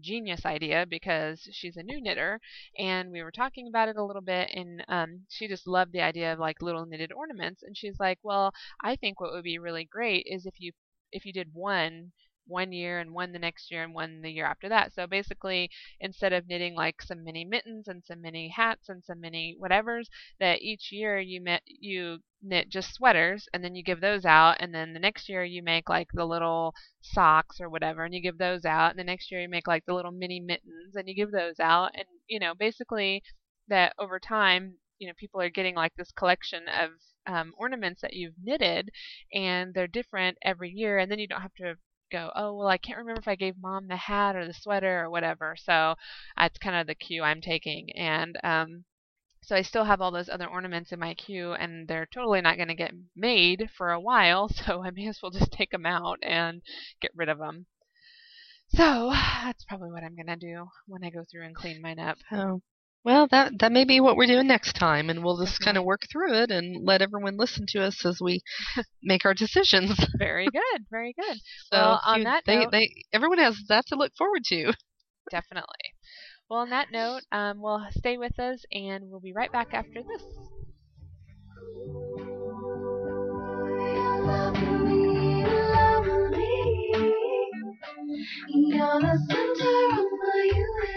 genius 0.00 0.44
idea 0.44 0.86
because 0.88 1.40
she's 1.52 1.76
a 1.76 1.82
new 1.82 2.00
knitter 2.00 2.40
and 2.78 3.10
we 3.12 3.22
were 3.22 3.30
talking 3.32 3.68
about 3.68 3.88
it 3.88 3.96
a 3.96 4.04
little 4.04 4.22
bit 4.22 4.50
and 4.52 4.84
um, 4.88 5.20
she 5.28 5.46
just 5.48 5.66
loved 5.68 5.92
the 5.92 6.00
idea 6.02 6.32
of 6.32 6.38
like 6.40 6.60
little 6.62 6.84
knitted 6.86 7.12
ornaments 7.12 7.62
and 7.62 7.76
she's 7.76 7.98
like 8.00 8.18
well 8.24 8.52
i 8.82 8.96
think 8.96 9.20
what 9.20 9.32
would 9.32 9.44
be 9.44 9.58
really 9.58 9.84
great 9.84 10.26
is 10.28 10.46
if 10.46 10.54
you 10.58 10.72
if 11.12 11.24
you 11.24 11.32
did 11.32 11.48
one 11.52 12.10
one 12.46 12.72
year 12.72 13.00
and 13.00 13.12
one 13.12 13.32
the 13.32 13.38
next 13.38 13.70
year 13.70 13.82
and 13.82 13.94
one 13.94 14.20
the 14.22 14.30
year 14.30 14.46
after 14.46 14.68
that. 14.68 14.92
So 14.92 15.06
basically 15.06 15.70
instead 16.00 16.32
of 16.32 16.46
knitting 16.48 16.74
like 16.74 17.02
some 17.02 17.24
mini 17.24 17.44
mittens 17.44 17.88
and 17.88 18.02
some 18.04 18.20
mini 18.20 18.48
hats 18.48 18.88
and 18.88 19.02
some 19.04 19.20
mini 19.20 19.56
whatevers 19.60 20.06
that 20.40 20.60
each 20.62 20.90
year 20.92 21.18
you 21.18 21.40
met 21.40 21.62
you 21.66 22.18
knit 22.42 22.68
just 22.68 22.94
sweaters 22.94 23.48
and 23.54 23.64
then 23.64 23.74
you 23.74 23.82
give 23.82 24.00
those 24.00 24.24
out 24.24 24.56
and 24.60 24.74
then 24.74 24.92
the 24.92 24.98
next 25.00 25.28
year 25.28 25.44
you 25.44 25.62
make 25.62 25.88
like 25.88 26.08
the 26.12 26.24
little 26.26 26.74
socks 27.00 27.60
or 27.60 27.70
whatever 27.70 28.04
and 28.04 28.14
you 28.14 28.20
give 28.20 28.38
those 28.38 28.64
out 28.64 28.90
and 28.90 28.98
the 28.98 29.04
next 29.04 29.30
year 29.30 29.40
you 29.40 29.48
make 29.48 29.66
like 29.66 29.84
the 29.86 29.94
little 29.94 30.12
mini 30.12 30.40
mittens 30.40 30.94
and 30.94 31.08
you 31.08 31.14
give 31.14 31.32
those 31.32 31.58
out. 31.60 31.90
And 31.94 32.04
you 32.28 32.38
know 32.38 32.54
basically 32.54 33.22
that 33.68 33.94
over 33.98 34.18
time 34.18 34.74
you 34.98 35.08
know 35.08 35.14
people 35.18 35.40
are 35.40 35.50
getting 35.50 35.74
like 35.74 35.92
this 35.96 36.12
collection 36.12 36.64
of 36.68 36.90
um, 37.26 37.52
ornaments 37.58 38.02
that 38.02 38.12
you've 38.12 38.34
knitted 38.42 38.90
and 39.32 39.72
they're 39.74 39.86
different 39.86 40.36
every 40.42 40.70
year 40.70 40.98
and 40.98 41.10
then 41.10 41.18
you 41.18 41.26
don't 41.26 41.40
have 41.40 41.54
to 41.54 41.76
go 42.16 42.30
oh 42.34 42.54
well 42.54 42.68
i 42.68 42.78
can't 42.78 42.98
remember 42.98 43.20
if 43.20 43.28
i 43.28 43.34
gave 43.34 43.54
mom 43.60 43.88
the 43.88 43.96
hat 43.96 44.36
or 44.36 44.46
the 44.46 44.54
sweater 44.54 45.02
or 45.02 45.10
whatever 45.10 45.56
so 45.56 45.94
that's 46.36 46.58
kind 46.58 46.76
of 46.76 46.86
the 46.86 46.94
cue 46.94 47.22
i'm 47.22 47.40
taking 47.40 47.90
and 47.96 48.38
um 48.44 48.84
so 49.46 49.54
I 49.54 49.60
still 49.60 49.84
have 49.84 50.00
all 50.00 50.10
those 50.10 50.30
other 50.30 50.48
ornaments 50.48 50.90
in 50.90 50.98
my 50.98 51.12
queue, 51.12 51.52
and 51.52 51.86
they're 51.86 52.06
totally 52.06 52.40
not 52.40 52.56
going 52.56 52.68
to 52.68 52.74
get 52.74 52.94
made 53.14 53.68
for 53.76 53.90
a 53.92 54.00
while. 54.00 54.48
So 54.54 54.82
I 54.82 54.90
may 54.90 55.06
as 55.06 55.20
well 55.22 55.30
just 55.30 55.52
take 55.52 55.70
them 55.70 55.84
out 55.84 56.18
and 56.22 56.62
get 57.00 57.10
rid 57.14 57.28
of 57.28 57.38
them. 57.38 57.66
So 58.68 59.10
that's 59.44 59.64
probably 59.64 59.90
what 59.90 60.02
I'm 60.02 60.16
going 60.16 60.26
to 60.26 60.36
do 60.36 60.68
when 60.86 61.04
I 61.04 61.10
go 61.10 61.24
through 61.30 61.44
and 61.44 61.54
clean 61.54 61.82
mine 61.82 61.98
up. 61.98 62.16
Well, 63.04 63.26
that 63.30 63.52
that 63.60 63.70
may 63.72 63.84
be 63.84 64.00
what 64.00 64.16
we're 64.16 64.26
doing 64.26 64.46
next 64.46 64.74
time, 64.74 65.10
and 65.10 65.22
we'll 65.22 65.44
just 65.44 65.60
kind 65.60 65.76
of 65.76 65.84
work 65.84 66.02
through 66.10 66.34
it 66.42 66.50
and 66.50 66.84
let 66.84 67.02
everyone 67.02 67.36
listen 67.36 67.66
to 67.68 67.82
us 67.82 68.04
as 68.06 68.18
we 68.20 68.40
make 69.02 69.24
our 69.24 69.34
decisions. 69.34 69.98
Very 70.18 70.46
good, 70.46 70.84
very 70.90 71.14
good. 71.18 71.36
So 71.72 71.76
Well, 71.78 72.00
on 72.06 72.18
you- 72.18 72.24
that 72.24 72.42
they, 72.46 72.56
note- 72.60 72.72
they 72.72 72.88
everyone 73.12 73.38
has 73.38 73.56
that 73.68 73.86
to 73.88 73.96
look 73.96 74.12
forward 74.16 74.42
to. 74.46 74.72
Definitely. 75.30 75.94
Well, 76.48 76.60
on 76.60 76.70
that 76.70 76.88
note, 76.92 77.22
um, 77.32 77.60
we'll 77.60 77.86
stay 77.90 78.16
with 78.18 78.38
us, 78.38 78.64
and 78.72 79.04
we'll 79.10 79.20
be 79.20 79.32
right 79.32 79.50
back 79.52 79.68
after 79.72 80.02
this. 80.02 80.22
You're 88.48 89.00
the 89.00 89.18
center 89.28 89.74
of 90.00 90.06
my 90.20 90.40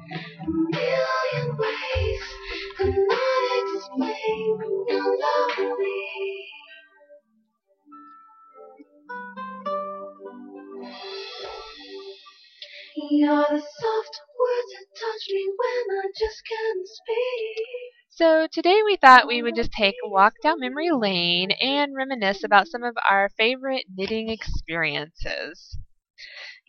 the 13.49 13.59
soft 13.59 14.21
words 14.39 14.71
that 14.73 14.85
touch 14.99 15.27
me 15.29 15.49
when 15.57 15.97
I 15.97 15.99
just 16.17 16.41
can't 16.47 16.87
speak. 16.87 17.65
So 18.09 18.47
today 18.51 18.81
we 18.85 18.97
thought 18.97 19.27
we 19.27 19.41
would 19.41 19.55
just 19.55 19.71
take 19.71 19.95
a 20.03 20.09
walk 20.09 20.33
down 20.43 20.59
memory 20.59 20.91
lane 20.91 21.51
and 21.51 21.95
reminisce 21.95 22.43
about 22.43 22.67
some 22.67 22.83
of 22.83 22.95
our 23.09 23.29
favorite 23.29 23.85
knitting 23.95 24.29
experiences. 24.29 25.77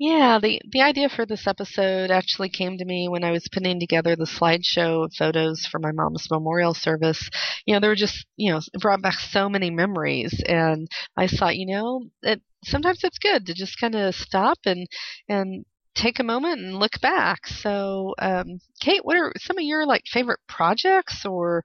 Yeah, 0.04 0.40
the 0.42 0.60
the 0.72 0.80
idea 0.82 1.08
for 1.08 1.24
this 1.26 1.46
episode 1.46 2.10
actually 2.10 2.48
came 2.48 2.76
to 2.76 2.84
me 2.84 3.08
when 3.08 3.22
I 3.22 3.30
was 3.30 3.46
putting 3.52 3.78
together 3.78 4.16
the 4.16 4.24
slideshow 4.24 5.04
of 5.04 5.14
photos 5.14 5.64
for 5.66 5.78
my 5.78 5.92
mom's 5.92 6.26
memorial 6.30 6.74
service. 6.74 7.30
You 7.66 7.74
know, 7.74 7.80
there 7.80 7.90
were 7.90 7.94
just 7.94 8.26
you 8.36 8.50
know 8.52 8.58
it 8.58 8.80
brought 8.80 9.00
back 9.02 9.14
so 9.20 9.48
many 9.48 9.70
memories, 9.70 10.42
and 10.48 10.88
I 11.16 11.28
thought, 11.28 11.56
you 11.56 11.66
know, 11.66 12.10
it 12.22 12.42
sometimes 12.64 13.04
it's 13.04 13.18
good 13.18 13.46
to 13.46 13.54
just 13.54 13.78
kind 13.78 13.94
of 13.94 14.14
stop 14.16 14.58
and 14.66 14.88
and 15.28 15.64
take 15.94 16.18
a 16.18 16.24
moment 16.24 16.60
and 16.60 16.78
look 16.78 17.00
back. 17.00 17.46
So, 17.46 18.14
um, 18.18 18.60
Kate, 18.80 19.04
what 19.04 19.16
are 19.16 19.32
some 19.38 19.58
of 19.58 19.64
your 19.64 19.86
like 19.86 20.02
favorite 20.06 20.40
projects 20.48 21.24
or 21.24 21.62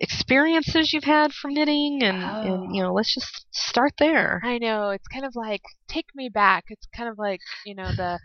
experiences 0.00 0.92
you've 0.92 1.04
had 1.04 1.32
from 1.32 1.54
knitting? 1.54 2.00
And, 2.02 2.22
oh. 2.22 2.42
and 2.42 2.74
you 2.74 2.82
know, 2.82 2.92
let's 2.92 3.14
just 3.14 3.46
start 3.50 3.92
there. 3.98 4.40
I 4.44 4.58
know 4.58 4.90
it's 4.90 5.08
kind 5.08 5.24
of 5.24 5.34
like 5.34 5.62
take 5.88 6.06
me 6.14 6.28
back. 6.28 6.64
It's 6.68 6.86
kind 6.96 7.08
of 7.08 7.18
like 7.18 7.40
you 7.64 7.74
know 7.74 7.90
the 7.92 8.18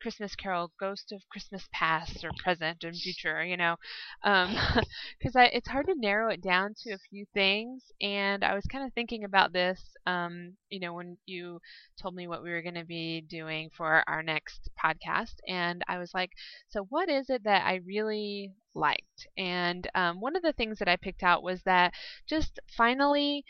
Christmas 0.00 0.34
Carol, 0.34 0.72
Ghost 0.78 1.12
of 1.12 1.22
Christmas 1.30 1.68
Past 1.72 2.24
or 2.24 2.30
Present 2.42 2.84
and 2.84 2.96
Future, 2.96 3.44
you 3.44 3.56
know, 3.56 3.76
because 4.22 5.36
um, 5.36 5.42
it's 5.52 5.68
hard 5.68 5.86
to 5.86 5.94
narrow 5.94 6.30
it 6.30 6.42
down 6.42 6.74
to 6.82 6.92
a 6.92 6.98
few 7.10 7.26
things. 7.34 7.84
And 8.00 8.44
I 8.44 8.54
was 8.54 8.64
kind 8.66 8.86
of 8.86 8.92
thinking 8.92 9.24
about 9.24 9.52
this, 9.52 9.80
um, 10.06 10.54
you 10.70 10.80
know, 10.80 10.94
when 10.94 11.16
you 11.26 11.60
told 12.00 12.14
me 12.14 12.28
what 12.28 12.42
we 12.42 12.50
were 12.50 12.62
going 12.62 12.74
to 12.74 12.84
be 12.84 13.20
doing 13.22 13.70
for 13.76 14.02
our 14.08 14.22
next 14.22 14.70
podcast, 14.82 15.34
and 15.46 15.82
I 15.88 15.98
was 15.98 16.12
like, 16.14 16.30
so 16.68 16.86
what 16.88 17.08
is 17.08 17.30
it 17.30 17.44
that 17.44 17.66
I 17.66 17.80
really 17.86 18.52
liked? 18.74 19.26
And 19.36 19.88
um, 19.94 20.20
one 20.20 20.36
of 20.36 20.42
the 20.42 20.52
things 20.52 20.78
that 20.78 20.88
I 20.88 20.96
picked 20.96 21.22
out 21.22 21.42
was 21.42 21.62
that 21.64 21.92
just 22.26 22.58
finally 22.76 23.44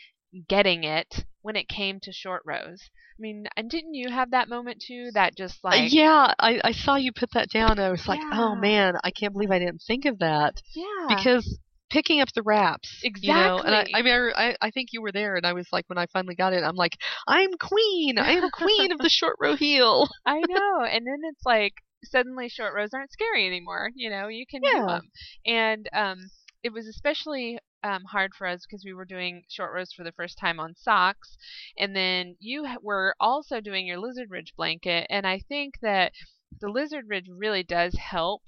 getting 0.49 0.85
it 0.85 1.25
when 1.43 1.57
it 1.57 1.69
came 1.69 2.01
to 2.01 2.13
short 2.13 2.43
rows. 2.45 2.81
I 3.19 3.21
mean, 3.21 3.47
and 3.57 3.71
didn't 3.71 3.95
you 3.95 4.11
have 4.11 4.31
that 4.31 4.49
moment 4.49 4.83
too? 4.87 5.11
That 5.15 5.37
just 5.37 5.59
uh, 5.65 5.69
like 5.69 5.93
yeah, 5.93 6.33
I 6.39 6.61
I 6.65 6.73
saw 6.73 6.97
you 6.97 7.13
put 7.13 7.31
that 7.35 7.51
down. 7.51 7.73
And 7.73 7.81
I 7.81 7.91
was 7.91 8.07
like, 8.07 8.21
yeah. 8.21 8.31
oh 8.35 8.55
man, 8.55 8.95
I 9.05 9.11
can't 9.11 9.33
believe 9.33 9.51
I 9.51 9.59
didn't 9.59 9.83
think 9.87 10.05
of 10.05 10.19
that. 10.21 10.63
Yeah. 10.75 11.07
Because 11.09 11.59
picking 11.91 12.21
up 12.21 12.29
the 12.35 12.43
wraps. 12.43 13.01
Exactly. 13.03 13.29
You 13.29 13.35
know, 13.35 13.59
and 13.59 13.75
I, 13.75 13.87
I 13.95 14.03
mean, 14.03 14.33
I, 14.37 14.57
I 14.61 14.71
think 14.71 14.91
you 14.93 15.03
were 15.03 15.13
there, 15.13 15.37
and 15.37 15.47
I 15.47 15.53
was 15.53 15.67
like, 15.73 15.85
when 15.89 15.99
I 15.99 16.07
finally 16.07 16.37
got 16.37 16.53
it, 16.53 16.63
I'm 16.63 16.77
like, 16.77 16.97
I'm 17.29 17.51
queen. 17.59 18.19
I 18.19 18.33
am 18.33 18.51
queen 18.51 18.93
of 18.93 18.99
the 18.99 19.09
short 19.11 19.37
row 19.41 19.57
heel. 19.57 20.09
I 20.25 20.39
know, 20.39 20.85
and 20.85 21.07
then 21.07 21.19
it's 21.25 21.45
like 21.45 21.75
suddenly 22.05 22.49
short 22.49 22.75
rows 22.75 22.91
aren't 22.95 23.13
scary 23.13 23.47
anymore. 23.47 23.91
You 23.95 24.11
know, 24.11 24.29
you 24.29 24.47
can 24.49 24.63
yeah. 24.63 24.81
do 24.81 24.87
them, 24.87 25.03
and 25.45 25.89
um, 25.93 26.19
it 26.63 26.73
was 26.73 26.87
especially 26.87 27.59
um, 27.85 28.05
hard 28.05 28.35
for 28.35 28.47
us 28.47 28.65
because 28.67 28.85
we 28.85 28.93
were 28.95 29.05
doing 29.05 29.45
short 29.49 29.73
rows 29.73 29.93
for 29.93 30.05
the 30.05 30.13
first 30.13 30.39
time 30.39 30.61
on 30.61 30.75
socks, 30.77 31.37
and 31.79 31.95
then 31.97 32.37
you 32.41 32.67
were 32.83 33.15
also 33.21 33.61
doing 33.61 33.87
your 33.87 33.99
lizard 33.99 34.31
ridge 34.31 34.55
blanket, 34.57 35.07
and 35.11 35.27
I 35.27 35.39
think 35.41 35.75
that 35.83 36.13
the 36.61 36.69
lizard 36.69 37.07
ridge 37.09 37.29
really 37.29 37.63
does 37.63 37.95
help 37.95 38.43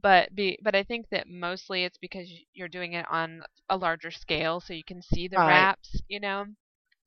but 0.00 0.34
be 0.34 0.58
but 0.62 0.74
I 0.74 0.82
think 0.84 1.08
that 1.10 1.26
mostly 1.28 1.84
it's 1.84 1.98
because 1.98 2.28
you're 2.54 2.68
doing 2.68 2.92
it 2.92 3.06
on 3.10 3.42
a 3.68 3.76
larger 3.76 4.10
scale 4.10 4.60
so 4.60 4.72
you 4.74 4.84
can 4.84 5.02
see 5.02 5.28
the 5.28 5.40
right. 5.40 5.40
wraps, 5.40 6.00
you 6.08 6.20
know. 6.20 6.46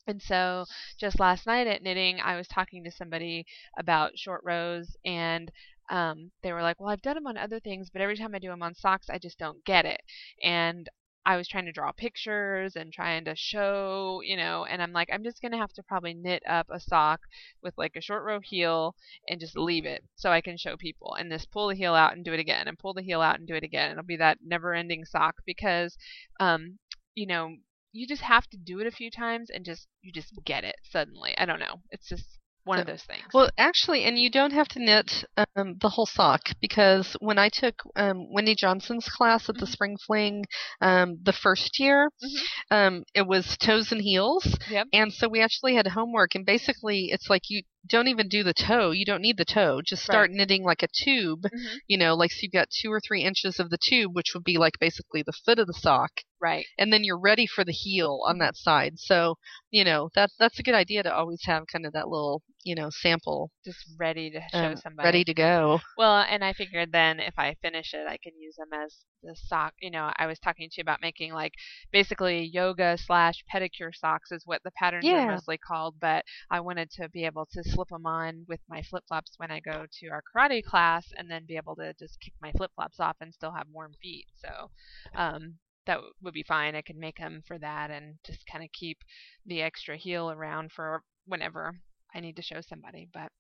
And 0.07 0.21
so 0.21 0.65
just 0.99 1.19
last 1.19 1.45
night 1.47 1.67
at 1.67 1.81
knitting, 1.83 2.19
I 2.21 2.35
was 2.35 2.47
talking 2.47 2.83
to 2.83 2.91
somebody 2.91 3.45
about 3.77 4.17
short 4.17 4.41
rows 4.43 4.95
and 5.05 5.51
um, 5.89 6.31
they 6.43 6.53
were 6.53 6.61
like, 6.61 6.79
"Well, 6.79 6.89
I've 6.89 7.01
done 7.01 7.15
them 7.15 7.27
on 7.27 7.37
other 7.37 7.59
things, 7.59 7.89
but 7.91 8.01
every 8.01 8.15
time 8.17 8.33
I 8.35 8.39
do 8.39 8.49
them 8.49 8.63
on 8.63 8.75
socks, 8.75 9.09
I 9.09 9.17
just 9.19 9.37
don't 9.39 9.63
get 9.65 9.85
it." 9.85 10.01
And 10.43 10.89
I 11.25 11.37
was 11.37 11.47
trying 11.47 11.65
to 11.65 11.71
draw 11.71 11.91
pictures 11.91 12.75
and 12.75 12.91
trying 12.91 13.25
to 13.25 13.35
show, 13.35 14.21
you 14.23 14.35
know, 14.37 14.65
and 14.65 14.81
I'm 14.81 14.91
like, 14.91 15.09
I'm 15.13 15.23
just 15.23 15.41
going 15.41 15.51
to 15.51 15.57
have 15.57 15.71
to 15.73 15.83
probably 15.83 16.13
knit 16.15 16.41
up 16.47 16.67
a 16.71 16.79
sock 16.79 17.21
with 17.61 17.75
like 17.77 17.95
a 17.95 18.01
short 18.01 18.23
row 18.23 18.39
heel 18.41 18.95
and 19.29 19.39
just 19.39 19.57
leave 19.57 19.85
it 19.85 20.03
so 20.15 20.31
I 20.31 20.41
can 20.41 20.57
show 20.57 20.77
people 20.77 21.15
and 21.19 21.31
just 21.31 21.51
pull 21.51 21.67
the 21.67 21.75
heel 21.75 21.93
out 21.93 22.13
and 22.13 22.25
do 22.25 22.33
it 22.33 22.39
again 22.39 22.67
and 22.67 22.77
pull 22.77 22.93
the 22.93 23.03
heel 23.03 23.21
out 23.21 23.37
and 23.37 23.47
do 23.47 23.55
it 23.55 23.63
again. 23.63 23.91
It'll 23.91 24.03
be 24.03 24.17
that 24.17 24.39
never 24.43 24.73
ending 24.73 25.05
sock 25.05 25.35
because, 25.45 25.95
um, 26.39 26.79
you 27.13 27.27
know, 27.27 27.55
you 27.91 28.07
just 28.07 28.23
have 28.23 28.47
to 28.47 28.57
do 28.57 28.79
it 28.79 28.87
a 28.87 28.91
few 28.91 29.11
times 29.11 29.49
and 29.53 29.63
just, 29.63 29.87
you 30.01 30.11
just 30.11 30.33
get 30.45 30.63
it 30.63 30.75
suddenly. 30.83 31.35
I 31.37 31.45
don't 31.45 31.59
know. 31.59 31.81
It's 31.91 32.07
just, 32.07 32.39
one 32.63 32.77
so, 32.77 32.81
of 32.81 32.87
those 32.87 33.03
things. 33.03 33.23
Well, 33.33 33.49
actually, 33.57 34.03
and 34.03 34.17
you 34.17 34.29
don't 34.29 34.53
have 34.53 34.67
to 34.69 34.79
knit 34.79 35.25
um, 35.55 35.75
the 35.81 35.89
whole 35.89 36.05
sock 36.05 36.41
because 36.59 37.15
when 37.19 37.37
I 37.37 37.49
took 37.49 37.75
um, 37.95 38.31
Wendy 38.31 38.55
Johnson's 38.55 39.07
class 39.07 39.49
at 39.49 39.55
mm-hmm. 39.55 39.65
the 39.65 39.71
Spring 39.71 39.97
Fling 40.05 40.45
um, 40.81 41.17
the 41.23 41.33
first 41.33 41.79
year, 41.79 42.09
mm-hmm. 42.23 42.37
Um, 42.71 43.03
it 43.13 43.27
was 43.27 43.57
toes 43.57 43.91
and 43.91 44.01
heels, 44.01 44.57
yep. 44.69 44.87
and 44.93 45.11
so 45.11 45.27
we 45.27 45.41
actually 45.41 45.75
had 45.75 45.87
homework, 45.87 46.35
and 46.35 46.45
basically 46.45 47.09
it's 47.11 47.29
like 47.29 47.43
you 47.49 47.63
don't 47.87 48.07
even 48.07 48.27
do 48.27 48.43
the 48.43 48.53
toe. 48.53 48.91
You 48.91 49.05
don't 49.05 49.21
need 49.21 49.37
the 49.37 49.45
toe. 49.45 49.81
Just 49.83 50.03
start 50.03 50.29
right. 50.29 50.37
knitting 50.37 50.63
like 50.63 50.83
a 50.83 50.87
tube. 50.87 51.43
Mm-hmm. 51.43 51.75
You 51.87 51.97
know, 51.97 52.15
like 52.15 52.31
so 52.31 52.39
you've 52.41 52.51
got 52.51 52.69
two 52.69 52.91
or 52.91 52.99
three 52.99 53.23
inches 53.23 53.59
of 53.59 53.69
the 53.69 53.79
tube, 53.81 54.11
which 54.13 54.33
would 54.33 54.43
be 54.43 54.57
like 54.57 54.79
basically 54.79 55.23
the 55.23 55.33
foot 55.45 55.59
of 55.59 55.67
the 55.67 55.73
sock. 55.73 56.11
Right. 56.41 56.65
And 56.77 56.91
then 56.91 57.03
you're 57.03 57.19
ready 57.19 57.45
for 57.45 57.63
the 57.63 57.71
heel 57.71 58.21
on 58.25 58.39
that 58.39 58.57
side. 58.57 58.93
So, 58.97 59.35
you 59.69 59.83
know, 59.83 60.09
that's 60.15 60.35
that's 60.39 60.59
a 60.59 60.63
good 60.63 60.75
idea 60.75 61.03
to 61.03 61.13
always 61.13 61.41
have 61.45 61.67
kind 61.71 61.85
of 61.85 61.93
that 61.93 62.07
little, 62.07 62.41
you 62.63 62.75
know, 62.75 62.89
sample 62.89 63.49
just 63.65 63.79
ready 63.99 64.29
to 64.31 64.41
show 64.51 64.57
um, 64.57 64.77
somebody. 64.77 65.05
Ready 65.05 65.23
to 65.25 65.33
go. 65.33 65.79
Well, 65.97 66.25
and 66.29 66.43
I 66.43 66.53
figured 66.53 66.91
then 66.91 67.19
if 67.19 67.33
I 67.37 67.55
finish 67.61 67.93
it, 67.93 68.07
I 68.07 68.17
can 68.17 68.33
use 68.39 68.55
them 68.57 68.69
as 68.73 68.95
the 69.23 69.35
sock. 69.35 69.73
You 69.81 69.91
know, 69.91 70.11
I 70.17 70.27
was 70.27 70.39
talking 70.39 70.69
to 70.69 70.75
you 70.77 70.81
about 70.81 71.01
making 71.01 71.33
like 71.33 71.53
basically 71.91 72.49
yoga 72.53 72.97
slash 72.97 73.43
pedicure 73.53 73.93
socks 73.93 74.31
is 74.31 74.43
what 74.45 74.61
the 74.63 74.71
patterns 74.71 75.05
yeah. 75.05 75.25
are 75.25 75.31
mostly 75.31 75.57
called, 75.57 75.95
but 75.99 76.23
I 76.49 76.59
wanted 76.59 76.89
to 76.91 77.09
be 77.09 77.25
able 77.25 77.47
to 77.51 77.63
slip 77.63 77.89
them 77.89 78.05
on 78.05 78.45
with 78.47 78.59
my 78.69 78.81
flip 78.83 79.03
flops 79.07 79.33
when 79.37 79.51
I 79.51 79.59
go 79.59 79.85
to 79.99 80.07
our 80.09 80.23
karate 80.35 80.63
class 80.63 81.05
and 81.17 81.29
then 81.29 81.45
be 81.47 81.57
able 81.57 81.75
to 81.77 81.93
just 81.99 82.19
kick 82.19 82.33
my 82.41 82.51
flip 82.53 82.71
flops 82.75 82.99
off 82.99 83.17
and 83.21 83.33
still 83.33 83.51
have 83.51 83.67
warm 83.71 83.93
feet. 84.01 84.25
So, 84.35 84.69
um, 85.15 85.55
that 85.87 85.99
would 86.21 86.33
be 86.33 86.43
fine. 86.43 86.75
I 86.75 86.81
could 86.81 86.97
make 86.97 87.17
them 87.17 87.41
for 87.47 87.57
that 87.57 87.89
and 87.89 88.15
just 88.25 88.45
kind 88.51 88.63
of 88.63 88.71
keep 88.71 88.99
the 89.45 89.61
extra 89.61 89.97
heel 89.97 90.29
around 90.29 90.71
for 90.71 91.01
whenever 91.25 91.73
I 92.13 92.19
need 92.19 92.35
to 92.37 92.41
show 92.41 92.61
somebody. 92.61 93.07
But 93.13 93.31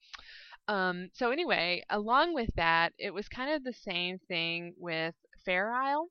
um, 0.71 1.09
so 1.13 1.31
anyway, 1.31 1.83
along 1.89 2.33
with 2.33 2.49
that, 2.55 2.93
it 2.97 3.13
was 3.13 3.27
kind 3.27 3.53
of 3.53 3.63
the 3.63 3.73
same 3.73 4.19
thing 4.27 4.73
with 4.77 5.15
Fair 5.45 5.73
Isle, 5.73 6.07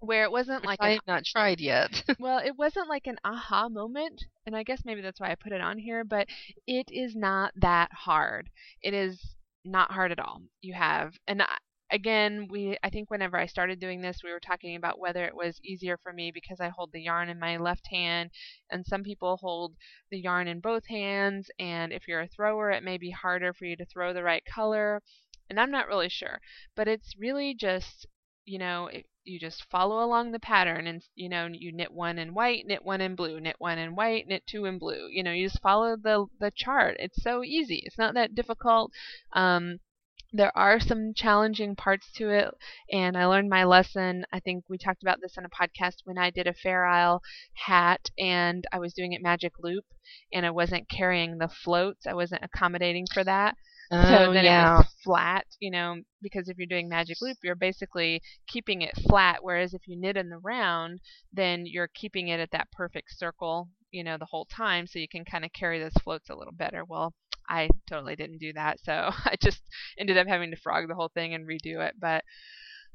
where 0.00 0.24
it 0.24 0.30
wasn't 0.30 0.62
Which 0.62 0.68
like 0.68 0.80
I 0.80 0.90
have 0.90 1.06
not 1.06 1.24
tried 1.24 1.60
yet. 1.60 2.02
well, 2.18 2.38
it 2.38 2.56
wasn't 2.56 2.88
like 2.88 3.06
an 3.06 3.16
aha 3.24 3.68
moment, 3.68 4.24
and 4.46 4.56
I 4.56 4.62
guess 4.62 4.82
maybe 4.84 5.00
that's 5.00 5.20
why 5.20 5.30
I 5.30 5.34
put 5.34 5.52
it 5.52 5.60
on 5.60 5.78
here. 5.78 6.04
But 6.04 6.28
it 6.66 6.88
is 6.90 7.14
not 7.16 7.52
that 7.56 7.90
hard. 7.92 8.50
It 8.82 8.94
is 8.94 9.36
not 9.64 9.90
hard 9.90 10.12
at 10.12 10.20
all. 10.20 10.42
You 10.60 10.74
have, 10.74 11.14
and 11.26 11.42
again, 11.90 12.48
we 12.50 12.76
I 12.82 12.90
think 12.90 13.10
whenever 13.10 13.36
I 13.36 13.46
started 13.46 13.80
doing 13.80 14.00
this, 14.00 14.22
we 14.24 14.32
were 14.32 14.40
talking 14.40 14.76
about 14.76 14.98
whether 14.98 15.24
it 15.24 15.34
was 15.34 15.60
easier 15.64 15.96
for 16.02 16.12
me 16.12 16.30
because 16.32 16.60
I 16.60 16.68
hold 16.68 16.92
the 16.92 17.02
yarn 17.02 17.28
in 17.28 17.38
my 17.38 17.56
left 17.56 17.86
hand, 17.88 18.30
and 18.70 18.84
some 18.86 19.02
people 19.02 19.36
hold 19.38 19.76
the 20.10 20.18
yarn 20.20 20.48
in 20.48 20.60
both 20.60 20.86
hands, 20.86 21.50
and 21.58 21.92
if 21.92 22.08
you're 22.08 22.20
a 22.22 22.28
thrower, 22.28 22.70
it 22.70 22.82
may 22.82 22.98
be 22.98 23.10
harder 23.10 23.52
for 23.52 23.64
you 23.66 23.76
to 23.76 23.86
throw 23.86 24.12
the 24.12 24.22
right 24.22 24.44
color, 24.44 25.02
and 25.48 25.60
I'm 25.60 25.70
not 25.70 25.88
really 25.88 26.08
sure. 26.08 26.40
But 26.74 26.88
it's 26.88 27.14
really 27.18 27.54
just, 27.54 28.06
you 28.44 28.58
know, 28.58 28.86
it, 28.88 29.06
you 29.24 29.38
just 29.40 29.64
follow 29.70 30.04
along 30.04 30.30
the 30.32 30.38
pattern 30.38 30.86
and 30.86 31.02
you 31.16 31.28
know 31.28 31.48
you 31.50 31.72
knit 31.72 31.92
one 31.92 32.18
in 32.18 32.32
white 32.34 32.64
knit 32.66 32.84
one 32.84 33.00
in 33.00 33.16
blue 33.16 33.40
knit 33.40 33.56
one 33.58 33.78
in 33.78 33.96
white 33.96 34.26
knit 34.28 34.46
two 34.46 34.64
in 34.66 34.78
blue. 34.78 35.08
You 35.10 35.22
know 35.24 35.32
you 35.32 35.46
just 35.48 35.60
follow 35.62 35.96
the 35.96 36.26
the 36.38 36.52
chart. 36.54 36.96
It's 37.00 37.22
so 37.22 37.42
easy. 37.42 37.82
It's 37.84 37.98
not 37.98 38.14
that 38.14 38.34
difficult. 38.34 38.92
Um 39.32 39.80
there 40.32 40.56
are 40.56 40.80
some 40.80 41.12
challenging 41.14 41.76
parts 41.76 42.10
to 42.16 42.30
it, 42.30 42.48
and 42.92 43.16
I 43.16 43.26
learned 43.26 43.48
my 43.48 43.64
lesson. 43.64 44.24
I 44.32 44.40
think 44.40 44.64
we 44.68 44.78
talked 44.78 45.02
about 45.02 45.20
this 45.20 45.36
on 45.38 45.44
a 45.44 45.48
podcast 45.48 45.96
when 46.04 46.18
I 46.18 46.30
did 46.30 46.46
a 46.46 46.54
Fair 46.54 46.84
Isle 46.84 47.22
hat 47.54 48.10
and 48.18 48.64
I 48.72 48.78
was 48.78 48.92
doing 48.92 49.12
it 49.12 49.22
magic 49.22 49.52
loop 49.58 49.84
and 50.32 50.44
I 50.44 50.50
wasn't 50.50 50.88
carrying 50.88 51.38
the 51.38 51.48
floats. 51.48 52.06
I 52.06 52.14
wasn't 52.14 52.44
accommodating 52.44 53.06
for 53.12 53.24
that. 53.24 53.56
Oh, 53.90 54.04
so 54.04 54.32
then 54.32 54.44
yeah. 54.44 54.74
it 54.74 54.78
was 54.78 54.94
flat, 55.04 55.46
you 55.60 55.70
know, 55.70 56.02
because 56.20 56.48
if 56.48 56.58
you're 56.58 56.66
doing 56.66 56.88
magic 56.88 57.18
loop, 57.20 57.36
you're 57.42 57.54
basically 57.54 58.20
keeping 58.48 58.82
it 58.82 58.96
flat. 59.08 59.38
Whereas 59.42 59.74
if 59.74 59.82
you 59.86 59.96
knit 59.96 60.16
in 60.16 60.28
the 60.28 60.38
round, 60.38 61.00
then 61.32 61.66
you're 61.66 61.90
keeping 61.94 62.28
it 62.28 62.40
at 62.40 62.50
that 62.50 62.70
perfect 62.72 63.16
circle, 63.16 63.68
you 63.92 64.02
know, 64.02 64.18
the 64.18 64.26
whole 64.26 64.46
time, 64.46 64.88
so 64.88 64.98
you 64.98 65.08
can 65.08 65.24
kind 65.24 65.44
of 65.44 65.52
carry 65.52 65.78
those 65.78 65.94
floats 66.02 66.28
a 66.30 66.34
little 66.34 66.52
better. 66.52 66.84
Well, 66.84 67.14
I 67.48 67.68
totally 67.88 68.16
didn't 68.16 68.38
do 68.38 68.52
that, 68.54 68.80
so 68.84 68.92
I 69.24 69.36
just 69.40 69.62
ended 69.98 70.18
up 70.18 70.26
having 70.26 70.50
to 70.50 70.56
frog 70.56 70.88
the 70.88 70.94
whole 70.94 71.10
thing 71.14 71.34
and 71.34 71.46
redo 71.46 71.86
it. 71.86 71.94
But 71.98 72.24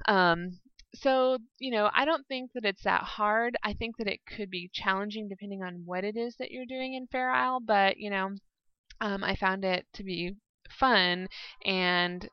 um, 0.07 0.59
so 0.95 1.37
you 1.59 1.71
know, 1.71 1.89
I 1.93 2.05
don't 2.05 2.27
think 2.27 2.51
that 2.53 2.65
it's 2.65 2.83
that 2.83 3.03
hard. 3.03 3.57
I 3.63 3.73
think 3.73 3.97
that 3.97 4.07
it 4.07 4.21
could 4.25 4.49
be 4.49 4.69
challenging 4.73 5.27
depending 5.29 5.63
on 5.63 5.83
what 5.85 6.03
it 6.03 6.17
is 6.17 6.35
that 6.37 6.51
you're 6.51 6.65
doing 6.65 6.93
in 6.93 7.07
Fair 7.07 7.31
Isle, 7.31 7.59
but 7.61 7.97
you 7.97 8.09
know, 8.09 8.31
um, 9.01 9.23
I 9.23 9.35
found 9.35 9.65
it 9.65 9.85
to 9.93 10.03
be 10.03 10.35
fun 10.69 11.27
and 11.65 12.27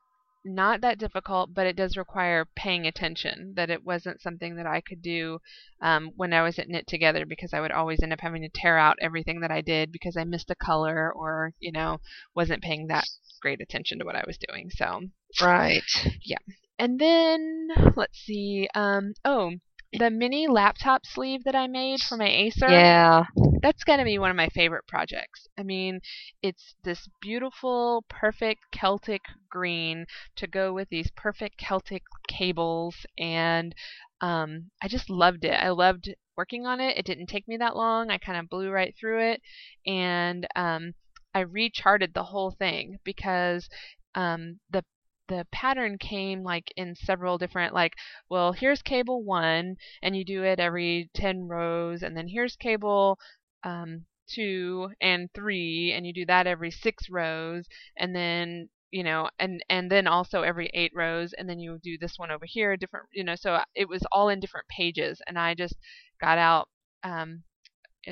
not 0.55 0.81
that 0.81 0.99
difficult, 0.99 1.55
but 1.55 1.67
it 1.67 1.77
does 1.77 1.97
require 1.97 2.47
paying 2.57 2.87
attention. 2.87 3.53
That 3.57 3.71
it 3.71 3.85
wasn't 3.85 4.21
something 4.21 4.57
that 4.57 4.67
I 4.67 4.81
could 4.81 5.03
do 5.03 5.39
um, 5.81 6.13
when 6.17 6.33
I 6.33 6.43
was 6.43 6.59
at 6.59 6.69
Knit 6.69 6.87
Together 6.87 7.27
because 7.27 7.55
I 7.55 7.61
would 7.61 7.73
always 7.73 8.03
end 8.03 8.13
up 8.13 8.21
having 8.21 8.43
to 8.43 8.49
tear 8.49 8.79
out 8.79 8.97
everything 9.01 9.41
that 9.41 9.51
I 9.51 9.61
did 9.61 9.93
because 9.93 10.17
I 10.17 10.25
missed 10.25 10.51
a 10.51 10.55
color 10.55 11.13
or 11.13 11.53
you 11.61 11.73
know 11.73 11.99
wasn't 12.35 12.63
paying 12.63 12.89
that 12.89 13.07
great 13.41 13.61
attention 13.61 13.99
to 13.99 14.05
what 14.05 14.17
I 14.17 14.25
was 14.27 14.39
doing. 14.49 14.71
So 14.71 15.03
Right. 15.41 15.83
Yeah. 16.23 16.39
And 16.79 16.99
then 16.99 17.69
let's 17.97 18.19
see. 18.19 18.69
Um, 18.75 19.15
oh, 19.25 19.53
the 19.93 20.11
mini 20.11 20.47
laptop 20.49 21.07
sleeve 21.07 21.45
that 21.45 21.55
I 21.55 21.67
made 21.67 22.01
for 22.01 22.17
my 22.17 22.29
Acer 22.29 22.69
Yeah. 22.71 23.25
that's 23.63 23.85
going 23.85 23.99
to 23.99 24.05
be 24.05 24.19
one 24.19 24.31
of 24.31 24.37
my 24.37 24.49
favorite 24.49 24.87
projects. 24.87 25.47
I 25.59 25.63
mean, 25.63 26.01
it's 26.43 26.75
this 26.85 27.09
beautiful, 27.21 28.05
perfect 28.09 28.61
Celtic 28.73 29.23
green 29.51 30.07
to 30.37 30.47
go 30.47 30.73
with 30.73 30.89
these 30.91 31.11
perfect 31.17 31.59
Celtic 31.59 32.03
cables, 32.29 32.95
and 33.19 33.75
um, 34.21 34.71
I 34.83 34.89
just 34.89 35.11
loved 35.11 35.45
it. 35.45 35.55
I 35.55 35.71
loved 35.71 36.15
working 36.37 36.67
on 36.67 36.81
it. 36.81 36.97
It 36.97 37.07
didn't 37.07 37.27
take 37.27 37.49
me 37.49 37.57
that 37.59 37.77
long. 37.77 38.11
I 38.11 38.19
kind 38.19 38.39
of 38.39 38.49
blew 38.49 38.71
right 38.71 38.95
through 38.99 39.21
it, 39.33 39.43
and 39.87 40.47
um, 40.57 40.95
I 41.35 41.41
recharted 41.41 42.15
the 42.15 42.25
whole 42.25 42.51
thing 42.53 42.99
because 43.05 43.69
um, 44.15 44.59
the 44.71 44.85
the 45.29 45.47
pattern 45.53 45.99
came 45.99 46.43
like 46.43 46.73
in 46.77 46.95
several 46.95 47.39
different 47.39 47.75
like 47.75 47.95
well 48.31 48.53
here's 48.53 48.83
cable 48.83 49.23
one 49.23 49.77
and 50.03 50.17
you 50.17 50.25
do 50.25 50.43
it 50.43 50.59
every 50.61 51.11
10 51.15 51.49
rows 51.49 52.03
and 52.03 52.17
then 52.17 52.29
here's 52.29 52.57
cable 52.57 53.19
um, 53.65 54.05
two 54.29 54.91
and 55.01 55.29
three, 55.35 55.93
and 55.93 56.07
you 56.07 56.13
do 56.13 56.27
that 56.27 56.47
every 56.47 56.71
six 56.71 57.09
rows, 57.11 57.67
and 57.97 58.15
then 58.15 58.69
you 58.91 59.03
know, 59.03 59.29
and 59.39 59.63
and 59.69 59.91
then 59.91 60.07
also 60.07 60.43
every 60.43 60.71
eight 60.75 60.93
rows, 60.95 61.33
and 61.35 61.49
then 61.49 61.59
you 61.59 61.79
do 61.83 61.99
this 61.99 62.15
one 62.19 62.31
over 62.31 62.47
here, 62.47 62.77
different, 62.77 63.07
you 63.13 63.25
know. 63.25 63.35
So 63.35 63.61
it 63.75 63.89
was 63.89 64.03
all 64.13 64.29
in 64.29 64.41
different 64.41 64.67
pages, 64.69 65.21
and 65.27 65.39
I 65.39 65.55
just 65.55 65.77
got 66.21 66.39
out 66.39 66.69
um, 67.05 67.43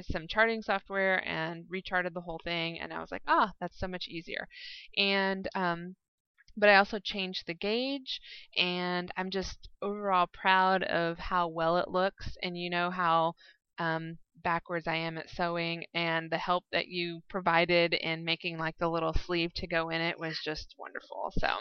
some 0.02 0.26
charting 0.28 0.62
software 0.62 1.26
and 1.28 1.64
recharted 1.68 2.14
the 2.14 2.20
whole 2.22 2.40
thing, 2.44 2.78
and 2.80 2.92
I 2.92 3.00
was 3.00 3.10
like, 3.10 3.22
ah, 3.26 3.52
that's 3.60 3.78
so 3.78 3.88
much 3.88 4.06
easier, 4.08 4.48
and 4.96 5.48
um, 5.54 5.96
but 6.56 6.68
I 6.68 6.76
also 6.76 6.98
changed 6.98 7.46
the 7.46 7.54
gauge 7.54 8.20
and 8.56 9.10
I'm 9.16 9.30
just 9.30 9.68
overall 9.82 10.26
proud 10.32 10.82
of 10.84 11.18
how 11.18 11.48
well 11.48 11.76
it 11.78 11.88
looks 11.88 12.36
and 12.42 12.56
you 12.58 12.70
know 12.70 12.90
how 12.90 13.34
um, 13.78 14.18
backwards 14.42 14.86
I 14.86 14.96
am 14.96 15.18
at 15.18 15.30
sewing 15.30 15.84
and 15.94 16.30
the 16.30 16.38
help 16.38 16.64
that 16.72 16.88
you 16.88 17.22
provided 17.28 17.94
in 17.94 18.24
making 18.24 18.58
like 18.58 18.76
the 18.78 18.88
little 18.88 19.12
sleeve 19.12 19.52
to 19.54 19.66
go 19.66 19.90
in 19.90 20.00
it 20.00 20.18
was 20.18 20.38
just 20.42 20.74
wonderful. 20.78 21.32
So 21.38 21.58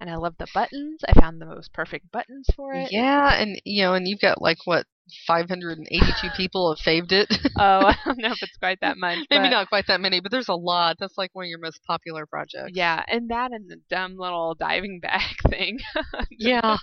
and 0.00 0.10
I 0.10 0.16
love 0.16 0.34
the 0.38 0.46
buttons. 0.54 1.00
I 1.06 1.18
found 1.18 1.40
the 1.40 1.46
most 1.46 1.72
perfect 1.72 2.10
buttons 2.10 2.46
for 2.56 2.72
it. 2.74 2.90
Yeah, 2.90 3.34
and 3.40 3.60
you 3.64 3.84
know, 3.84 3.94
and 3.94 4.08
you've 4.08 4.20
got 4.20 4.40
like 4.40 4.58
what 4.64 4.86
582 5.26 6.28
people 6.36 6.74
have 6.74 6.82
faved 6.82 7.12
it. 7.12 7.28
Oh, 7.58 7.84
I 7.86 7.96
don't 8.06 8.18
know 8.18 8.30
if 8.30 8.42
it's 8.42 8.56
quite 8.56 8.78
that 8.80 8.96
much. 8.96 9.18
Maybe 9.28 9.50
not 9.50 9.68
quite 9.68 9.86
that 9.88 10.00
many, 10.00 10.20
but 10.20 10.30
there's 10.30 10.48
a 10.48 10.54
lot. 10.54 10.96
That's 10.98 11.18
like 11.18 11.30
one 11.34 11.44
of 11.44 11.48
your 11.50 11.58
most 11.58 11.82
popular 11.86 12.24
projects. 12.24 12.72
Yeah, 12.72 13.02
and 13.06 13.28
that 13.30 13.52
and 13.52 13.68
the 13.68 13.76
dumb 13.90 14.16
little 14.16 14.54
diving 14.54 15.00
bag 15.00 15.34
thing. 15.50 15.78
Yeah. 16.30 16.78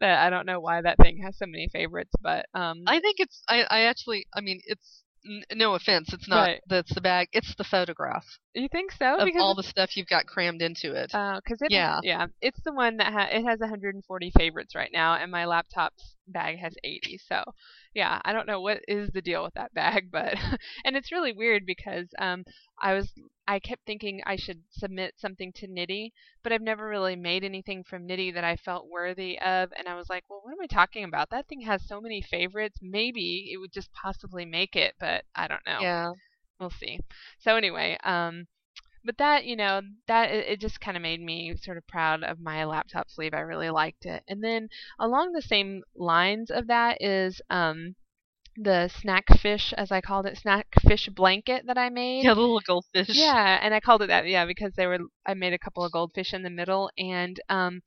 that 0.00 0.18
I 0.26 0.30
don't 0.30 0.46
know 0.46 0.58
why 0.60 0.80
that 0.80 0.96
thing 1.02 1.20
has 1.22 1.36
so 1.36 1.44
many 1.46 1.68
favorites, 1.70 2.12
but 2.22 2.46
um 2.54 2.84
I 2.86 3.00
think 3.00 3.16
it's. 3.18 3.42
I. 3.46 3.64
I 3.68 3.80
actually. 3.82 4.26
I 4.34 4.40
mean, 4.40 4.60
it's. 4.64 5.02
N- 5.28 5.58
no 5.58 5.74
offense. 5.74 6.12
It's 6.14 6.28
not. 6.28 6.46
Right. 6.46 6.60
That's 6.68 6.94
the 6.94 7.00
bag. 7.02 7.28
It's 7.32 7.54
the 7.56 7.64
photograph 7.64 8.24
you 8.60 8.68
think 8.68 8.92
so? 8.92 9.16
of 9.16 9.24
because 9.24 9.42
all 9.42 9.54
the 9.54 9.62
stuff 9.62 9.96
you've 9.96 10.08
got 10.08 10.26
crammed 10.26 10.62
into 10.62 10.92
it. 10.94 11.10
Oh, 11.14 11.40
because 11.44 11.60
it 11.62 11.70
Yeah. 11.70 12.00
yeah 12.02 12.26
it's 12.40 12.60
the 12.64 12.72
one 12.72 12.96
that 12.98 13.12
ha- 13.12 13.28
it 13.30 13.44
has 13.44 13.60
140 13.60 14.30
favorites 14.36 14.74
right 14.74 14.90
now 14.92 15.14
and 15.14 15.30
my 15.30 15.44
laptop's 15.44 16.16
bag 16.28 16.58
has 16.58 16.74
80 16.84 17.18
so 17.18 17.44
yeah 17.94 18.20
i 18.24 18.32
don't 18.32 18.46
know 18.48 18.60
what 18.60 18.80
is 18.88 19.10
the 19.12 19.22
deal 19.22 19.44
with 19.44 19.54
that 19.54 19.72
bag 19.74 20.08
but 20.12 20.34
and 20.84 20.96
it's 20.96 21.12
really 21.12 21.32
weird 21.32 21.64
because 21.64 22.06
um 22.18 22.44
i 22.82 22.92
was 22.94 23.12
i 23.46 23.58
kept 23.60 23.82
thinking 23.86 24.20
i 24.26 24.34
should 24.36 24.60
submit 24.70 25.14
something 25.18 25.52
to 25.54 25.66
Knitty 25.68 26.12
but 26.42 26.52
i've 26.52 26.62
never 26.62 26.88
really 26.88 27.14
made 27.16 27.44
anything 27.44 27.84
from 27.84 28.06
Knitty 28.06 28.32
that 28.32 28.44
i 28.44 28.56
felt 28.56 28.88
worthy 28.90 29.38
of 29.38 29.70
and 29.78 29.86
i 29.88 29.94
was 29.94 30.08
like 30.08 30.24
well 30.28 30.40
what 30.42 30.52
am 30.52 30.60
i 30.62 30.66
talking 30.66 31.04
about 31.04 31.30
that 31.30 31.46
thing 31.46 31.60
has 31.60 31.86
so 31.86 32.00
many 32.00 32.20
favorites 32.22 32.78
maybe 32.82 33.50
it 33.52 33.58
would 33.58 33.72
just 33.72 33.92
possibly 33.92 34.44
make 34.44 34.74
it 34.74 34.94
but 34.98 35.24
i 35.36 35.46
don't 35.46 35.64
know 35.66 35.78
Yeah. 35.80 36.12
We'll 36.60 36.70
see. 36.70 37.00
So 37.38 37.56
anyway, 37.56 37.98
um, 38.04 38.46
but 39.04 39.18
that 39.18 39.44
you 39.44 39.56
know 39.56 39.80
that 40.08 40.30
it, 40.30 40.60
just 40.60 40.80
kind 40.80 40.96
of 40.96 41.02
made 41.02 41.20
me 41.20 41.54
sort 41.56 41.78
of 41.78 41.86
proud 41.86 42.24
of 42.24 42.40
my 42.40 42.64
laptop 42.64 43.08
sleeve. 43.08 43.34
I 43.34 43.40
really 43.40 43.70
liked 43.70 44.04
it. 44.04 44.22
And 44.28 44.42
then 44.42 44.68
along 44.98 45.32
the 45.32 45.42
same 45.42 45.82
lines 45.94 46.50
of 46.50 46.66
that 46.66 46.98
is 47.00 47.40
um, 47.48 47.94
the 48.56 48.88
snack 48.88 49.24
fish, 49.40 49.72
as 49.76 49.92
I 49.92 50.00
called 50.00 50.26
it, 50.26 50.38
snack 50.38 50.66
fish 50.86 51.08
blanket 51.08 51.64
that 51.66 51.78
I 51.78 51.88
made. 51.90 52.24
Yeah, 52.24 52.34
the 52.34 52.40
little 52.40 52.60
goldfish. 52.60 53.10
Yeah, 53.14 53.58
and 53.62 53.72
I 53.74 53.80
called 53.80 54.02
it 54.02 54.08
that, 54.08 54.26
yeah, 54.26 54.44
because 54.44 54.72
they 54.76 54.86
were 54.86 54.98
I 55.26 55.34
made 55.34 55.52
a 55.52 55.58
couple 55.58 55.84
of 55.84 55.92
goldfish 55.92 56.34
in 56.34 56.42
the 56.42 56.50
middle 56.50 56.90
and 56.98 57.38
um 57.48 57.82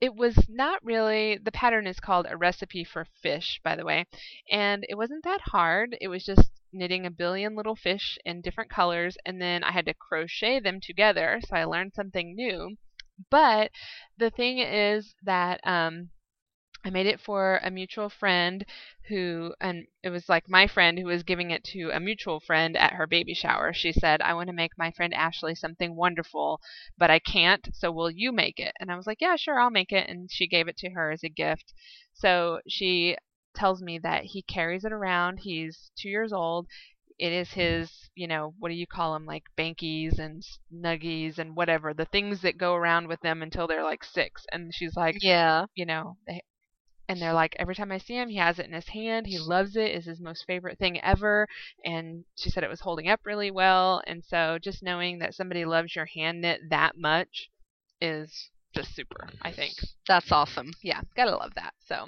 it 0.00 0.14
was 0.16 0.36
not 0.48 0.84
really 0.84 1.38
the 1.42 1.52
pattern 1.52 1.86
is 1.86 2.00
called 2.00 2.26
a 2.28 2.36
recipe 2.36 2.84
for 2.84 3.06
fish, 3.22 3.60
by 3.62 3.76
the 3.76 3.84
way. 3.84 4.04
And 4.50 4.84
it 4.88 4.96
wasn't 4.96 5.22
that 5.24 5.40
hard. 5.42 5.96
It 6.00 6.08
was 6.08 6.24
just 6.24 6.50
knitting 6.72 7.06
a 7.06 7.10
billion 7.10 7.54
little 7.54 7.76
fish 7.76 8.18
in 8.24 8.40
different 8.40 8.70
colors 8.70 9.16
and 9.24 9.40
then 9.40 9.62
I 9.64 9.72
had 9.72 9.86
to 9.86 9.94
crochet 9.94 10.60
them 10.60 10.80
together, 10.80 11.40
so 11.46 11.56
I 11.56 11.64
learned 11.64 11.94
something 11.94 12.34
new. 12.34 12.76
But 13.30 13.70
the 14.18 14.30
thing 14.30 14.58
is 14.58 15.14
that 15.22 15.60
um 15.66 16.10
I 16.84 16.90
made 16.90 17.06
it 17.06 17.20
for 17.20 17.58
a 17.62 17.70
mutual 17.70 18.08
friend 18.08 18.64
who, 19.08 19.54
and 19.60 19.86
it 20.02 20.10
was 20.10 20.28
like 20.28 20.48
my 20.48 20.66
friend 20.66 20.98
who 20.98 21.06
was 21.06 21.22
giving 21.22 21.50
it 21.52 21.62
to 21.64 21.90
a 21.90 22.00
mutual 22.00 22.40
friend 22.40 22.76
at 22.76 22.94
her 22.94 23.06
baby 23.06 23.34
shower. 23.34 23.72
She 23.72 23.92
said, 23.92 24.20
I 24.20 24.34
want 24.34 24.48
to 24.48 24.52
make 24.52 24.76
my 24.76 24.90
friend 24.90 25.14
Ashley 25.14 25.54
something 25.54 25.94
wonderful, 25.94 26.60
but 26.98 27.10
I 27.10 27.20
can't, 27.20 27.68
so 27.72 27.92
will 27.92 28.10
you 28.10 28.32
make 28.32 28.58
it? 28.58 28.74
And 28.80 28.90
I 28.90 28.96
was 28.96 29.06
like, 29.06 29.20
yeah, 29.20 29.36
sure, 29.36 29.60
I'll 29.60 29.70
make 29.70 29.92
it. 29.92 30.08
And 30.08 30.30
she 30.30 30.48
gave 30.48 30.66
it 30.66 30.76
to 30.78 30.90
her 30.90 31.12
as 31.12 31.22
a 31.22 31.28
gift. 31.28 31.72
So 32.14 32.60
she 32.68 33.16
tells 33.54 33.82
me 33.82 33.98
that 33.98 34.24
he 34.24 34.42
carries 34.42 34.84
it 34.84 34.92
around. 34.92 35.38
He's 35.38 35.90
two 35.96 36.08
years 36.08 36.32
old. 36.32 36.66
It 37.18 37.32
is 37.32 37.52
his, 37.52 38.10
you 38.14 38.26
know, 38.26 38.54
what 38.58 38.70
do 38.70 38.74
you 38.74 38.86
call 38.86 39.12
them? 39.12 39.26
Like 39.26 39.44
bankies 39.56 40.18
and 40.18 40.42
nuggies 40.74 41.38
and 41.38 41.54
whatever, 41.54 41.94
the 41.94 42.06
things 42.06 42.40
that 42.42 42.58
go 42.58 42.74
around 42.74 43.06
with 43.06 43.20
them 43.20 43.42
until 43.42 43.66
they're 43.66 43.84
like 43.84 44.02
six. 44.02 44.44
And 44.50 44.74
she's 44.74 44.96
like, 44.96 45.16
Yeah. 45.22 45.66
you 45.74 45.86
know, 45.86 46.16
they, 46.26 46.42
and 47.08 47.20
they're 47.20 47.34
like 47.34 47.54
every 47.58 47.74
time 47.74 47.92
I 47.92 47.98
see 47.98 48.14
him, 48.14 48.28
he 48.28 48.38
has 48.38 48.58
it 48.58 48.66
in 48.66 48.72
his 48.72 48.88
hand. 48.88 49.26
He 49.26 49.38
loves 49.38 49.76
it. 49.76 49.82
it. 49.90 49.96
Is 49.98 50.06
his 50.06 50.20
most 50.20 50.44
favorite 50.46 50.78
thing 50.78 51.00
ever. 51.00 51.46
And 51.84 52.24
she 52.36 52.50
said 52.50 52.64
it 52.64 52.70
was 52.70 52.80
holding 52.80 53.08
up 53.08 53.20
really 53.24 53.50
well. 53.50 54.02
And 54.06 54.24
so 54.24 54.58
just 54.60 54.82
knowing 54.82 55.18
that 55.18 55.34
somebody 55.34 55.64
loves 55.64 55.94
your 55.94 56.06
hand 56.06 56.40
knit 56.40 56.60
that 56.70 56.96
much 56.96 57.50
is 58.00 58.50
just 58.74 58.94
super. 58.96 59.28
I 59.42 59.52
think. 59.52 59.74
That's 60.08 60.32
awesome. 60.32 60.72
Yeah, 60.82 61.02
gotta 61.14 61.36
love 61.36 61.52
that. 61.56 61.74
So. 61.86 62.06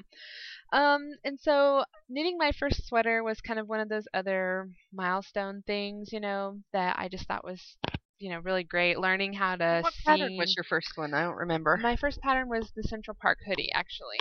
Um, 0.75 1.13
and 1.25 1.39
so 1.41 1.85
knitting 2.09 2.37
my 2.37 2.51
first 2.59 2.87
sweater 2.87 3.23
was 3.23 3.41
kind 3.41 3.59
of 3.61 3.69
one 3.69 3.81
of 3.81 3.89
those 3.89 4.07
other 4.13 4.69
milestone 4.93 5.63
things, 5.67 6.13
you 6.13 6.19
know, 6.21 6.59
that 6.73 6.97
I 6.99 7.09
just 7.09 7.27
thought 7.29 7.45
was, 7.45 7.77
you 8.19 8.29
know, 8.31 8.41
really 8.41 8.65
great. 8.65 8.99
Learning 8.99 9.33
how 9.33 9.55
to 9.57 9.79
see 9.79 9.83
What 9.83 9.95
pattern 10.05 10.37
was 10.37 10.57
your 10.57 10.65
first 10.65 10.89
one? 10.97 11.15
I 11.15 11.23
don't 11.23 11.37
remember. 11.37 11.77
my 11.77 11.95
first 11.97 12.21
pattern 12.21 12.49
was 12.49 12.73
the 12.75 12.83
Central 12.83 13.17
Park 13.23 13.39
hoodie, 13.47 13.71
actually. 13.73 14.19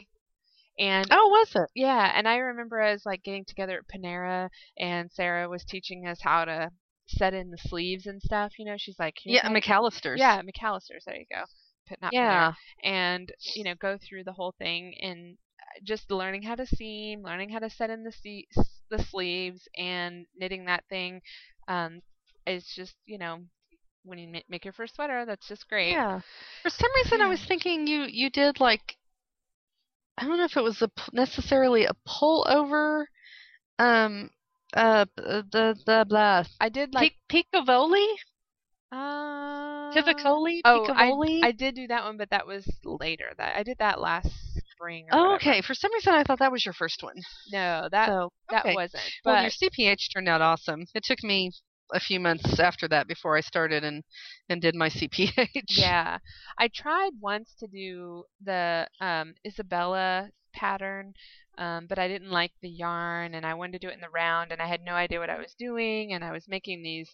And 0.80 1.08
oh, 1.12 1.28
was 1.30 1.56
it? 1.56 1.70
yeah, 1.76 2.12
and 2.16 2.28
I 2.28 2.38
remember 2.38 2.82
us 2.82 3.06
like 3.06 3.24
getting 3.24 3.46
together 3.46 3.80
at 3.80 3.88
Panera, 4.00 4.50
and 4.78 5.12
Sarah 5.12 5.48
was 5.50 5.64
teaching 5.64 6.08
us 6.08 6.20
how 6.22 6.46
to 6.46 6.70
set 7.08 7.34
in 7.34 7.50
the 7.52 7.58
sleeves 7.58 8.06
and 8.08 8.22
stuff. 8.22 8.54
You 8.58 8.66
know, 8.66 8.76
she's 8.78 8.98
like, 9.00 9.16
Yeah, 9.26 9.48
McAllister's. 9.50 10.20
yeah, 10.20 10.42
McAllister's. 10.42 11.04
There 11.06 11.16
you 11.16 11.26
go. 11.32 11.44
But 11.90 12.02
not 12.02 12.14
Panera 12.14 12.14
Yeah. 12.14 12.54
and 12.84 13.32
you 13.56 13.64
know 13.66 13.76
go 13.76 13.98
through 13.98 14.24
the 14.24 14.32
whole 14.34 14.56
thing 14.58 14.96
and 15.02 15.38
just 15.84 16.12
learning 16.12 16.44
how 16.44 16.56
to 16.56 16.66
seam, 16.66 17.24
learning 17.24 17.50
how 17.50 17.60
to 17.60 17.70
set 17.70 17.90
in 17.90 18.04
the 18.04 18.12
se- 18.12 18.48
the 18.90 19.00
sleeves, 19.04 19.68
and 19.78 20.26
knitting 20.36 20.66
that 20.66 20.84
thing. 20.90 21.22
Um, 21.68 22.02
it's 22.46 22.74
just 22.76 22.96
you 23.06 23.18
know 23.18 23.40
when 24.04 24.20
you 24.20 24.42
make 24.50 24.66
your 24.66 24.74
first 24.74 24.96
sweater, 24.96 25.26
that's 25.26 25.48
just 25.48 25.68
great. 25.70 25.94
Yeah. 25.94 26.22
For 26.64 26.70
some 26.70 26.92
reason, 26.96 27.22
I 27.22 27.28
was 27.28 27.44
thinking 27.46 27.88
you 27.88 28.04
you 28.04 28.30
did 28.30 28.60
like 28.60 28.98
I 30.18 30.26
don't 30.26 30.38
know 30.38 30.46
if 30.46 30.58
it 30.58 30.64
was 30.64 30.82
a 30.82 30.88
p- 30.90 31.10
necessarily 31.14 31.86
a 31.86 31.94
pullover, 32.08 33.06
um, 33.80 34.30
uh, 34.74 35.06
the 35.16 35.78
the 35.86 36.06
blah 36.08 36.44
I 36.60 36.70
did 36.70 36.94
like 36.94 37.14
Pic- 37.30 37.48
Picovoli, 37.54 38.08
uh 38.92 38.96
Pivicoli, 39.94 40.62
Oh, 40.66 40.86
Picovoli. 40.86 41.42
I 41.42 41.52
did 41.52 41.76
do 41.76 41.88
that 41.88 42.04
one, 42.04 42.18
but 42.18 42.30
that 42.32 42.48
was 42.48 42.66
later. 42.84 43.34
That 43.38 43.56
I 43.56 43.64
did 43.64 43.78
that 43.80 44.00
last 44.00 44.32
spring. 44.84 45.08
Oh, 45.12 45.36
okay. 45.36 45.62
For 45.62 45.74
some 45.74 45.94
reason, 45.94 46.14
I 46.14 46.24
thought 46.24 46.40
that 46.40 46.52
was 46.52 46.66
your 46.66 46.74
first 46.74 47.04
one. 47.04 47.16
No, 47.52 47.88
that 47.92 48.08
so 48.08 48.30
that 48.50 48.66
okay. 48.66 48.76
wasn't. 48.76 49.04
Well, 49.26 49.42
your 49.42 49.52
CPH 49.52 50.14
turned 50.14 50.30
out 50.30 50.42
awesome. 50.42 50.86
It 50.94 51.04
took 51.04 51.24
me 51.24 51.52
a 51.94 52.00
few 52.00 52.20
months 52.20 52.60
after 52.60 52.88
that 52.88 53.08
before 53.08 53.38
I 53.38 53.42
started 53.42 53.84
and 53.84 54.04
and 54.50 54.62
did 54.62 54.76
my 54.76 54.90
CPH. 54.90 55.78
yeah, 55.78 56.18
I 56.58 56.68
tried 56.68 57.12
once 57.20 57.54
to 57.60 57.68
do 57.68 58.24
the 58.44 58.88
um, 59.00 59.34
Isabella 59.46 60.30
pattern, 60.54 61.14
um, 61.58 61.88
but 61.88 62.00
I 62.00 62.08
didn't 62.08 62.32
like 62.32 62.52
the 62.62 62.70
yarn, 62.70 63.36
and 63.36 63.46
I 63.46 63.54
wanted 63.54 63.74
to 63.74 63.80
do 63.80 63.90
it 63.90 63.96
in 63.96 64.02
the 64.02 64.10
round, 64.10 64.52
and 64.52 64.62
I 64.62 64.68
had 64.68 64.82
no 64.82 64.94
idea 64.94 65.20
what 65.20 65.30
I 65.30 65.38
was 65.38 65.56
doing, 65.58 66.14
and 66.14 66.24
I 66.24 66.32
was 66.32 66.46
making 66.48 66.84
these 66.84 67.10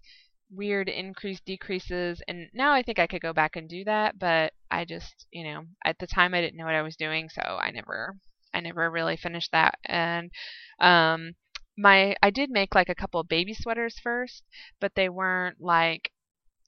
weird 0.51 0.89
increase 0.89 1.39
decreases 1.41 2.21
and 2.27 2.49
now 2.53 2.73
I 2.73 2.81
think 2.81 2.99
I 2.99 3.07
could 3.07 3.21
go 3.21 3.33
back 3.33 3.55
and 3.55 3.69
do 3.69 3.83
that 3.85 4.17
but 4.17 4.53
I 4.71 4.85
just 4.85 5.27
you 5.31 5.43
know 5.43 5.65
at 5.85 5.99
the 5.99 6.07
time 6.07 6.33
I 6.33 6.41
didn't 6.41 6.57
know 6.57 6.65
what 6.65 6.75
I 6.75 6.81
was 6.81 6.95
doing 6.95 7.29
so 7.29 7.41
I 7.41 7.71
never 7.71 8.15
I 8.53 8.61
never 8.61 8.89
really 8.89 9.15
finished 9.17 9.51
that. 9.51 9.77
And 9.85 10.31
um 10.79 11.33
my 11.77 12.15
I 12.23 12.29
did 12.31 12.49
make 12.49 12.75
like 12.75 12.89
a 12.89 12.95
couple 12.95 13.23
baby 13.23 13.53
sweaters 13.53 13.99
first 14.01 14.43
but 14.79 14.95
they 14.95 15.09
weren't 15.09 15.61
like 15.61 16.11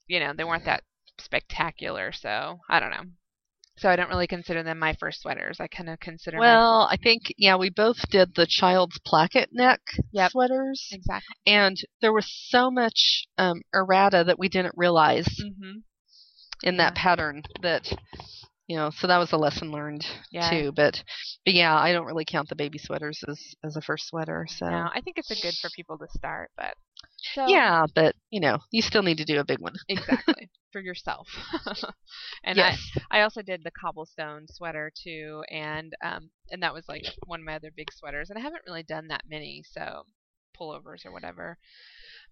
you 0.06 0.20
know 0.20 0.32
they 0.32 0.44
weren't 0.44 0.64
that 0.64 0.84
spectacular 1.18 2.12
so 2.12 2.60
I 2.68 2.80
don't 2.80 2.90
know 2.90 3.04
so 3.78 3.88
I 3.88 3.96
don't 3.96 4.08
really 4.08 4.26
consider 4.26 4.62
them 4.62 4.78
my 4.78 4.94
first 5.00 5.20
sweaters 5.22 5.58
I 5.60 5.66
kind 5.68 5.88
of 5.88 5.98
consider 6.00 6.38
my 6.38 6.40
Well, 6.40 6.88
I 6.90 6.96
think 6.96 7.32
yeah, 7.38 7.56
we 7.56 7.70
both 7.70 8.08
did 8.10 8.34
the 8.34 8.46
child's 8.48 8.98
placket 9.04 9.50
neck 9.52 9.80
Yep. 10.12 10.30
sweaters, 10.32 10.88
exactly 10.92 11.34
and 11.46 11.76
there 12.00 12.12
was 12.12 12.26
so 12.48 12.70
much 12.70 13.26
um, 13.38 13.62
errata 13.74 14.24
that 14.26 14.38
we 14.38 14.48
didn't 14.48 14.74
realize 14.76 15.26
mhm 15.40 15.82
in 16.62 16.76
that 16.76 16.94
Yeah. 16.94 17.02
pattern 17.02 17.42
that 17.62 17.92
you 18.68 18.76
know. 18.76 18.90
So 18.90 19.06
that 19.08 19.18
was 19.18 19.32
a 19.32 19.36
lesson 19.36 19.72
learned 19.72 20.06
Yeah. 20.30 20.48
too. 20.50 20.72
But 20.76 21.02
but 21.44 21.54
yeah, 21.54 21.76
I 21.76 21.92
don't 21.92 22.06
really 22.06 22.24
count 22.24 22.48
the 22.48 22.54
baby 22.56 22.78
sweaters 22.78 23.22
as 23.28 23.40
as 23.64 23.76
a 23.76 23.80
first 23.82 24.06
sweater. 24.08 24.46
So 24.48 24.66
no 24.66 24.88
I 24.94 25.00
think 25.00 25.18
it's 25.18 25.30
a 25.30 25.42
good 25.42 25.54
for 25.60 25.70
people 25.70 25.98
to 25.98 26.06
start 26.16 26.50
but 26.56 26.74
so 27.34 27.46
yeah, 27.48 27.86
but 27.94 28.14
you 28.30 28.40
know, 28.40 28.58
you 28.70 28.82
still 28.82 29.02
need 29.02 29.18
to 29.18 29.24
do 29.24 29.38
a 29.40 29.44
big 29.44 29.58
one. 29.58 29.74
exactly 29.88 30.50
for 30.72 30.80
yourself 30.80 31.28
and 32.44 32.56
yes. 32.56 32.78
I, 33.10 33.18
I 33.18 33.22
also 33.22 33.42
did 33.42 33.62
the 33.62 33.70
cobblestone 33.70 34.46
sweater 34.48 34.90
too 34.94 35.42
and 35.50 35.94
um 36.02 36.30
and 36.50 36.62
that 36.62 36.72
was 36.74 36.88
like 36.88 37.04
one 37.26 37.40
of 37.40 37.46
my 37.46 37.56
other 37.56 37.70
big 37.76 37.92
sweaters 37.92 38.30
and 38.30 38.38
i 38.38 38.42
haven't 38.42 38.62
really 38.66 38.82
done 38.82 39.08
that 39.08 39.22
many 39.28 39.62
so 39.70 40.02
pullovers 40.58 41.04
or 41.04 41.12
whatever 41.12 41.58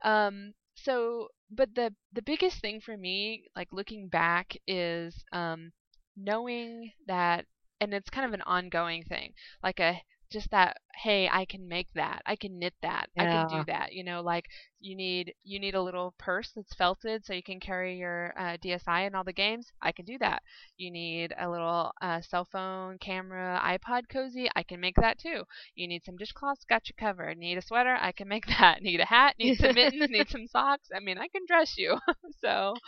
um 0.04 0.52
so 0.74 1.28
but 1.50 1.74
the 1.74 1.92
the 2.12 2.22
biggest 2.22 2.61
thing 2.61 2.80
for 2.80 2.96
me 2.96 3.44
like 3.56 3.68
looking 3.72 4.09
back 4.09 4.54
is 4.66 5.24
um 5.33 5.72
knowing 6.16 6.90
that 7.06 7.44
and 7.80 7.92
it's 7.94 8.11
kind 8.11 8.26
of 8.26 8.33
an 8.33 8.42
ongoing 8.42 9.02
thing 9.04 9.33
like 9.62 9.80
a 9.80 10.00
just 10.31 10.51
that 10.51 10.77
hey 10.95 11.29
i 11.33 11.45
can 11.45 11.69
make 11.69 11.88
that 11.95 12.23
i 12.27 12.37
can 12.37 12.59
knit 12.59 12.75
that 12.83 13.09
i 13.19 13.27
can 13.27 13.45
do 13.47 13.64
that 13.64 13.93
you 13.93 14.03
know 14.05 14.21
like 14.21 14.47
you 14.81 14.95
need 14.97 15.35
you 15.43 15.59
need 15.59 15.75
a 15.75 15.83
little 15.83 16.14
purse 16.19 16.51
that's 16.55 16.75
felted 16.75 17.25
so 17.25 17.33
you 17.33 17.43
can 17.43 17.61
carry 17.61 17.97
your 17.97 18.33
uh, 18.38 18.57
dsi 18.62 19.07
in 19.07 19.14
all 19.14 19.25
the 19.25 19.33
games 19.33 19.71
i 19.83 19.93
can 19.93 20.05
do 20.05 20.16
that. 20.19 20.43
You 20.77 20.90
need 20.90 21.33
a 21.38 21.49
little 21.49 21.93
uh, 22.01 22.21
cell 22.21 22.45
phone 22.51 22.99
camera 22.99 23.61
ipod 23.64 24.03
cozy 24.11 24.49
i 24.57 24.62
can 24.62 24.81
make 24.81 24.97
that 24.97 25.19
too. 25.19 25.45
You 25.75 25.87
need 25.88 26.05
some 26.05 26.16
dishcloths 26.16 26.64
got 26.64 26.88
you 26.88 26.95
covered. 26.99 27.37
Need 27.38 27.59
a 27.59 27.62
sweater 27.62 27.97
i 28.01 28.12
can 28.12 28.29
make 28.29 28.47
that. 28.61 28.83
Need 28.83 29.01
a 29.01 29.07
hat 29.07 29.37
need 29.38 29.57
some 29.57 29.75
mittens 29.75 30.09
need 30.09 30.29
some 30.31 30.47
socks 30.47 30.88
i 30.95 31.01
mean 31.01 31.19
i 31.19 31.29
can 31.29 31.43
dress 31.47 31.75
you. 31.77 31.99
So 32.40 32.81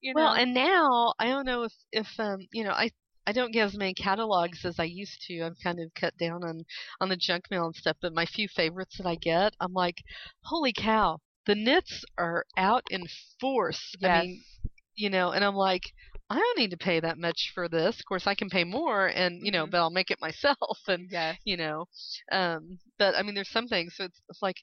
you 0.00 0.14
know. 0.14 0.30
Well, 0.30 0.32
and 0.32 0.54
now 0.54 1.14
I 1.18 1.26
don't 1.28 1.46
know 1.46 1.64
if 1.64 1.72
if 1.92 2.08
um 2.18 2.48
you 2.52 2.64
know 2.64 2.72
I 2.72 2.90
I 3.26 3.32
don't 3.32 3.52
get 3.52 3.66
as 3.66 3.76
many 3.76 3.94
catalogs 3.94 4.64
as 4.64 4.78
I 4.78 4.84
used 4.84 5.20
to. 5.28 5.42
I've 5.42 5.58
kind 5.62 5.80
of 5.80 5.92
cut 5.94 6.16
down 6.18 6.44
on 6.44 6.64
on 7.00 7.08
the 7.08 7.16
junk 7.16 7.44
mail 7.50 7.66
and 7.66 7.74
stuff. 7.74 7.96
But 8.00 8.14
my 8.14 8.26
few 8.26 8.48
favorites 8.48 8.98
that 8.98 9.06
I 9.06 9.16
get, 9.16 9.54
I'm 9.60 9.72
like, 9.72 9.98
holy 10.44 10.72
cow, 10.72 11.18
the 11.46 11.54
knits 11.54 12.04
are 12.18 12.44
out 12.56 12.84
in 12.90 13.06
force. 13.40 13.94
yes 14.00 14.04
I 14.04 14.08
mean, 14.20 14.42
you 14.96 15.10
know, 15.10 15.30
and 15.32 15.44
I'm 15.44 15.56
like, 15.56 15.82
I 16.30 16.36
don't 16.36 16.58
need 16.58 16.70
to 16.70 16.76
pay 16.76 17.00
that 17.00 17.18
much 17.18 17.52
for 17.54 17.68
this. 17.68 17.98
Of 17.98 18.06
course, 18.06 18.26
I 18.26 18.34
can 18.34 18.48
pay 18.50 18.64
more, 18.64 19.06
and 19.08 19.44
you 19.44 19.50
know, 19.52 19.66
Mhm. 19.66 19.70
but 19.70 19.78
I'll 19.78 19.90
make 19.90 20.10
it 20.10 20.20
myself, 20.20 20.78
and 20.88 21.10
yes 21.10 21.36
you 21.44 21.56
know, 21.56 21.86
um, 22.32 22.78
but 22.98 23.14
I 23.16 23.22
mean, 23.22 23.34
there's 23.34 23.50
some 23.50 23.68
things. 23.68 23.94
So 23.96 24.04
it's, 24.04 24.20
it's 24.28 24.42
like. 24.42 24.56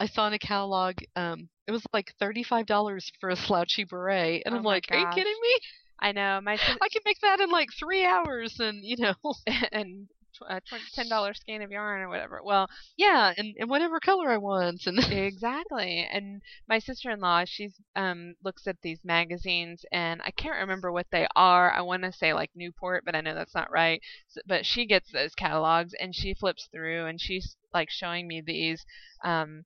I 0.00 0.06
saw 0.06 0.26
in 0.26 0.32
a 0.32 0.38
catalog, 0.38 0.96
um, 1.16 1.48
it 1.66 1.72
was 1.72 1.84
like 1.92 2.12
thirty-five 2.18 2.66
dollars 2.66 3.10
for 3.20 3.30
a 3.30 3.36
slouchy 3.36 3.84
beret, 3.84 4.42
and 4.46 4.54
Oh 4.54 4.58
I'm 4.58 4.62
like, 4.64 4.86
"Are 4.90 4.96
you 4.98 5.06
kidding 5.08 5.36
me? 5.42 5.60
I 6.00 6.12
know 6.12 6.40
my 6.40 6.56
sis- 6.66 6.76
I 6.80 6.88
can 6.88 7.02
make 7.04 7.20
that 7.22 7.40
in 7.40 7.50
like 7.50 7.68
three 7.78 8.04
hours, 8.04 8.58
and 8.60 8.84
you 8.84 8.96
know, 8.96 9.14
and 9.72 10.08
tw- 10.34 10.42
uh, 10.50 10.60
ten 10.94 11.08
dollar 11.08 11.34
skein 11.34 11.62
of 11.62 11.70
yarn 11.70 12.02
or 12.02 12.08
whatever. 12.08 12.40
Well, 12.44 12.68
yeah, 12.96 13.32
and, 13.36 13.54
and 13.58 13.68
whatever 13.70 14.00
color 14.00 14.30
I 14.30 14.38
want, 14.38 14.86
and 14.86 14.98
exactly. 15.12 16.06
And 16.10 16.42
my 16.68 16.78
sister 16.78 17.10
in 17.10 17.20
law, 17.20 17.44
she's 17.46 17.74
um 17.96 18.34
looks 18.44 18.66
at 18.66 18.76
these 18.82 19.00
magazines, 19.04 19.84
and 19.92 20.20
I 20.24 20.30
can't 20.30 20.58
remember 20.60 20.92
what 20.92 21.06
they 21.10 21.26
are. 21.36 21.70
I 21.72 21.80
want 21.82 22.02
to 22.04 22.12
say 22.12 22.32
like 22.32 22.50
Newport, 22.54 23.04
but 23.04 23.14
I 23.14 23.20
know 23.20 23.34
that's 23.34 23.54
not 23.54 23.70
right. 23.70 24.00
S 24.36 24.42
but 24.46 24.66
she 24.66 24.86
gets 24.86 25.10
those 25.12 25.34
catalogs, 25.34 25.94
and 26.00 26.14
she 26.14 26.34
flips 26.34 26.68
through, 26.72 27.06
and 27.06 27.20
she's 27.20 27.56
like 27.74 27.90
showing 27.90 28.26
me 28.28 28.40
these 28.40 28.84
um 29.24 29.64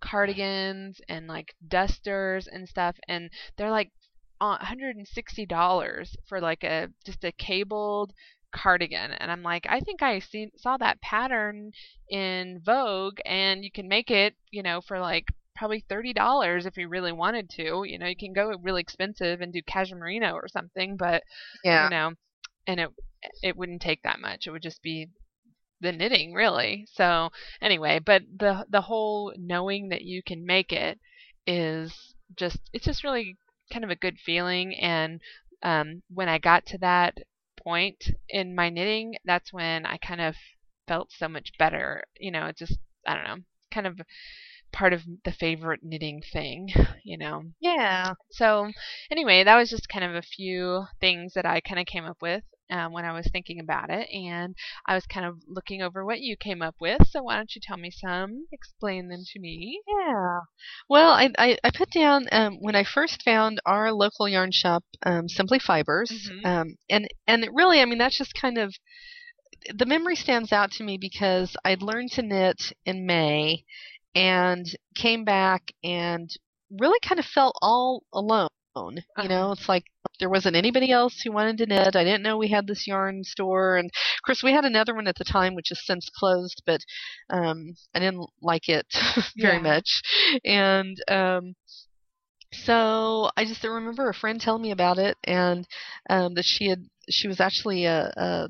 cardigans 0.00 1.00
and 1.08 1.26
like 1.28 1.54
dusters 1.66 2.46
and 2.46 2.68
stuff, 2.68 2.96
and 3.08 3.30
they're 3.56 3.70
like 3.70 3.90
$160 4.42 6.16
for 6.28 6.40
like 6.40 6.64
a 6.64 6.88
just 7.04 7.24
a 7.24 7.32
cabled 7.32 8.12
cardigan. 8.52 9.12
And 9.12 9.30
I'm 9.30 9.42
like 9.42 9.66
I 9.68 9.80
think 9.80 10.02
I 10.02 10.18
seen 10.18 10.50
saw 10.56 10.76
that 10.76 11.00
pattern 11.00 11.72
in 12.10 12.60
Vogue 12.64 13.18
and 13.24 13.64
you 13.64 13.70
can 13.70 13.88
make 13.88 14.10
it 14.10 14.34
you 14.50 14.62
know 14.62 14.80
for 14.80 15.00
like 15.00 15.26
probably 15.54 15.84
$30 15.90 16.66
if 16.66 16.76
you 16.76 16.88
really 16.88 17.12
wanted 17.12 17.48
to. 17.50 17.84
You 17.86 17.98
know 17.98 18.06
you 18.06 18.16
can 18.16 18.32
go 18.32 18.52
really 18.62 18.80
expensive 18.82 19.40
and 19.40 19.52
do 19.52 19.62
cashmerino 19.62 20.32
or 20.34 20.48
something 20.48 20.96
but 20.96 21.22
yeah, 21.64 21.84
you 21.84 21.90
know 21.90 22.12
and 22.66 22.80
it 22.80 22.90
it 23.42 23.56
wouldn't 23.56 23.82
take 23.82 24.02
that 24.02 24.20
much. 24.20 24.46
It 24.46 24.50
would 24.50 24.62
just 24.62 24.82
be 24.82 25.08
the 25.80 25.92
knitting 25.92 26.32
really. 26.32 26.86
So 26.92 27.30
anyway 27.60 28.00
but 28.04 28.22
the 28.38 28.66
the 28.70 28.82
whole 28.82 29.32
knowing 29.38 29.88
that 29.90 30.02
you 30.02 30.22
can 30.22 30.44
make 30.44 30.72
it 30.72 30.98
is 31.46 32.14
just 32.36 32.58
it's 32.72 32.84
just 32.84 33.04
really 33.04 33.36
kind 33.72 33.84
of 33.84 33.90
a 33.90 33.96
good 33.96 34.18
feeling 34.18 34.74
and 34.74 35.20
um, 35.62 36.02
when 36.12 36.28
i 36.28 36.38
got 36.38 36.66
to 36.66 36.78
that 36.78 37.16
point 37.56 38.10
in 38.28 38.54
my 38.54 38.68
knitting 38.68 39.14
that's 39.24 39.52
when 39.52 39.86
i 39.86 39.96
kind 39.98 40.20
of 40.20 40.34
felt 40.88 41.10
so 41.12 41.28
much 41.28 41.52
better 41.58 42.02
you 42.18 42.30
know 42.30 42.46
it 42.46 42.56
just 42.56 42.78
i 43.06 43.14
don't 43.14 43.24
know 43.24 43.42
kind 43.72 43.86
of 43.86 44.00
part 44.72 44.92
of 44.92 45.02
the 45.24 45.32
favorite 45.32 45.80
knitting 45.82 46.22
thing 46.32 46.68
you 47.04 47.16
know 47.16 47.42
yeah. 47.60 48.14
so 48.30 48.70
anyway, 49.10 49.44
that 49.44 49.56
was 49.56 49.70
just 49.70 49.88
kind 49.88 50.04
of 50.04 50.14
a 50.14 50.22
few 50.22 50.84
things 51.00 51.34
that 51.34 51.46
I 51.46 51.60
kind 51.60 51.78
of 51.78 51.86
came 51.86 52.04
up 52.04 52.16
with 52.22 52.42
um, 52.72 52.92
when 52.92 53.04
I 53.04 53.12
was 53.12 53.28
thinking 53.30 53.60
about 53.60 53.90
it, 53.90 54.08
and 54.10 54.54
I 54.86 54.94
was 54.94 55.04
kind 55.06 55.26
of 55.26 55.36
looking 55.46 55.82
over 55.82 56.04
what 56.04 56.20
you 56.20 56.36
came 56.36 56.62
up 56.62 56.74
with. 56.80 57.06
So 57.10 57.22
why 57.22 57.36
don't 57.36 57.54
you 57.54 57.60
tell 57.62 57.76
me 57.76 57.90
some? 57.90 58.46
Explain 58.50 59.08
them 59.08 59.20
to 59.32 59.38
me. 59.40 59.80
Yeah. 59.86 60.38
Well, 60.88 61.12
I, 61.12 61.30
I, 61.38 61.58
I 61.62 61.70
put 61.70 61.90
down 61.92 62.26
um, 62.32 62.56
when 62.60 62.74
I 62.74 62.84
first 62.84 63.22
found 63.22 63.60
our 63.66 63.92
local 63.92 64.28
yarn 64.28 64.50
shop, 64.52 64.84
um, 65.04 65.28
Simply 65.28 65.58
Fibers, 65.58 66.10
Mhm. 66.10 66.46
um, 66.46 66.66
and 66.88 67.06
and 67.26 67.44
it 67.44 67.50
really, 67.52 67.80
I 67.80 67.84
mean, 67.84 67.98
that's 67.98 68.18
just 68.18 68.34
kind 68.34 68.58
of 68.58 68.74
the 69.72 69.86
memory 69.86 70.16
stands 70.16 70.52
out 70.52 70.72
to 70.72 70.84
me 70.84 70.98
because 70.98 71.56
I'd 71.64 71.82
learned 71.82 72.10
to 72.12 72.22
knit 72.22 72.72
in 72.84 73.06
May, 73.06 73.64
and 74.14 74.66
came 74.94 75.24
back 75.24 75.72
and 75.84 76.28
really 76.70 76.98
kind 77.00 77.18
of 77.20 77.26
felt 77.26 77.56
all 77.62 78.02
alone. 78.12 78.48
You 79.18 79.28
know, 79.28 79.50
Uh-huh. 79.50 79.52
it's 79.52 79.68
like 79.68 79.84
there 80.20 80.28
wasn't 80.30 80.56
anybody 80.56 80.90
else 80.90 81.20
who 81.20 81.32
wanted 81.32 81.58
to 81.58 81.66
knit. 81.66 81.96
I 81.96 82.04
didn't 82.04 82.22
know 82.22 82.36
we 82.38 82.48
had 82.48 82.66
this 82.66 82.86
yarn 82.86 83.24
store, 83.24 83.76
and 83.76 83.86
of 83.88 84.22
course 84.26 84.42
we 84.42 84.52
had 84.52 84.64
another 84.64 84.94
one 84.94 85.06
at 85.08 85.16
the 85.16 85.24
time, 85.24 85.54
which 85.54 85.68
has 85.70 85.84
since 85.84 86.08
closed. 86.18 86.62
But 86.66 86.80
um, 87.30 87.74
I 87.94 88.00
didn't 88.00 88.26
like 88.42 88.68
it 88.68 88.86
very 89.40 89.58
Yeah. 89.58 89.60
much, 89.60 90.02
and 90.44 90.96
um, 91.08 91.54
so 92.52 93.30
I 93.36 93.44
just 93.44 93.62
remember 93.64 94.08
a 94.08 94.14
friend 94.14 94.40
telling 94.40 94.62
me 94.62 94.70
about 94.70 94.98
it, 94.98 95.16
and 95.24 95.66
um, 96.10 96.34
that 96.34 96.44
she 96.44 96.68
had 96.68 96.84
she 97.10 97.28
was 97.28 97.40
actually 97.40 97.84
a, 97.86 98.12
a 98.16 98.48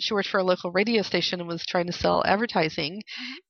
she 0.00 0.14
worked 0.14 0.28
for 0.28 0.38
a 0.38 0.44
local 0.44 0.70
radio 0.72 1.02
station 1.02 1.40
and 1.40 1.48
was 1.48 1.64
trying 1.66 1.86
to 1.86 1.92
sell 1.92 2.24
advertising, 2.26 3.02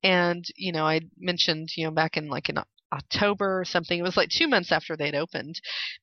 and 0.03 0.45
you 0.57 0.73
know 0.73 0.87
I 0.87 1.01
mentioned 1.19 1.71
you 1.77 1.85
know 1.87 1.91
back 1.93 2.17
in 2.17 2.29
like 2.29 2.49
in 2.49 2.59
October 2.93 3.61
or 3.61 3.65
something. 3.65 3.99
It 3.99 4.03
was 4.03 4.17
like 4.17 4.31
two 4.31 4.49
months 4.49 4.73
after 4.73 4.97
they'd 4.97 5.15
opened, 5.15 5.61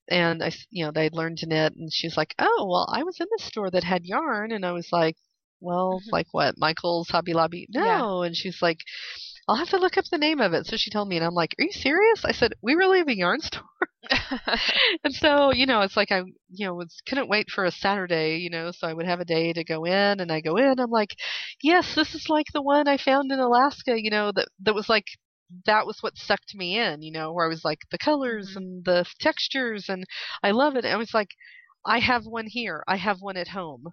and 0.09 0.43
I, 0.43 0.47
s- 0.47 0.65
you 0.69 0.85
know, 0.85 0.91
they'd 0.91 1.13
learned 1.13 1.39
to 1.39 1.47
knit, 1.47 1.73
and 1.75 1.91
she's 1.93 2.17
like, 2.17 2.35
"Oh, 2.39 2.67
well, 2.69 2.87
I 2.91 3.03
was 3.03 3.19
in 3.19 3.27
the 3.31 3.43
store 3.43 3.69
that 3.71 3.83
had 3.83 4.05
yarn," 4.05 4.51
and 4.51 4.65
I 4.65 4.71
was 4.71 4.89
like, 4.91 5.17
"Well, 5.61 6.01
Mhm. 6.05 6.11
like 6.11 6.27
what? 6.31 6.55
Michael's, 6.57 7.09
Hobby 7.09 7.33
Lobby? 7.33 7.67
Yeah. 7.69 8.01
No." 8.01 8.23
And 8.23 8.35
she's 8.35 8.61
like, 8.61 8.79
"I'll 9.47 9.55
have 9.57 9.69
to 9.69 9.77
look 9.79 9.97
up 9.97 10.05
the 10.05 10.17
name 10.19 10.39
of 10.41 10.53
it." 10.53 10.67
So 10.67 10.77
she 10.77 10.91
told 10.91 11.07
me, 11.09 11.17
and 11.17 11.25
I'm 11.25 11.33
like, 11.33 11.55
"Are 11.59 11.63
you 11.65 11.71
serious?" 11.71 12.25
I 12.25 12.31
said, 12.31 12.53
"We 12.61 12.75
really 12.75 12.99
have 12.99 13.07
a 13.09 13.15
yarn 13.17 13.41
store." 13.41 13.63
and 15.03 15.13
so 15.13 15.51
you 15.51 15.65
know 15.65 15.81
it's 15.81 15.97
like 15.97 16.11
i 16.11 16.19
you 16.49 16.65
know 16.65 16.75
was 16.75 17.01
couldn't 17.07 17.27
wait 17.29 17.49
for 17.49 17.65
a 17.65 17.71
saturday 17.71 18.37
you 18.37 18.49
know 18.49 18.71
so 18.71 18.87
i 18.87 18.93
would 18.93 19.05
have 19.05 19.19
a 19.19 19.25
day 19.25 19.51
to 19.51 19.63
go 19.63 19.83
in 19.85 20.19
and 20.19 20.31
i 20.31 20.41
go 20.41 20.57
in 20.57 20.79
i'm 20.79 20.91
like 20.91 21.15
yes 21.63 21.95
this 21.95 22.13
is 22.13 22.29
like 22.29 22.45
the 22.53 22.61
one 22.61 22.87
i 22.87 22.97
found 22.97 23.31
in 23.31 23.39
alaska 23.39 23.99
you 24.01 24.11
know 24.11 24.31
that 24.31 24.47
that 24.61 24.75
was 24.75 24.89
like 24.89 25.05
that 25.65 25.85
was 25.85 25.97
what 26.01 26.17
sucked 26.17 26.55
me 26.55 26.77
in 26.77 27.01
you 27.01 27.11
know 27.11 27.31
where 27.31 27.45
i 27.45 27.49
was 27.49 27.63
like 27.65 27.79
the 27.91 27.97
colors 27.97 28.51
Mhm. 28.51 28.57
and 28.57 28.85
the 28.85 29.05
textures 29.19 29.89
and 29.89 30.03
i 30.43 30.51
love 30.51 30.75
it 30.75 30.85
i 30.85 30.95
was 30.95 31.13
like 31.13 31.29
i 31.85 31.99
have 31.99 32.25
one 32.25 32.47
here 32.47 32.83
i 32.87 32.95
have 32.95 33.21
one 33.21 33.37
at 33.37 33.47
home 33.49 33.85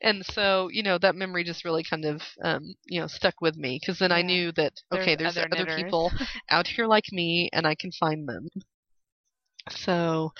and 0.00 0.24
so 0.24 0.68
you 0.72 0.82
know 0.82 0.98
that 0.98 1.14
memory 1.14 1.44
just 1.44 1.64
really 1.64 1.82
kind 1.84 2.04
of 2.04 2.22
um 2.42 2.74
you 2.86 3.00
know 3.00 3.06
stuck 3.06 3.34
with 3.40 3.56
me 3.56 3.78
because 3.80 3.98
then 3.98 4.12
i 4.12 4.22
knew 4.22 4.50
that 4.52 4.72
okay 4.92 5.14
There's 5.16 5.34
there's 5.34 5.36
other 5.38 5.48
other 5.52 5.66
people 5.76 6.12
out 6.50 6.66
here 6.66 6.86
like 6.86 7.12
me 7.12 7.50
and 7.52 7.66
I 7.66 7.74
can 7.74 7.90
find 7.92 8.28
them. 8.28 8.48
So, 9.70 10.32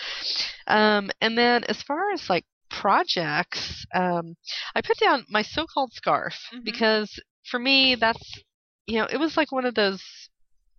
um, 0.66 1.10
and 1.20 1.36
then 1.38 1.64
as 1.64 1.82
far 1.82 2.12
as 2.12 2.28
like 2.28 2.44
projects, 2.70 3.86
um, 3.94 4.36
I 4.74 4.82
put 4.82 4.98
down 4.98 5.24
my 5.28 5.42
so-called 5.42 5.92
scarf 5.92 6.34
Mhm. 6.52 6.64
because 6.64 7.18
for 7.50 7.58
me 7.58 7.94
that's 7.94 8.42
you 8.86 8.98
know 8.98 9.06
it 9.06 9.18
was 9.18 9.36
like 9.36 9.52
one 9.52 9.64
of 9.66 9.74
those 9.74 10.02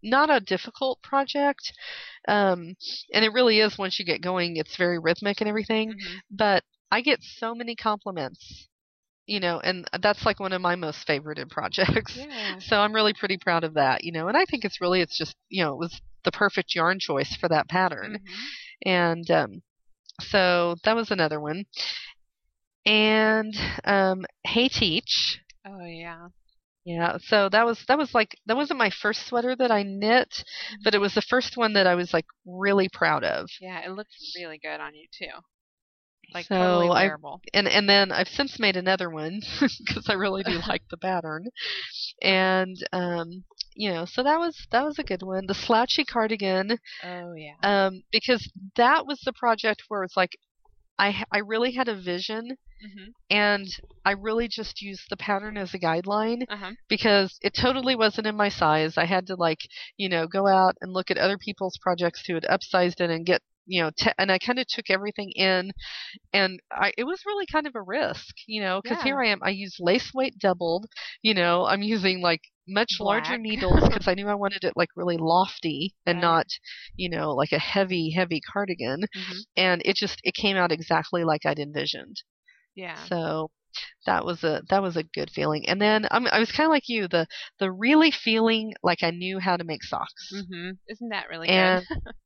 not 0.05 0.29
a 0.31 0.39
difficult 0.41 1.01
project, 1.03 1.73
um, 2.27 2.75
and 3.13 3.25
it 3.25 3.33
really 3.33 3.59
is 3.59 3.77
once 3.77 3.99
you 3.99 4.05
get 4.05 4.21
going. 4.21 4.57
It's 4.57 4.77
very 4.77 4.99
rhythmic 4.99 5.41
and 5.41 5.49
everything, 5.49 5.95
Mhm. 5.95 6.21
but 6.31 6.63
I 6.91 7.01
get 7.01 7.19
so 7.23 7.55
many 7.55 7.75
compliments. 7.75 8.67
You 9.27 9.39
know, 9.39 9.59
and 9.59 9.87
that's 10.01 10.25
like 10.25 10.39
one 10.39 10.53
of 10.53 10.61
my 10.61 10.75
most 10.75 11.07
favorited 11.07 11.49
projects. 11.51 12.15
Yeah. 12.15 12.59
So 12.59 12.77
I'm 12.77 12.93
really 12.93 13.13
pretty 13.13 13.37
proud 13.37 13.63
of 13.63 13.75
that, 13.75 14.03
you 14.03 14.11
know. 14.11 14.27
And 14.27 14.37
I 14.37 14.45
think 14.45 14.65
it's 14.65 14.81
really 14.81 15.01
it's 15.01 15.17
just 15.17 15.35
you 15.49 15.63
know 15.63 15.73
it 15.73 15.79
was 15.79 16.01
the 16.25 16.31
perfect 16.31 16.75
yarn 16.75 16.99
choice 16.99 17.35
for 17.35 17.49
that 17.49 17.69
pattern, 17.69 18.17
Mhm. 18.17 18.51
and 18.85 19.29
um, 19.31 19.61
so 20.21 20.75
that 20.85 20.95
was 20.95 21.11
another 21.11 21.39
one. 21.41 21.65
And 22.87 23.55
um, 23.83 24.25
Hey 24.43 24.67
Teach, 24.69 25.39
Oh 25.65 25.85
yeah. 25.85 26.29
Yeah. 26.85 27.17
So 27.19 27.49
that 27.49 27.65
was 27.65 27.83
that 27.87 27.97
was 27.97 28.13
like 28.13 28.37
that 28.47 28.57
wasn't 28.57 28.79
my 28.79 28.91
first 28.91 29.27
sweater 29.27 29.55
that 29.55 29.71
I 29.71 29.83
knit, 29.83 30.43
but 30.83 30.95
it 30.95 30.99
was 30.99 31.15
the 31.15 31.21
first 31.21 31.57
one 31.57 31.73
that 31.73 31.87
I 31.87 31.95
was 31.95 32.13
like 32.13 32.25
really 32.45 32.89
proud 32.89 33.23
of. 33.23 33.49
Yeah, 33.59 33.81
it 33.85 33.89
looked 33.91 34.15
really 34.35 34.57
good 34.59 34.79
on 34.81 34.95
you 34.95 35.07
too. 35.11 35.41
Like 36.33 36.49
So 36.49 36.55
totally 36.57 36.89
I- 36.91 37.11
and 37.53 37.67
and 37.67 37.89
then 37.89 38.11
I've 38.11 38.27
since 38.29 38.59
made 38.59 38.75
another 38.77 39.09
one 39.09 39.41
because 39.85 40.09
I 40.09 40.13
really 40.13 40.43
do 40.43 40.59
like 40.69 40.83
the 40.89 40.97
pattern, 40.97 41.47
and 42.21 42.75
um, 42.93 43.43
you 43.75 43.91
know, 43.91 44.05
so 44.05 44.23
that 44.23 44.39
was 44.39 44.67
that 44.71 44.83
was 44.85 44.99
a 44.99 45.03
good 45.03 45.23
one. 45.23 45.45
The 45.47 45.53
slouchy 45.55 46.05
cardigan, 46.05 46.77
Oh 47.03 47.33
yeah. 47.33 47.57
um, 47.63 48.03
because 48.11 48.49
that 48.75 49.05
was 49.07 49.19
the 49.21 49.33
project 49.33 49.83
where 49.87 50.03
it's 50.03 50.17
like 50.17 50.37
I 50.99 51.23
I 51.31 51.39
really 51.39 51.71
had 51.73 51.87
a 51.87 51.95
vision 51.95 52.57
Mhm. 52.81 53.13
and 53.29 53.67
I 54.05 54.11
really 54.11 54.47
just 54.47 54.81
used 54.81 55.05
the 55.09 55.17
pattern 55.17 55.57
as 55.57 55.73
a 55.73 55.79
guideline 55.79 56.45
Uh 56.49 56.57
huh. 56.57 56.71
because 56.89 57.37
it 57.41 57.53
totally 57.53 57.95
wasn't 57.95 58.27
in 58.27 58.35
my 58.35 58.49
size. 58.49 58.97
I 58.97 59.05
had 59.05 59.27
to 59.27 59.35
like, 59.35 59.59
you 59.97 60.09
know, 60.09 60.27
go 60.27 60.47
out 60.47 60.75
and 60.81 60.93
look 60.93 61.11
at 61.11 61.17
other 61.17 61.37
people's 61.37 61.77
projects 61.81 62.23
who 62.27 62.35
had 62.35 62.43
upsized 62.43 63.01
it 63.01 63.09
and 63.11 63.25
get, 63.25 63.41
you 63.65 63.81
know, 63.83 63.91
te- 63.97 64.11
and 64.17 64.31
I 64.31 64.37
kind 64.39 64.59
of 64.59 64.67
took 64.67 64.89
everything 64.89 65.31
in 65.35 65.71
and 66.33 66.59
I 66.71 66.93
it 66.97 67.03
was 67.05 67.25
really 67.25 67.45
kind 67.47 67.67
of 67.67 67.75
a 67.75 67.81
risk, 67.81 68.35
you 68.47 68.61
know, 68.61 68.81
cuz 68.81 69.01
Yeah. 69.01 69.01
here 69.01 69.21
I 69.21 69.27
am 69.29 69.39
I 69.43 69.49
use 69.49 69.77
lace 69.79 70.13
weight 70.13 70.37
doubled, 70.39 70.87
you 71.21 71.33
know, 71.33 71.65
I'm 71.65 71.81
using 71.83 72.21
like 72.21 72.41
much 72.67 72.97
larger 72.99 73.37
needles 73.37 73.83
because 73.87 74.07
I 74.07 74.13
knew 74.15 74.27
I 74.29 74.35
wanted 74.35 74.63
it 74.63 74.73
like 74.75 74.89
really 74.95 75.17
lofty 75.17 75.95
and 76.05 76.19
Right. 76.19 76.21
not, 76.21 76.47
you 76.97 77.09
know, 77.09 77.31
like 77.33 77.51
a 77.51 77.59
heavy 77.59 78.11
heavy 78.11 78.41
cardigan 78.41 79.03
Mhm. 79.15 79.45
and 79.57 79.81
it 79.85 79.95
just 79.95 80.19
it 80.23 80.33
came 80.35 80.57
out 80.57 80.71
exactly 80.71 81.23
like 81.23 81.45
I'd 81.45 81.59
envisioned. 81.59 82.17
Yeah. 82.75 83.07
So 83.07 83.51
that 84.05 84.25
was 84.25 84.43
a 84.43 84.63
that 84.69 84.81
was 84.81 84.97
a 84.97 85.03
good 85.03 85.31
feeling. 85.31 85.67
And 85.69 85.81
then 85.81 86.07
I'm, 86.11 86.27
I 86.27 86.39
was 86.39 86.51
kind 86.51 86.67
of 86.67 86.71
like 86.71 86.89
you, 86.89 87.07
the 87.07 87.27
the 87.59 87.71
really 87.71 88.11
feeling 88.11 88.73
like 88.83 89.03
I 89.03 89.11
knew 89.11 89.39
how 89.39 89.57
to 89.57 89.63
make 89.65 89.83
socks. 89.83 90.31
Mm-hmm. 90.33 90.71
Isn't 90.89 91.09
that 91.09 91.29
really 91.29 91.49
And 91.49 91.85
good? 91.87 91.87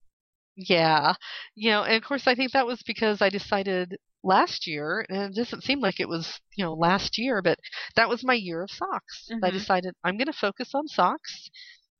yeah, 0.68 1.14
you 1.55 1.72
know, 1.72 1.84
and 1.84 1.95
of 1.95 2.03
course 2.03 2.28
I 2.28 2.36
think 2.36 2.51
that 2.53 2.68
was 2.68 2.82
because 2.84 3.22
I 3.22 3.30
decided 3.30 3.97
last 4.24 4.68
year, 4.68 5.05
and 5.10 5.32
it 5.34 5.36
doesn't 5.36 5.64
seem 5.64 5.80
like 5.82 5.99
it 5.99 6.10
was 6.10 6.39
you 6.55 6.66
know 6.66 6.74
last 6.74 7.18
year, 7.18 7.41
but 7.41 7.60
that 7.95 8.10
was 8.10 8.24
my 8.24 8.34
year 8.36 8.64
of 8.64 8.72
socks. 8.72 9.34
I 9.43 9.51
Mhm. 9.51 9.51
decided 9.51 9.95
I'm 10.03 10.18
going 10.18 10.28
to 10.28 10.34
focus 10.34 10.72
on 10.76 10.88
socks. 10.88 11.49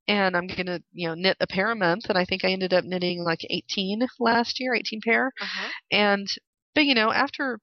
And 0.08 0.36
I'm 0.36 0.48
gonna, 0.48 0.80
you 0.92 1.08
know, 1.08 1.14
knit 1.14 1.36
a 1.40 1.46
pair 1.46 1.70
a 1.70 1.76
month, 1.76 2.06
and 2.08 2.18
I 2.18 2.24
think 2.24 2.44
I 2.44 2.50
ended 2.52 2.74
up 2.74 2.84
knitting 2.84 3.22
like 3.24 3.46
18 3.50 4.06
last 4.20 4.60
year, 4.60 4.74
18 4.74 5.00
pair. 5.02 5.32
Uh 5.40 5.46
huh. 5.46 5.72
And 5.92 6.28
but 6.74 6.86
you 6.86 6.94
know, 6.94 7.12
after 7.12 7.60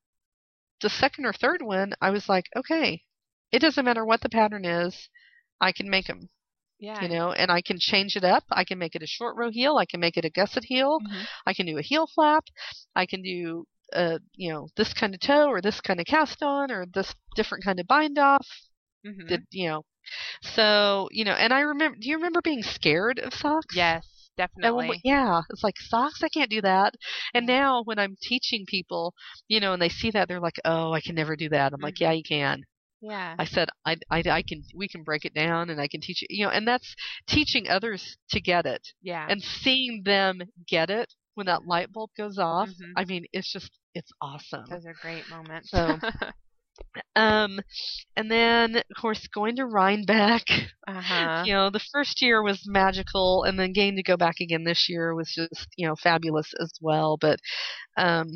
the 0.82 0.90
second 0.90 1.26
or 1.26 1.34
third 1.34 1.62
one, 1.62 1.94
I 2.02 2.10
was 2.12 2.30
like, 2.30 2.48
okay, 2.56 3.04
it 3.52 3.60
doesn't 3.60 3.86
matter 3.86 4.06
what 4.06 4.22
the 4.22 4.30
pattern 4.30 4.66
is, 4.66 5.10
I 5.62 5.72
can 5.72 5.90
make 5.90 6.08
them, 6.08 6.30
Yeah. 6.80 7.02
you 7.02 7.10
know, 7.10 7.32
and 7.32 7.52
I 7.52 7.62
can 7.62 7.78
change 7.80 8.16
it 8.16 8.24
up. 8.24 8.44
I 8.52 8.64
can 8.64 8.78
make 8.80 8.96
it 8.96 9.04
a 9.04 9.08
short 9.08 9.36
row 9.38 9.50
heel, 9.52 9.78
I 9.78 9.86
can 9.86 10.00
make 10.00 10.18
it 10.18 10.26
a 10.26 10.30
gusset 10.30 10.64
heel, 10.66 11.02
Mhm. 11.02 11.28
I 11.46 11.54
can 11.54 11.66
do 11.66 11.78
a 11.78 11.82
heel 11.82 12.08
flap, 12.08 12.46
I 12.96 13.06
can 13.06 13.22
do 13.22 13.66
uh, 13.94 14.20
you 14.36 14.52
know, 14.52 14.68
this 14.76 14.94
kind 14.94 15.14
of 15.14 15.22
toe 15.22 15.48
or 15.48 15.62
this 15.62 15.80
kind 15.82 16.00
of 16.02 16.06
cast 16.06 16.44
on 16.44 16.72
or 16.72 16.86
this 16.94 17.14
different 17.36 17.64
kind 17.64 17.80
of 17.80 17.88
bind 17.88 18.18
off. 18.20 18.46
Mhm. 19.04 19.28
Did 19.28 19.46
you 19.52 19.70
know? 19.70 19.86
So, 20.44 21.10
you 21.12 21.26
know, 21.26 21.34
and 21.34 21.54
I 21.54 21.62
remember 21.62 21.98
do 22.00 22.10
you 22.10 22.16
remember 22.18 22.42
being 22.42 22.64
scared 22.64 23.20
of 23.20 23.34
socks? 23.34 23.76
Yes, 23.76 24.30
definitely. 24.36 24.88
when 24.88 25.00
yeah, 25.04 25.42
it's 25.50 25.64
like 25.64 25.78
socks. 25.80 26.24
I 26.24 26.30
can't 26.30 26.50
do 26.50 26.62
that. 26.62 26.96
And 27.34 27.46
now 27.48 27.84
when 27.84 28.00
I'm 28.00 28.18
teaching 28.22 28.66
people, 28.68 29.14
you 29.48 29.60
know, 29.60 29.74
and 29.74 29.82
they 29.82 29.90
see 29.90 30.12
that, 30.12 30.28
they're 30.28 30.40
like, 30.42 30.60
"Oh, 30.66 30.94
I 30.94 31.02
can 31.02 31.16
never 31.16 31.36
do 31.36 31.50
that." 31.50 31.74
I'm 31.74 31.82
like, 31.82 31.96
Mhm. 31.96 32.02
"Yeah, 32.02 32.12
you 32.14 32.24
can." 32.24 32.64
Yeah. 33.10 33.36
I 33.40 33.46
said, 33.46 33.70
I, 33.86 33.98
I, 34.12 34.24
I 34.30 34.42
can. 34.42 34.64
We 34.76 34.88
can 34.88 35.04
break 35.04 35.26
it 35.26 35.34
down, 35.34 35.70
and 35.70 35.80
I 35.80 35.88
can 35.88 36.02
teach 36.02 36.22
you. 36.22 36.28
You 36.30 36.46
know, 36.46 36.52
and 36.52 36.68
that's 36.68 36.96
teaching 37.28 37.68
others 37.68 38.18
to 38.32 38.42
get 38.42 38.66
it 38.66 38.88
yeah. 39.02 39.26
and 39.30 39.42
seeing 39.42 40.04
them 40.06 40.42
get 40.68 40.90
it 40.90 41.14
when 41.36 41.46
that 41.48 41.66
light 41.68 41.92
bulb 41.92 42.10
goes 42.18 42.38
off. 42.38 42.70
Mhm. 42.70 42.94
I 42.96 43.06
mean, 43.06 43.26
it's 43.34 43.52
just, 43.52 43.72
it's 43.94 44.12
awesome. 44.22 44.66
Those 44.70 44.86
are 44.86 44.96
great 45.02 45.30
moments. 45.30 45.70
So- 45.72 46.00
Um, 47.16 47.60
and 48.16 48.30
then 48.30 48.76
of 48.78 48.84
course 49.02 49.28
going 49.34 49.56
to 49.56 49.66
Rhinebeck. 49.66 50.44
uh 50.88 51.02
huh. 51.02 51.44
you 51.46 51.54
know 51.54 51.70
the 51.72 51.84
first 51.92 52.22
year 52.22 52.44
was 52.44 52.64
magical 52.68 53.44
and 53.44 53.60
then 53.60 53.74
getting 53.74 53.96
to 53.96 54.04
go 54.04 54.16
back 54.16 54.36
again 54.40 54.64
this 54.64 54.88
year 54.88 55.16
was 55.16 55.34
just 55.34 55.68
you 55.76 55.88
know 55.88 55.96
fabulous 55.96 56.54
as 56.62 56.72
well 56.80 57.18
but 57.20 57.40
um 57.98 58.28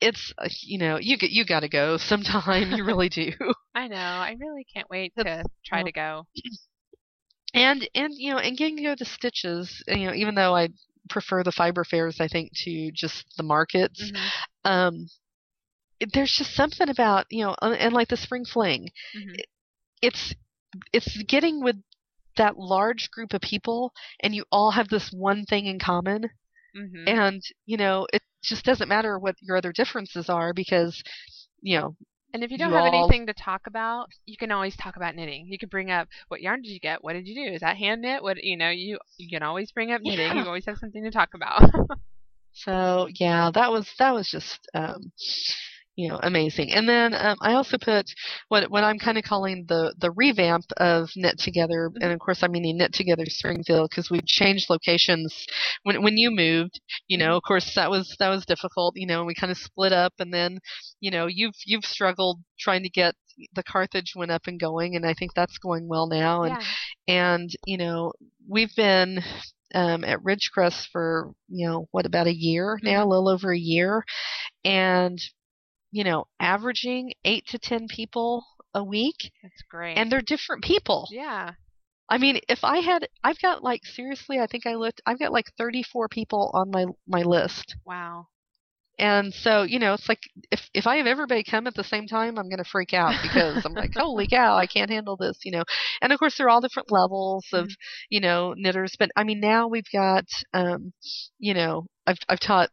it's 0.00 0.32
uh, 0.38 0.48
you 0.62 0.78
know 0.78 0.98
you 0.98 1.16
you 1.20 1.44
got 1.44 1.60
to 1.60 1.68
go 1.68 1.96
sometime 1.96 2.72
you 2.72 2.84
really 2.84 3.08
do 3.08 3.32
I 3.74 3.86
know. 3.86 3.96
I 3.96 4.36
really 4.40 4.66
can't 4.74 4.88
wait 4.90 5.12
to 5.16 5.44
try 5.64 5.78
well, 5.78 5.84
to 5.84 5.92
go. 5.92 6.26
and 7.54 7.88
and 7.94 8.12
you 8.16 8.32
know 8.32 8.38
and 8.38 8.56
getting 8.56 8.76
to 8.76 8.82
go 8.82 8.94
to 8.94 9.04
stitches 9.04 9.82
you 9.88 10.06
know 10.06 10.14
even 10.14 10.34
though 10.34 10.54
i 10.54 10.68
prefer 11.08 11.42
the 11.42 11.52
fiber 11.52 11.84
fairs 11.84 12.20
i 12.20 12.28
think 12.28 12.50
to 12.54 12.90
just 12.92 13.24
the 13.36 13.42
markets 13.42 14.12
Mhm. 14.12 14.30
um 14.64 15.06
there's 16.12 16.32
just 16.32 16.54
something 16.54 16.88
about 16.88 17.26
you 17.30 17.44
know 17.44 17.56
and, 17.62 17.74
and 17.74 17.94
like 17.94 18.08
the 18.08 18.16
spring 18.16 18.44
fling 18.44 18.90
Mhm. 19.16 19.36
it's 20.02 20.34
it's 20.92 21.22
getting 21.22 21.62
with 21.62 21.76
that 22.36 22.58
large 22.58 23.10
group 23.10 23.32
of 23.32 23.40
people 23.40 23.92
and 24.20 24.34
you 24.34 24.44
all 24.52 24.72
have 24.72 24.88
this 24.88 25.10
one 25.12 25.44
thing 25.44 25.66
in 25.66 25.78
common 25.78 26.30
Mhm. 26.76 27.08
and 27.08 27.42
you 27.66 27.76
know 27.76 28.06
it 28.12 28.22
just 28.42 28.64
doesn't 28.64 28.88
matter 28.88 29.18
what 29.18 29.34
your 29.40 29.56
other 29.56 29.72
differences 29.72 30.28
are 30.28 30.52
because 30.52 31.02
you 31.60 31.78
know 31.78 31.96
And 32.34 32.44
if 32.44 32.50
you 32.50 32.58
don't 32.58 32.70
you 32.70 32.76
have 32.76 32.92
all- 32.92 33.04
anything 33.08 33.26
to 33.26 33.32
talk 33.34 33.62
about, 33.66 34.08
you 34.26 34.36
can 34.36 34.50
always 34.52 34.76
talk 34.76 34.96
about 34.96 35.14
knitting. 35.16 35.46
You 35.48 35.58
can 35.58 35.70
bring 35.70 35.90
up 35.90 36.08
what 36.28 36.42
yarn 36.42 36.60
did 36.62 36.70
you 36.70 36.78
get? 36.80 37.02
What 37.02 37.14
did 37.14 37.26
you 37.26 37.34
do? 37.34 37.54
Is 37.54 37.60
that 37.62 37.78
hand 37.78 38.02
knit? 38.02 38.22
What 38.22 38.36
you 38.44 38.56
know, 38.56 38.68
you 38.70 38.98
you 39.16 39.28
can 39.30 39.42
always 39.42 39.72
bring 39.72 39.90
up 39.92 40.02
knitting. 40.02 40.26
Yeah. 40.26 40.42
You 40.42 40.46
always 40.46 40.66
have 40.66 40.76
something 40.78 41.02
to 41.04 41.10
talk 41.10 41.30
about. 41.34 41.62
so 42.52 43.08
yeah 43.20 43.50
that 43.52 43.70
was 43.70 43.88
that 43.98 44.12
was 44.14 44.28
just 44.28 44.58
um 44.74 45.12
you 45.98 46.08
know 46.08 46.20
amazing. 46.22 46.70
And 46.72 46.88
then 46.88 47.12
um, 47.12 47.36
i 47.42 47.54
also 47.54 47.76
put 47.76 48.06
what 48.46 48.70
what 48.70 48.84
i'm 48.84 49.00
kind 49.00 49.18
of 49.18 49.24
calling 49.24 49.64
the 49.68 49.92
the 49.98 50.12
revamp 50.12 50.64
of 50.76 51.10
knit 51.16 51.38
together. 51.40 51.90
And 52.00 52.12
of 52.12 52.20
course 52.20 52.44
i 52.44 52.48
mean 52.48 52.62
the 52.62 52.72
knit 52.72 52.92
together 52.92 53.24
springfield 53.26 53.90
because 53.90 54.08
we've 54.08 54.24
changed 54.24 54.70
locations 54.70 55.44
when 55.82 56.00
when 56.02 56.16
you 56.16 56.30
moved 56.30 56.80
you 57.08 57.18
know. 57.18 57.36
Of 57.36 57.42
course 57.42 57.74
that 57.74 57.90
was 57.90 58.14
that 58.20 58.28
was 58.28 58.46
difficult 58.46 58.94
you 58.96 59.08
know 59.08 59.18
and 59.18 59.26
we 59.26 59.34
kind 59.34 59.50
of 59.50 59.58
split 59.58 59.92
up. 59.92 60.12
And 60.20 60.32
then 60.32 60.60
you 61.00 61.10
know 61.10 61.26
you've 61.26 61.56
you've 61.66 61.84
struggled 61.84 62.40
trying 62.60 62.84
to 62.84 62.90
get 62.90 63.16
the 63.54 63.64
carthage 63.64 64.14
went 64.16 64.32
up 64.32 64.42
and 64.48 64.58
going 64.58 64.96
and 64.96 65.06
i 65.06 65.14
think 65.14 65.32
that's 65.34 65.58
going 65.58 65.88
well 65.88 66.06
now. 66.06 66.44
And 66.44 66.56
yeah. 67.08 67.32
and 67.32 67.50
you 67.66 67.76
know 67.76 68.12
we've 68.48 68.74
been 68.76 69.20
um, 69.74 70.04
at 70.04 70.22
Ridgecrest 70.22 70.88
for 70.92 71.32
you 71.48 71.66
know 71.66 71.88
what 71.90 72.06
about 72.06 72.28
a 72.28 72.34
year 72.34 72.78
now, 72.82 73.04
a 73.04 73.08
little 73.08 73.28
over 73.28 73.52
a 73.52 73.58
year, 73.58 74.04
and 74.64 75.18
you 75.90 76.04
know 76.04 76.26
averaging 76.40 77.12
eight 77.24 77.46
to 77.48 77.58
ten 77.58 77.86
people 77.88 78.44
a 78.74 78.82
week, 78.84 79.32
That's 79.42 79.62
great. 79.70 79.96
and 79.98 80.10
they're 80.12 80.20
different 80.22 80.62
people. 80.64 81.08
yeah. 81.10 81.52
I 82.10 82.16
mean, 82.18 82.40
if 82.48 82.64
I 82.64 82.78
had, 82.78 83.06
I've 83.22 83.40
got 83.42 83.62
like 83.62 83.84
seriously, 83.84 84.38
I 84.40 84.46
think 84.46 84.66
I 84.66 84.74
looked, 84.76 85.02
I've 85.06 85.18
got 85.18 85.32
like 85.32 85.46
34 85.58 86.08
people 86.08 86.50
on 86.54 86.70
my 86.70 86.86
my 87.06 87.22
list, 87.22 87.76
Wow. 87.84 88.28
and 88.98 89.32
so 89.32 89.62
you 89.62 89.78
know, 89.78 89.94
it's 89.94 90.08
like 90.08 90.20
if 90.50 90.60
if 90.74 90.86
I 90.86 90.96
have 90.96 91.06
everybody 91.06 91.44
come 91.44 91.66
at 91.66 91.74
the 91.74 91.84
same 91.84 92.06
time, 92.06 92.38
I'm 92.38 92.48
gonna 92.48 92.64
freak 92.64 92.94
out 92.94 93.14
because 93.22 93.62
I'm 93.64 93.74
like, 93.74 93.90
holy 93.96 94.26
cow, 94.26 94.56
I 94.56 94.66
can't 94.66 94.90
handle 94.90 95.16
this, 95.16 95.38
you 95.44 95.52
know. 95.52 95.64
And 96.00 96.12
of 96.12 96.18
course, 96.18 96.36
they're 96.36 96.48
all 96.48 96.60
different 96.60 96.90
levels 96.90 97.46
of, 97.52 97.66
Mhm. 97.66 97.74
you 98.10 98.20
know, 98.20 98.54
knitters. 98.56 98.94
But 98.98 99.10
I 99.16 99.22
mean, 99.24 99.40
now 99.40 99.68
we've 99.68 99.90
got, 99.92 100.24
um, 100.54 100.92
you 101.38 101.54
know, 101.54 101.86
I've 102.06 102.18
I've 102.28 102.40
taught 102.40 102.70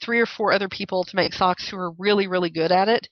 three 0.00 0.20
or 0.20 0.26
four 0.26 0.52
other 0.52 0.68
people 0.68 1.04
to 1.04 1.16
make 1.16 1.32
socks 1.32 1.68
who 1.68 1.76
are 1.76 1.92
really 1.98 2.26
really 2.26 2.50
good 2.50 2.72
at 2.72 2.88
it, 2.88 3.08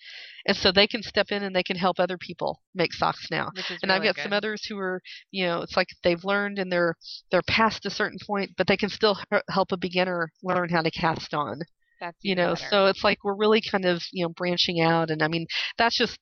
and 0.46 0.56
so 0.56 0.72
they 0.72 0.86
can 0.86 1.02
step 1.02 1.26
in 1.30 1.42
and 1.42 1.54
they 1.54 1.62
can 1.62 1.76
help 1.76 1.98
other 2.00 2.18
people 2.18 2.60
make 2.74 2.92
socks 2.92 3.28
now 3.30 3.50
and 3.82 3.92
I've 3.92 4.02
really 4.02 4.12
got 4.14 4.22
some 4.22 4.32
others 4.32 4.64
who 4.68 4.78
are, 4.78 5.00
you 5.30 5.46
know, 5.46 5.62
it's 5.62 5.76
like 5.76 5.88
they've 6.02 6.24
learned 6.24 6.58
and 6.58 6.70
they're 6.72 6.94
they're 7.30 7.42
past 7.46 7.86
a 7.86 7.90
certain 7.90 8.18
point, 8.26 8.50
but 8.56 8.66
they 8.66 8.76
can 8.76 8.88
still 8.88 9.16
help 9.50 9.72
a 9.72 9.76
beginner 9.76 10.30
learn 10.42 10.68
how 10.70 10.82
to 10.82 10.90
cast 10.90 11.34
on. 11.34 11.60
That's 12.00 12.18
You 12.22 12.34
know, 12.34 12.54
better. 12.54 12.66
so 12.70 12.86
it's 12.86 13.04
like 13.04 13.18
we're 13.24 13.36
really 13.36 13.62
kind 13.70 13.84
of 13.84 14.02
you 14.12 14.24
know 14.24 14.30
branching 14.36 14.80
out, 14.80 15.10
and 15.10 15.22
I 15.22 15.28
mean 15.28 15.46
that's 15.78 15.96
just 15.96 16.18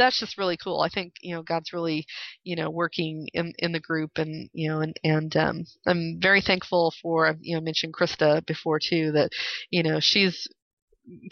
that's 0.00 0.18
just 0.18 0.38
really 0.38 0.56
cool. 0.56 0.80
I 0.80 0.88
think 0.88 1.14
you 1.20 1.34
know 1.34 1.42
God's 1.42 1.72
really 1.72 2.06
you 2.42 2.56
know 2.56 2.70
working 2.70 3.28
in 3.34 3.52
in 3.58 3.72
the 3.72 3.80
group, 3.80 4.12
and 4.16 4.48
you 4.52 4.68
know, 4.68 4.80
and 4.80 4.96
and 5.04 5.36
um, 5.36 5.64
I'm 5.86 6.18
very 6.20 6.40
thankful 6.40 6.92
for 7.02 7.36
you 7.40 7.54
know 7.54 7.60
mentioned 7.60 7.94
Krista 7.94 8.44
before 8.46 8.80
too 8.80 9.12
that 9.12 9.30
you 9.70 9.82
know 9.82 10.00
she's 10.00 10.48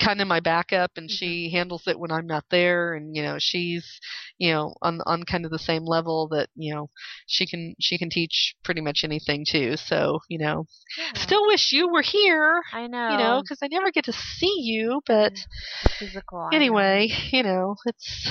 kind 0.00 0.20
of 0.20 0.28
my 0.28 0.40
backup 0.40 0.92
and 0.96 1.08
mm-hmm. 1.08 1.14
she 1.14 1.50
handles 1.50 1.84
it 1.86 1.98
when 1.98 2.10
I'm 2.10 2.26
not 2.26 2.44
there 2.50 2.94
and 2.94 3.14
you 3.14 3.22
know 3.22 3.36
she's 3.38 4.00
you 4.38 4.52
know 4.52 4.74
on 4.82 5.00
on 5.06 5.22
kind 5.24 5.44
of 5.44 5.50
the 5.50 5.58
same 5.58 5.84
level 5.84 6.28
that 6.28 6.48
you 6.54 6.74
know 6.74 6.90
she 7.26 7.46
can 7.46 7.74
she 7.80 7.98
can 7.98 8.10
teach 8.10 8.54
pretty 8.64 8.80
much 8.80 9.00
anything 9.04 9.44
too 9.48 9.76
so 9.76 10.20
you 10.28 10.38
know 10.38 10.64
Yeah. 10.98 11.12
still 11.20 11.46
wish 11.46 11.72
you 11.72 11.88
were 11.88 12.02
here 12.02 12.62
I 12.72 12.86
know. 12.86 13.10
you 13.10 13.18
know 13.18 13.42
because 13.42 13.58
I 13.62 13.68
never 13.68 13.90
get 13.90 14.04
to 14.04 14.12
see 14.12 14.54
you 14.58 15.00
but 15.06 15.34
mm. 15.34 15.98
physical. 15.98 16.38
I 16.38 16.50
know. 16.50 16.56
anyway 16.56 17.08
you 17.30 17.42
know 17.42 17.76
it's 17.86 18.30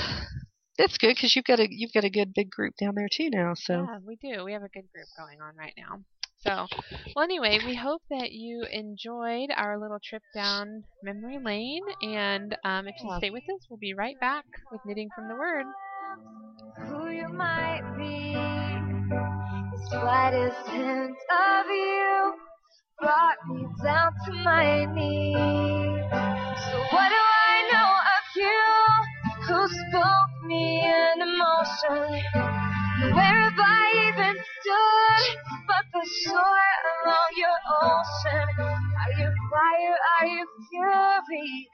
it's 0.78 0.98
good 0.98 1.14
because 1.14 1.34
you've 1.34 1.44
got 1.44 1.60
a 1.60 1.66
you've 1.70 1.92
got 1.92 2.04
a 2.04 2.10
good 2.10 2.32
big 2.34 2.50
group 2.50 2.74
down 2.80 2.94
there 2.94 3.08
too 3.12 3.30
now 3.30 3.52
so 3.54 3.86
Yeah, 3.88 3.98
we 4.04 4.16
do. 4.16 4.44
We 4.44 4.52
have 4.52 4.62
a 4.62 4.68
good 4.68 4.88
group 4.92 5.06
going 5.16 5.40
on 5.40 5.56
right 5.56 5.74
now. 5.76 6.00
So, 6.40 6.66
well, 7.16 7.24
anyway, 7.24 7.58
we 7.66 7.74
hope 7.74 8.02
that 8.10 8.30
you 8.32 8.64
enjoyed 8.70 9.50
our 9.56 9.78
little 9.80 9.98
trip 10.02 10.22
down 10.34 10.84
memory 11.02 11.38
lane. 11.42 11.82
And 12.02 12.56
um, 12.64 12.86
if 12.86 12.94
you 13.02 13.10
stay 13.18 13.30
with 13.30 13.42
us, 13.42 13.66
we'll 13.68 13.78
be 13.78 13.94
right 13.94 14.18
back 14.20 14.44
with 14.70 14.80
Knitting 14.86 15.08
from 15.14 15.28
the 15.28 15.34
Word. 15.34 15.66
who 16.86 17.10
you 17.10 17.28
might 17.28 17.82
be. 17.96 18.34
The 18.34 19.88
slightest 19.90 20.68
hint 20.68 21.16
of 21.30 21.66
you 21.68 22.34
brought 23.00 23.36
me 23.48 23.66
down 23.82 24.12
to 24.26 24.32
my 24.32 24.84
knees. 24.94 26.04
So 26.70 26.78
what 26.92 27.08
do 27.08 27.18
I 27.18 27.68
know 27.72 27.90
of 28.14 28.24
you? 28.36 29.54
Who 29.54 29.68
spoke 29.68 30.46
me 30.46 30.84
in 30.84 31.22
emotion? 31.22 32.67
Where 33.00 33.14
have 33.14 33.54
I 33.58 34.10
even 34.10 34.36
stood 34.36 35.38
but 35.68 35.84
the 35.94 36.04
shore 36.24 36.70
along 37.06 37.30
your 37.36 37.58
ocean? 37.82 38.48
Are 38.58 39.12
you 39.20 39.30
fire? 39.50 39.98
Are 40.18 40.26
you 40.26 40.46
fury? 40.70 41.68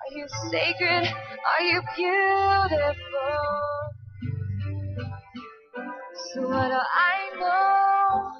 Are 0.00 0.12
you 0.18 0.26
sacred? 0.50 1.04
Are 1.50 1.62
you 1.62 1.82
beautiful? 1.96 3.42
So 6.34 6.42
what 6.48 6.68
do 6.68 6.78
I 6.78 7.30
know? 7.40 8.32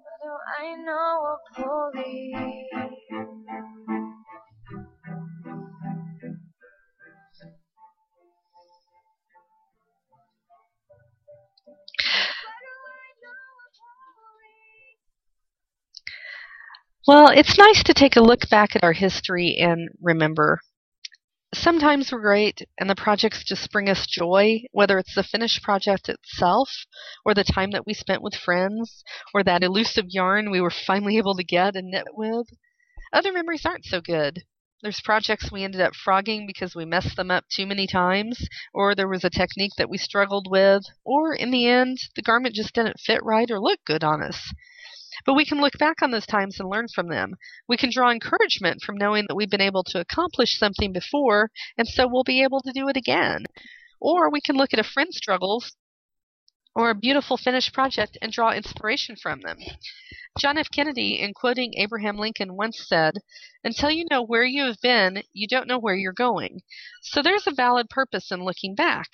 What 0.00 0.18
do 0.24 0.32
I 0.60 0.76
know 0.76 1.26
of 1.32 1.40
holy? 1.64 2.91
Well, 17.04 17.30
it's 17.30 17.58
nice 17.58 17.82
to 17.82 17.94
take 17.94 18.14
a 18.14 18.20
look 18.20 18.48
back 18.48 18.76
at 18.76 18.84
our 18.84 18.92
history 18.92 19.56
and 19.58 19.88
remember. 20.00 20.60
Sometimes 21.52 22.12
we're 22.12 22.20
great 22.20 22.62
and 22.78 22.88
the 22.88 22.94
projects 22.94 23.42
just 23.42 23.72
bring 23.72 23.88
us 23.88 24.06
joy, 24.06 24.62
whether 24.70 25.00
it's 25.00 25.16
the 25.16 25.24
finished 25.24 25.64
project 25.64 26.08
itself, 26.08 26.70
or 27.24 27.34
the 27.34 27.42
time 27.42 27.72
that 27.72 27.84
we 27.86 27.92
spent 27.92 28.22
with 28.22 28.36
friends, 28.36 29.02
or 29.34 29.42
that 29.42 29.64
elusive 29.64 30.04
yarn 30.10 30.52
we 30.52 30.60
were 30.60 30.70
finally 30.70 31.18
able 31.18 31.34
to 31.34 31.42
get 31.42 31.74
and 31.74 31.90
knit 31.90 32.06
with. 32.12 32.46
Other 33.12 33.32
memories 33.32 33.66
aren't 33.66 33.84
so 33.84 34.00
good. 34.00 34.44
There's 34.80 35.00
projects 35.00 35.50
we 35.50 35.64
ended 35.64 35.80
up 35.80 35.96
frogging 35.96 36.46
because 36.46 36.76
we 36.76 36.84
messed 36.84 37.16
them 37.16 37.32
up 37.32 37.46
too 37.48 37.66
many 37.66 37.88
times, 37.88 38.48
or 38.72 38.94
there 38.94 39.08
was 39.08 39.24
a 39.24 39.30
technique 39.30 39.72
that 39.76 39.90
we 39.90 39.98
struggled 39.98 40.46
with, 40.48 40.84
or 41.04 41.34
in 41.34 41.50
the 41.50 41.66
end, 41.66 41.98
the 42.14 42.22
garment 42.22 42.54
just 42.54 42.74
didn't 42.76 43.00
fit 43.00 43.24
right 43.24 43.50
or 43.50 43.60
look 43.60 43.80
good 43.84 44.04
on 44.04 44.22
us. 44.22 44.52
But 45.24 45.34
we 45.34 45.44
can 45.44 45.60
look 45.60 45.78
back 45.78 46.02
on 46.02 46.10
those 46.10 46.26
times 46.26 46.58
and 46.58 46.68
learn 46.68 46.88
from 46.88 47.08
them. 47.08 47.34
We 47.68 47.76
can 47.76 47.90
draw 47.90 48.10
encouragement 48.10 48.82
from 48.82 48.96
knowing 48.96 49.26
that 49.28 49.36
we've 49.36 49.50
been 49.50 49.60
able 49.60 49.84
to 49.84 50.00
accomplish 50.00 50.58
something 50.58 50.92
before, 50.92 51.50
and 51.78 51.86
so 51.86 52.08
we'll 52.08 52.24
be 52.24 52.42
able 52.42 52.60
to 52.62 52.72
do 52.72 52.88
it 52.88 52.96
again. 52.96 53.44
Or 54.00 54.30
we 54.30 54.40
can 54.40 54.56
look 54.56 54.72
at 54.72 54.80
a 54.80 54.84
friend's 54.84 55.16
struggles 55.16 55.72
or 56.74 56.90
a 56.90 56.94
beautiful 56.94 57.36
finished 57.36 57.72
project 57.72 58.16
and 58.22 58.32
draw 58.32 58.50
inspiration 58.50 59.16
from 59.16 59.40
them. 59.40 59.58
John 60.38 60.56
F. 60.56 60.68
Kennedy, 60.74 61.20
in 61.20 61.34
quoting 61.34 61.74
Abraham 61.76 62.16
Lincoln, 62.16 62.56
once 62.56 62.82
said, 62.88 63.18
Until 63.62 63.90
you 63.90 64.06
know 64.10 64.22
where 64.22 64.44
you 64.44 64.64
have 64.64 64.80
been, 64.80 65.22
you 65.32 65.46
don't 65.46 65.68
know 65.68 65.78
where 65.78 65.94
you're 65.94 66.12
going. 66.12 66.62
So 67.02 67.22
there's 67.22 67.46
a 67.46 67.54
valid 67.54 67.90
purpose 67.90 68.32
in 68.32 68.42
looking 68.42 68.74
back. 68.74 69.08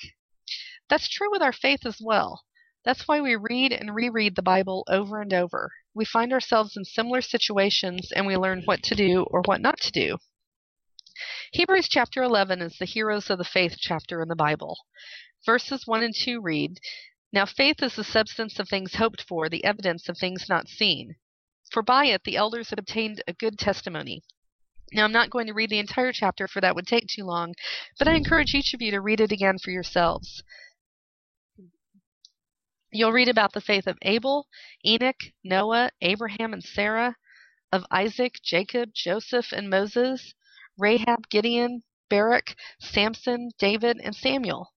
That's 0.88 1.08
true 1.08 1.30
with 1.30 1.42
our 1.42 1.52
faith 1.52 1.84
as 1.84 1.98
well. 2.00 2.44
That's 2.84 3.08
why 3.08 3.20
we 3.20 3.36
read 3.36 3.72
and 3.72 3.94
reread 3.94 4.36
the 4.36 4.42
Bible 4.42 4.84
over 4.88 5.20
and 5.20 5.32
over. 5.32 5.72
We 5.94 6.04
find 6.04 6.32
ourselves 6.32 6.76
in 6.76 6.84
similar 6.84 7.20
situations 7.20 8.12
and 8.14 8.26
we 8.26 8.36
learn 8.36 8.62
what 8.64 8.82
to 8.84 8.94
do 8.94 9.24
or 9.24 9.42
what 9.44 9.60
not 9.60 9.78
to 9.80 9.90
do. 9.90 10.18
Hebrews 11.52 11.88
chapter 11.88 12.22
11 12.22 12.62
is 12.62 12.76
the 12.78 12.84
heroes 12.84 13.30
of 13.30 13.38
the 13.38 13.44
faith 13.44 13.76
chapter 13.78 14.22
in 14.22 14.28
the 14.28 14.36
Bible. 14.36 14.78
Verses 15.44 15.86
1 15.86 16.02
and 16.02 16.14
2 16.14 16.40
read, 16.40 16.78
Now 17.32 17.46
faith 17.46 17.82
is 17.82 17.96
the 17.96 18.04
substance 18.04 18.58
of 18.58 18.68
things 18.68 18.94
hoped 18.94 19.22
for, 19.22 19.48
the 19.48 19.64
evidence 19.64 20.08
of 20.08 20.16
things 20.16 20.48
not 20.48 20.68
seen. 20.68 21.16
For 21.72 21.82
by 21.82 22.06
it 22.06 22.24
the 22.24 22.36
elders 22.36 22.72
obtained 22.72 23.22
a 23.26 23.32
good 23.32 23.58
testimony. 23.58 24.22
Now, 24.92 25.04
I'm 25.04 25.12
not 25.12 25.28
going 25.28 25.46
to 25.48 25.52
read 25.52 25.68
the 25.68 25.78
entire 25.78 26.12
chapter, 26.12 26.48
for 26.48 26.62
that 26.62 26.74
would 26.74 26.86
take 26.86 27.08
too 27.08 27.24
long, 27.24 27.54
but 27.98 28.08
I 28.08 28.14
encourage 28.14 28.54
each 28.54 28.72
of 28.72 28.80
you 28.80 28.90
to 28.92 29.02
read 29.02 29.20
it 29.20 29.32
again 29.32 29.58
for 29.58 29.70
yourselves. 29.70 30.42
You'll 32.98 33.12
read 33.12 33.28
about 33.28 33.52
the 33.52 33.60
faith 33.60 33.86
of 33.86 33.96
Abel, 34.02 34.48
Enoch, 34.84 35.22
Noah, 35.44 35.92
Abraham, 36.00 36.52
and 36.52 36.64
Sarah, 36.64 37.14
of 37.70 37.86
Isaac, 37.92 38.40
Jacob, 38.42 38.90
Joseph, 38.92 39.52
and 39.52 39.70
Moses, 39.70 40.34
Rahab, 40.76 41.28
Gideon, 41.28 41.84
Barak, 42.10 42.56
Samson, 42.80 43.50
David, 43.56 44.00
and 44.02 44.16
Samuel. 44.16 44.74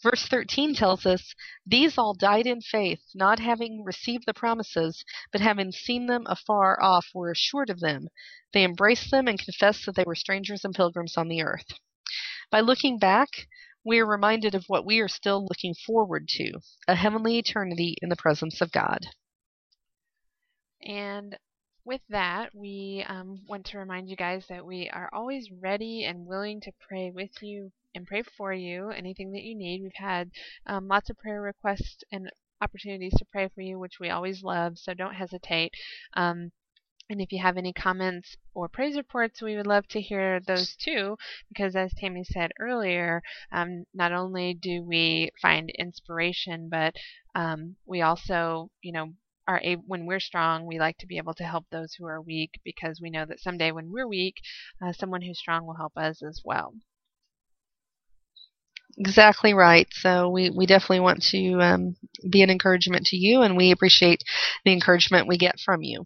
Verse 0.00 0.28
13 0.28 0.76
tells 0.76 1.06
us, 1.06 1.34
These 1.66 1.98
all 1.98 2.14
died 2.14 2.46
in 2.46 2.60
faith, 2.60 3.02
not 3.16 3.40
having 3.40 3.82
received 3.82 4.26
the 4.26 4.32
promises, 4.32 5.04
but 5.32 5.40
having 5.40 5.72
seen 5.72 6.06
them 6.06 6.22
afar 6.26 6.80
off, 6.80 7.08
were 7.12 7.32
assured 7.32 7.68
of 7.68 7.80
them. 7.80 8.06
They 8.52 8.62
embraced 8.62 9.10
them 9.10 9.26
and 9.26 9.40
confessed 9.40 9.86
that 9.86 9.96
they 9.96 10.04
were 10.06 10.14
strangers 10.14 10.64
and 10.64 10.72
pilgrims 10.72 11.16
on 11.16 11.26
the 11.26 11.42
earth. 11.42 11.66
By 12.48 12.60
looking 12.60 13.00
back, 13.00 13.48
we 13.86 14.00
are 14.00 14.06
reminded 14.06 14.56
of 14.56 14.64
what 14.66 14.84
we 14.84 14.98
are 14.98 15.08
still 15.08 15.46
looking 15.48 15.72
forward 15.86 16.26
to 16.26 16.58
a 16.88 16.96
heavenly 16.96 17.38
eternity 17.38 17.96
in 18.02 18.08
the 18.08 18.16
presence 18.16 18.60
of 18.60 18.72
God. 18.72 19.06
And 20.82 21.38
with 21.84 22.00
that, 22.08 22.50
we 22.52 23.04
um, 23.08 23.42
want 23.48 23.64
to 23.66 23.78
remind 23.78 24.10
you 24.10 24.16
guys 24.16 24.44
that 24.48 24.66
we 24.66 24.90
are 24.92 25.08
always 25.12 25.48
ready 25.62 26.04
and 26.04 26.26
willing 26.26 26.60
to 26.62 26.72
pray 26.88 27.12
with 27.14 27.30
you 27.40 27.70
and 27.94 28.04
pray 28.04 28.24
for 28.36 28.52
you, 28.52 28.90
anything 28.90 29.30
that 29.30 29.44
you 29.44 29.54
need. 29.56 29.82
We've 29.82 29.92
had 29.94 30.30
um, 30.66 30.88
lots 30.88 31.08
of 31.08 31.16
prayer 31.18 31.40
requests 31.40 32.02
and 32.10 32.28
opportunities 32.60 33.14
to 33.18 33.24
pray 33.30 33.48
for 33.54 33.60
you, 33.60 33.78
which 33.78 34.00
we 34.00 34.10
always 34.10 34.42
love, 34.42 34.78
so 34.78 34.94
don't 34.94 35.14
hesitate. 35.14 35.70
Um, 36.14 36.50
and 37.08 37.20
if 37.20 37.32
you 37.32 37.40
have 37.42 37.56
any 37.56 37.72
comments 37.72 38.36
or 38.54 38.68
praise 38.68 38.96
reports, 38.96 39.42
we 39.42 39.56
would 39.56 39.66
love 39.66 39.86
to 39.88 40.00
hear 40.00 40.40
those 40.40 40.74
too, 40.76 41.16
because 41.48 41.74
as 41.76 41.92
Tammy 41.94 42.24
said 42.24 42.52
earlier, 42.60 43.22
um, 43.52 43.84
not 43.94 44.12
only 44.12 44.54
do 44.54 44.82
we 44.82 45.30
find 45.40 45.70
inspiration, 45.70 46.68
but 46.70 46.94
um, 47.34 47.76
we 47.86 48.02
also, 48.02 48.70
you 48.82 48.92
know, 48.92 49.12
are 49.48 49.60
able, 49.62 49.82
when 49.86 50.06
we're 50.06 50.20
strong, 50.20 50.66
we 50.66 50.78
like 50.78 50.98
to 50.98 51.06
be 51.06 51.18
able 51.18 51.34
to 51.34 51.44
help 51.44 51.66
those 51.70 51.94
who 51.94 52.06
are 52.06 52.20
weak 52.20 52.60
because 52.64 53.00
we 53.00 53.10
know 53.10 53.24
that 53.24 53.40
someday 53.40 53.70
when 53.72 53.90
we're 53.92 54.08
weak, 54.08 54.36
uh, 54.84 54.92
someone 54.92 55.22
who's 55.22 55.38
strong 55.38 55.66
will 55.66 55.76
help 55.76 55.96
us 55.96 56.22
as 56.22 56.42
well. 56.44 56.74
Exactly 58.98 59.54
right. 59.54 59.86
So 59.92 60.28
we, 60.30 60.50
we 60.50 60.66
definitely 60.66 61.00
want 61.00 61.22
to 61.30 61.60
um, 61.60 61.96
be 62.28 62.42
an 62.42 62.50
encouragement 62.50 63.06
to 63.06 63.16
you, 63.16 63.42
and 63.42 63.56
we 63.56 63.70
appreciate 63.70 64.22
the 64.64 64.72
encouragement 64.72 65.28
we 65.28 65.36
get 65.38 65.60
from 65.60 65.82
you. 65.82 66.04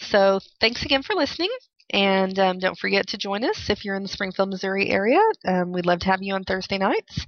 So 0.00 0.40
thanks 0.60 0.84
again 0.84 1.02
for 1.02 1.14
listening. 1.14 1.50
And 1.90 2.38
um, 2.38 2.58
don't 2.58 2.78
forget 2.78 3.06
to 3.08 3.18
join 3.18 3.44
us 3.44 3.68
if 3.68 3.84
you're 3.84 3.94
in 3.94 4.02
the 4.02 4.08
Springfield, 4.08 4.50
Missouri 4.50 4.90
area. 4.90 5.20
Um, 5.46 5.70
we'd 5.72 5.86
love 5.86 6.00
to 6.00 6.06
have 6.06 6.22
you 6.22 6.34
on 6.34 6.44
Thursday 6.44 6.78
nights. 6.78 7.26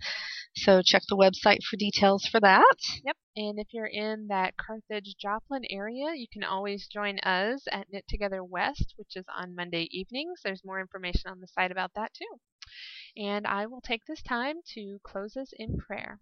So 0.57 0.81
check 0.83 1.03
the 1.09 1.17
website 1.17 1.63
for 1.63 1.77
details 1.77 2.27
for 2.27 2.41
that. 2.41 2.77
Yep. 3.05 3.17
And 3.37 3.59
if 3.59 3.69
you're 3.73 3.85
in 3.85 4.29
that 4.29 4.55
Carthage 4.57 5.15
Joplin 5.21 5.65
area, 5.71 6.15
you 6.15 6.27
can 6.33 6.43
always 6.43 6.89
join 6.91 7.19
us 7.21 7.63
at 7.71 7.87
Knit 7.93 8.05
Together 8.09 8.43
West, 8.43 8.95
which 8.97 9.17
is 9.17 9.27
on 9.39 9.55
Monday 9.55 9.87
evenings. 9.91 10.41
There's 10.43 10.65
more 10.65 10.81
information 10.81 11.31
on 11.31 11.41
the 11.41 11.47
site 11.49 11.71
about 11.71 11.91
that 11.95 12.13
too. 12.15 12.41
And 13.23 13.47
I 13.47 13.67
will 13.67 13.83
take 13.83 14.07
this 14.07 14.23
time 14.23 14.57
to 14.75 14.99
close 15.05 15.37
us 15.37 15.53
in 15.59 15.77
prayer. 15.77 16.21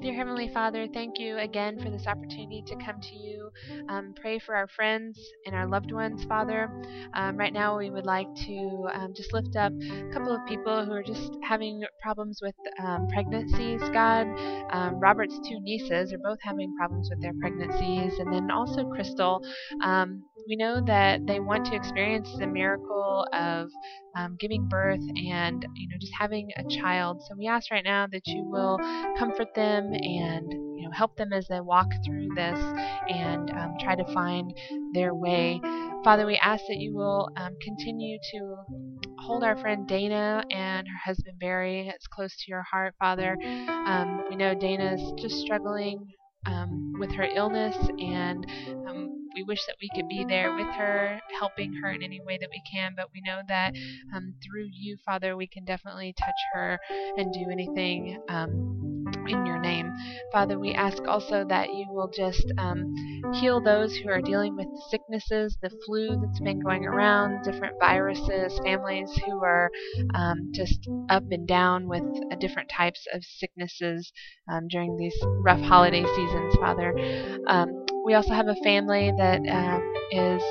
Dear 0.00 0.14
Heavenly 0.14 0.48
Father, 0.48 0.86
thank 0.92 1.18
you 1.18 1.38
again 1.38 1.78
for 1.82 1.90
this 1.90 2.06
opportunity 2.06 2.62
to 2.66 2.76
come 2.76 3.00
to 3.00 3.16
you. 3.16 3.50
Um, 3.88 4.12
pray 4.14 4.38
for 4.38 4.54
our 4.54 4.68
friends 4.68 5.18
and 5.46 5.54
our 5.54 5.66
loved 5.66 5.90
ones, 5.90 6.24
Father. 6.24 6.70
Um, 7.14 7.36
right 7.36 7.52
now, 7.52 7.78
we 7.78 7.90
would 7.90 8.04
like 8.04 8.28
to 8.46 8.88
um, 8.92 9.14
just 9.14 9.32
lift 9.32 9.56
up 9.56 9.72
a 9.72 10.12
couple 10.12 10.34
of 10.34 10.44
people 10.46 10.84
who 10.84 10.92
are 10.92 11.02
just 11.02 11.32
having 11.42 11.82
problems 12.02 12.40
with 12.42 12.54
um, 12.78 13.08
pregnancies, 13.08 13.80
God. 13.92 14.26
Um, 14.70 15.00
Robert's 15.00 15.38
two 15.48 15.58
nieces 15.60 16.12
are 16.12 16.18
both 16.18 16.38
having 16.42 16.74
problems 16.76 17.08
with 17.10 17.20
their 17.22 17.34
pregnancies, 17.40 18.18
and 18.18 18.32
then 18.32 18.50
also 18.50 18.84
Crystal. 18.90 19.42
We 20.48 20.56
know 20.56 20.80
that 20.86 21.26
they 21.26 21.40
want 21.40 21.64
to 21.66 21.74
experience 21.74 22.28
the 22.38 22.46
miracle 22.46 23.26
of 23.32 23.68
um, 24.16 24.36
giving 24.38 24.68
birth 24.68 25.00
and 25.26 25.66
you 25.74 25.88
know 25.88 25.96
just 26.00 26.12
having 26.18 26.48
a 26.56 26.64
child. 26.82 27.20
So 27.22 27.34
we 27.36 27.46
ask 27.46 27.70
right 27.70 27.84
now 27.84 28.06
that 28.12 28.26
you 28.28 28.48
will 28.50 28.78
comfort 29.18 29.48
them 29.54 29.92
and 29.92 30.52
you 30.76 30.84
know 30.84 30.90
help 30.92 31.16
them 31.16 31.32
as 31.32 31.46
they 31.48 31.60
walk 31.60 31.88
through 32.04 32.28
this 32.34 32.58
and 33.08 33.50
um, 33.58 33.74
try 33.80 33.94
to 33.96 34.04
find 34.12 34.52
their 34.94 35.14
way. 35.14 35.60
Father, 36.04 36.26
we 36.26 36.36
ask 36.36 36.64
that 36.68 36.78
you 36.78 36.94
will 36.94 37.28
um, 37.36 37.56
continue 37.62 38.18
to 38.32 38.56
hold 39.18 39.42
our 39.42 39.56
friend 39.56 39.86
Dana 39.88 40.44
and 40.52 40.86
her 40.86 40.98
husband 41.04 41.38
Barry 41.40 41.88
as 41.88 42.06
close 42.12 42.32
to 42.36 42.44
your 42.48 42.62
heart, 42.62 42.94
Father. 42.98 43.36
Um, 43.86 44.22
we 44.30 44.36
know 44.36 44.54
Dana's 44.54 45.02
just 45.20 45.36
struggling 45.38 46.06
um, 46.46 46.94
with 46.98 47.10
her 47.12 47.28
illness, 47.34 47.76
and 47.98 48.46
um, 48.88 49.15
we 49.36 49.42
wish 49.44 49.64
that 49.66 49.76
we 49.80 49.90
could 49.94 50.08
be 50.08 50.24
there 50.28 50.54
with 50.54 50.66
her, 50.66 51.20
helping 51.38 51.74
her 51.74 51.90
in 51.90 52.02
any 52.02 52.20
way 52.20 52.38
that 52.38 52.48
we 52.50 52.62
can. 52.72 52.94
But 52.96 53.10
we 53.14 53.20
know 53.20 53.42
that 53.48 53.74
um, 54.14 54.34
through 54.42 54.68
you, 54.72 54.96
Father, 55.04 55.36
we 55.36 55.46
can 55.46 55.64
definitely 55.64 56.14
touch 56.18 56.40
her 56.54 56.78
and 57.16 57.32
do 57.32 57.50
anything 57.50 58.18
um, 58.28 59.04
in 59.28 59.44
your 59.46 59.58
name. 59.58 59.92
Father, 60.32 60.58
we 60.58 60.72
ask 60.72 61.02
also 61.06 61.44
that 61.48 61.68
you 61.74 61.86
will 61.90 62.08
just 62.08 62.50
um, 62.58 63.32
heal 63.34 63.60
those 63.60 63.94
who 63.96 64.08
are 64.08 64.20
dealing 64.20 64.56
with 64.56 64.66
sicknesses, 64.90 65.56
the 65.62 65.70
flu 65.84 66.20
that's 66.20 66.40
been 66.40 66.60
going 66.60 66.86
around, 66.86 67.44
different 67.44 67.74
viruses, 67.78 68.58
families 68.64 69.10
who 69.26 69.42
are 69.44 69.70
um, 70.14 70.50
just 70.52 70.88
up 71.08 71.24
and 71.30 71.46
down 71.46 71.88
with 71.88 72.02
uh, 72.32 72.36
different 72.36 72.70
types 72.70 73.06
of 73.12 73.22
sicknesses 73.24 74.12
um, 74.50 74.66
during 74.68 74.96
these 74.96 75.16
rough 75.40 75.60
holiday 75.60 76.04
seasons, 76.04 76.54
Father. 76.56 76.94
Um, 78.06 78.12
we 78.12 78.14
also 78.14 78.34
have 78.34 78.48
a 78.48 78.54
family 78.64 79.12
that 79.18 79.40
uh, 79.48 79.80
is 80.12 80.42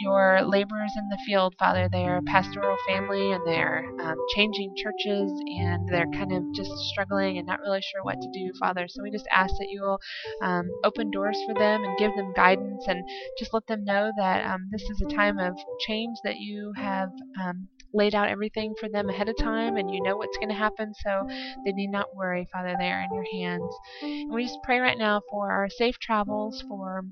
your 0.00 0.42
laborers 0.42 0.92
in 0.96 1.08
the 1.08 1.18
field, 1.26 1.54
Father. 1.58 1.88
They 1.90 2.04
are 2.04 2.16
a 2.18 2.22
pastoral 2.22 2.76
family 2.88 3.32
and 3.32 3.42
they're 3.46 3.84
um, 4.00 4.16
changing 4.34 4.74
churches 4.76 5.30
and 5.60 5.88
they're 5.88 6.08
kind 6.14 6.32
of 6.32 6.42
just 6.54 6.70
struggling 6.90 7.38
and 7.38 7.46
not 7.46 7.60
really 7.60 7.80
sure 7.82 8.02
what 8.02 8.20
to 8.20 8.28
do, 8.32 8.52
Father. 8.58 8.86
So 8.88 9.02
we 9.02 9.10
just 9.10 9.28
ask 9.32 9.54
that 9.58 9.68
you 9.70 9.82
will 9.82 10.00
um, 10.42 10.70
open 10.84 11.10
doors 11.10 11.38
for 11.46 11.54
them 11.54 11.84
and 11.84 11.98
give 11.98 12.14
them 12.16 12.32
guidance 12.34 12.84
and 12.88 13.04
just 13.38 13.52
let 13.54 13.66
them 13.68 13.84
know 13.84 14.10
that 14.16 14.44
um, 14.44 14.68
this 14.72 14.82
is 14.82 15.02
a 15.02 15.14
time 15.14 15.38
of 15.38 15.54
change, 15.86 16.18
that 16.24 16.38
you 16.38 16.72
have 16.76 17.10
um, 17.40 17.68
laid 17.94 18.14
out 18.14 18.28
everything 18.28 18.74
for 18.78 18.88
them 18.88 19.08
ahead 19.08 19.28
of 19.28 19.36
time 19.38 19.76
and 19.76 19.90
you 19.90 20.02
know 20.02 20.16
what's 20.16 20.36
going 20.38 20.48
to 20.48 20.54
happen, 20.54 20.92
so 20.94 21.26
they 21.64 21.72
need 21.72 21.90
not 21.90 22.14
worry, 22.14 22.46
Father. 22.52 22.74
They 22.78 22.90
are 22.90 23.02
in 23.02 23.12
your 23.14 23.26
hands. 23.32 23.74
And 24.02 24.30
we 24.34 24.44
just 24.44 24.58
pray 24.62 24.78
right 24.80 24.98
now 24.98 25.20
for 25.30 25.50
our 25.52 25.68
safe 25.68 25.98
travels, 25.98 26.62
for 26.68 27.04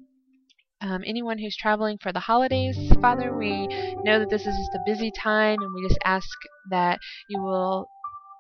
um, 0.81 1.03
anyone 1.07 1.39
who's 1.39 1.57
traveling 1.57 1.99
for 2.01 2.13
the 2.13 2.21
holidays, 2.21 2.77
Father, 3.01 3.37
we 3.37 3.67
know 4.05 4.19
that 4.19 4.31
this 4.31 4.47
is 4.47 4.57
just 4.57 4.75
a 4.75 4.83
busy 4.87 5.11
time, 5.11 5.59
and 5.61 5.75
we 5.75 5.87
just 5.87 6.01
ask 6.05 6.29
that 6.71 6.99
you 7.29 7.43
will 7.43 7.87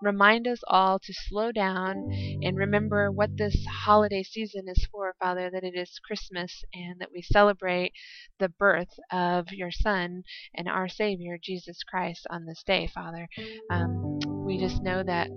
remind 0.03 0.47
us 0.47 0.61
all 0.69 0.99
to 0.99 1.13
slow 1.13 1.53
down 1.53 2.11
and 2.43 2.57
remember 2.57 3.11
what 3.11 3.37
this 3.37 3.57
holiday 3.85 4.23
season 4.23 4.69
is 4.69 4.87
for, 4.91 5.15
Father, 5.21 5.51
that 5.51 5.65
it 5.65 5.75
is 5.75 6.01
Christmas 6.05 6.65
and 6.75 7.01
that 7.01 7.13
we 7.13 7.23
celebrate 7.23 7.93
the 8.39 8.49
birth 8.49 8.99
of 9.13 9.47
your 9.53 9.71
Son 9.71 10.23
and 10.55 10.69
our 10.69 10.89
Savior, 10.89 11.39
Jesus 11.43 11.83
Christ, 11.83 12.27
on 12.31 12.47
this 12.47 12.63
day, 12.65 12.89
Father. 12.95 13.29
Um, 13.71 14.19
we 14.45 14.59
just 14.59 14.83
know 14.83 15.03
that 15.03 15.29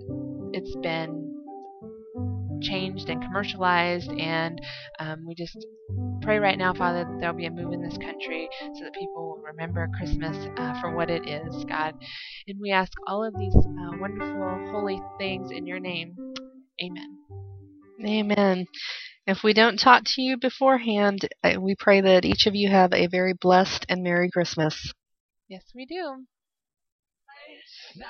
it's 0.52 0.76
been 0.76 1.23
changed 2.62 3.08
and 3.08 3.22
commercialized, 3.22 4.10
and 4.18 4.60
um, 4.98 5.24
we 5.26 5.34
just 5.34 5.66
pray 6.22 6.38
right 6.38 6.58
now, 6.58 6.72
Father, 6.72 7.04
that 7.04 7.18
there'll 7.20 7.36
be 7.36 7.46
a 7.46 7.50
move 7.50 7.72
in 7.72 7.82
this 7.82 7.98
country 7.98 8.48
so 8.74 8.84
that 8.84 8.94
people 8.94 9.28
will 9.28 9.42
remember 9.42 9.88
Christmas 9.98 10.36
uh, 10.56 10.80
for 10.80 10.94
what 10.94 11.10
it 11.10 11.28
is, 11.28 11.64
God. 11.68 11.94
And 12.48 12.58
we 12.60 12.70
ask 12.70 12.92
all 13.06 13.24
of 13.24 13.34
these 13.38 13.54
uh, 13.54 13.98
wonderful, 13.98 14.70
holy 14.72 15.00
things 15.18 15.50
in 15.50 15.66
your 15.66 15.80
name. 15.80 16.16
Amen. 16.82 17.18
Amen. 18.04 18.66
If 19.26 19.42
we 19.42 19.54
don't 19.54 19.78
talk 19.78 20.02
to 20.04 20.22
you 20.22 20.36
beforehand, 20.38 21.28
we 21.58 21.74
pray 21.78 22.00
that 22.00 22.24
each 22.24 22.46
of 22.46 22.54
you 22.54 22.70
have 22.70 22.92
a 22.92 23.06
very 23.06 23.34
blessed 23.38 23.86
and 23.88 24.02
Merry 24.02 24.30
Christmas. 24.30 24.92
Yes, 25.48 25.64
we 25.74 25.86
do. 25.86 26.24
Do 27.96 28.00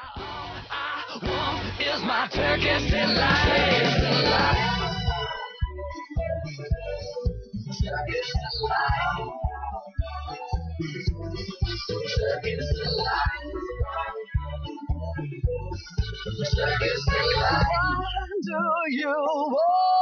you 18.89 19.07
want 19.11 19.93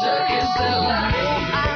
turkey's 0.00 0.48
delight? 0.56 1.75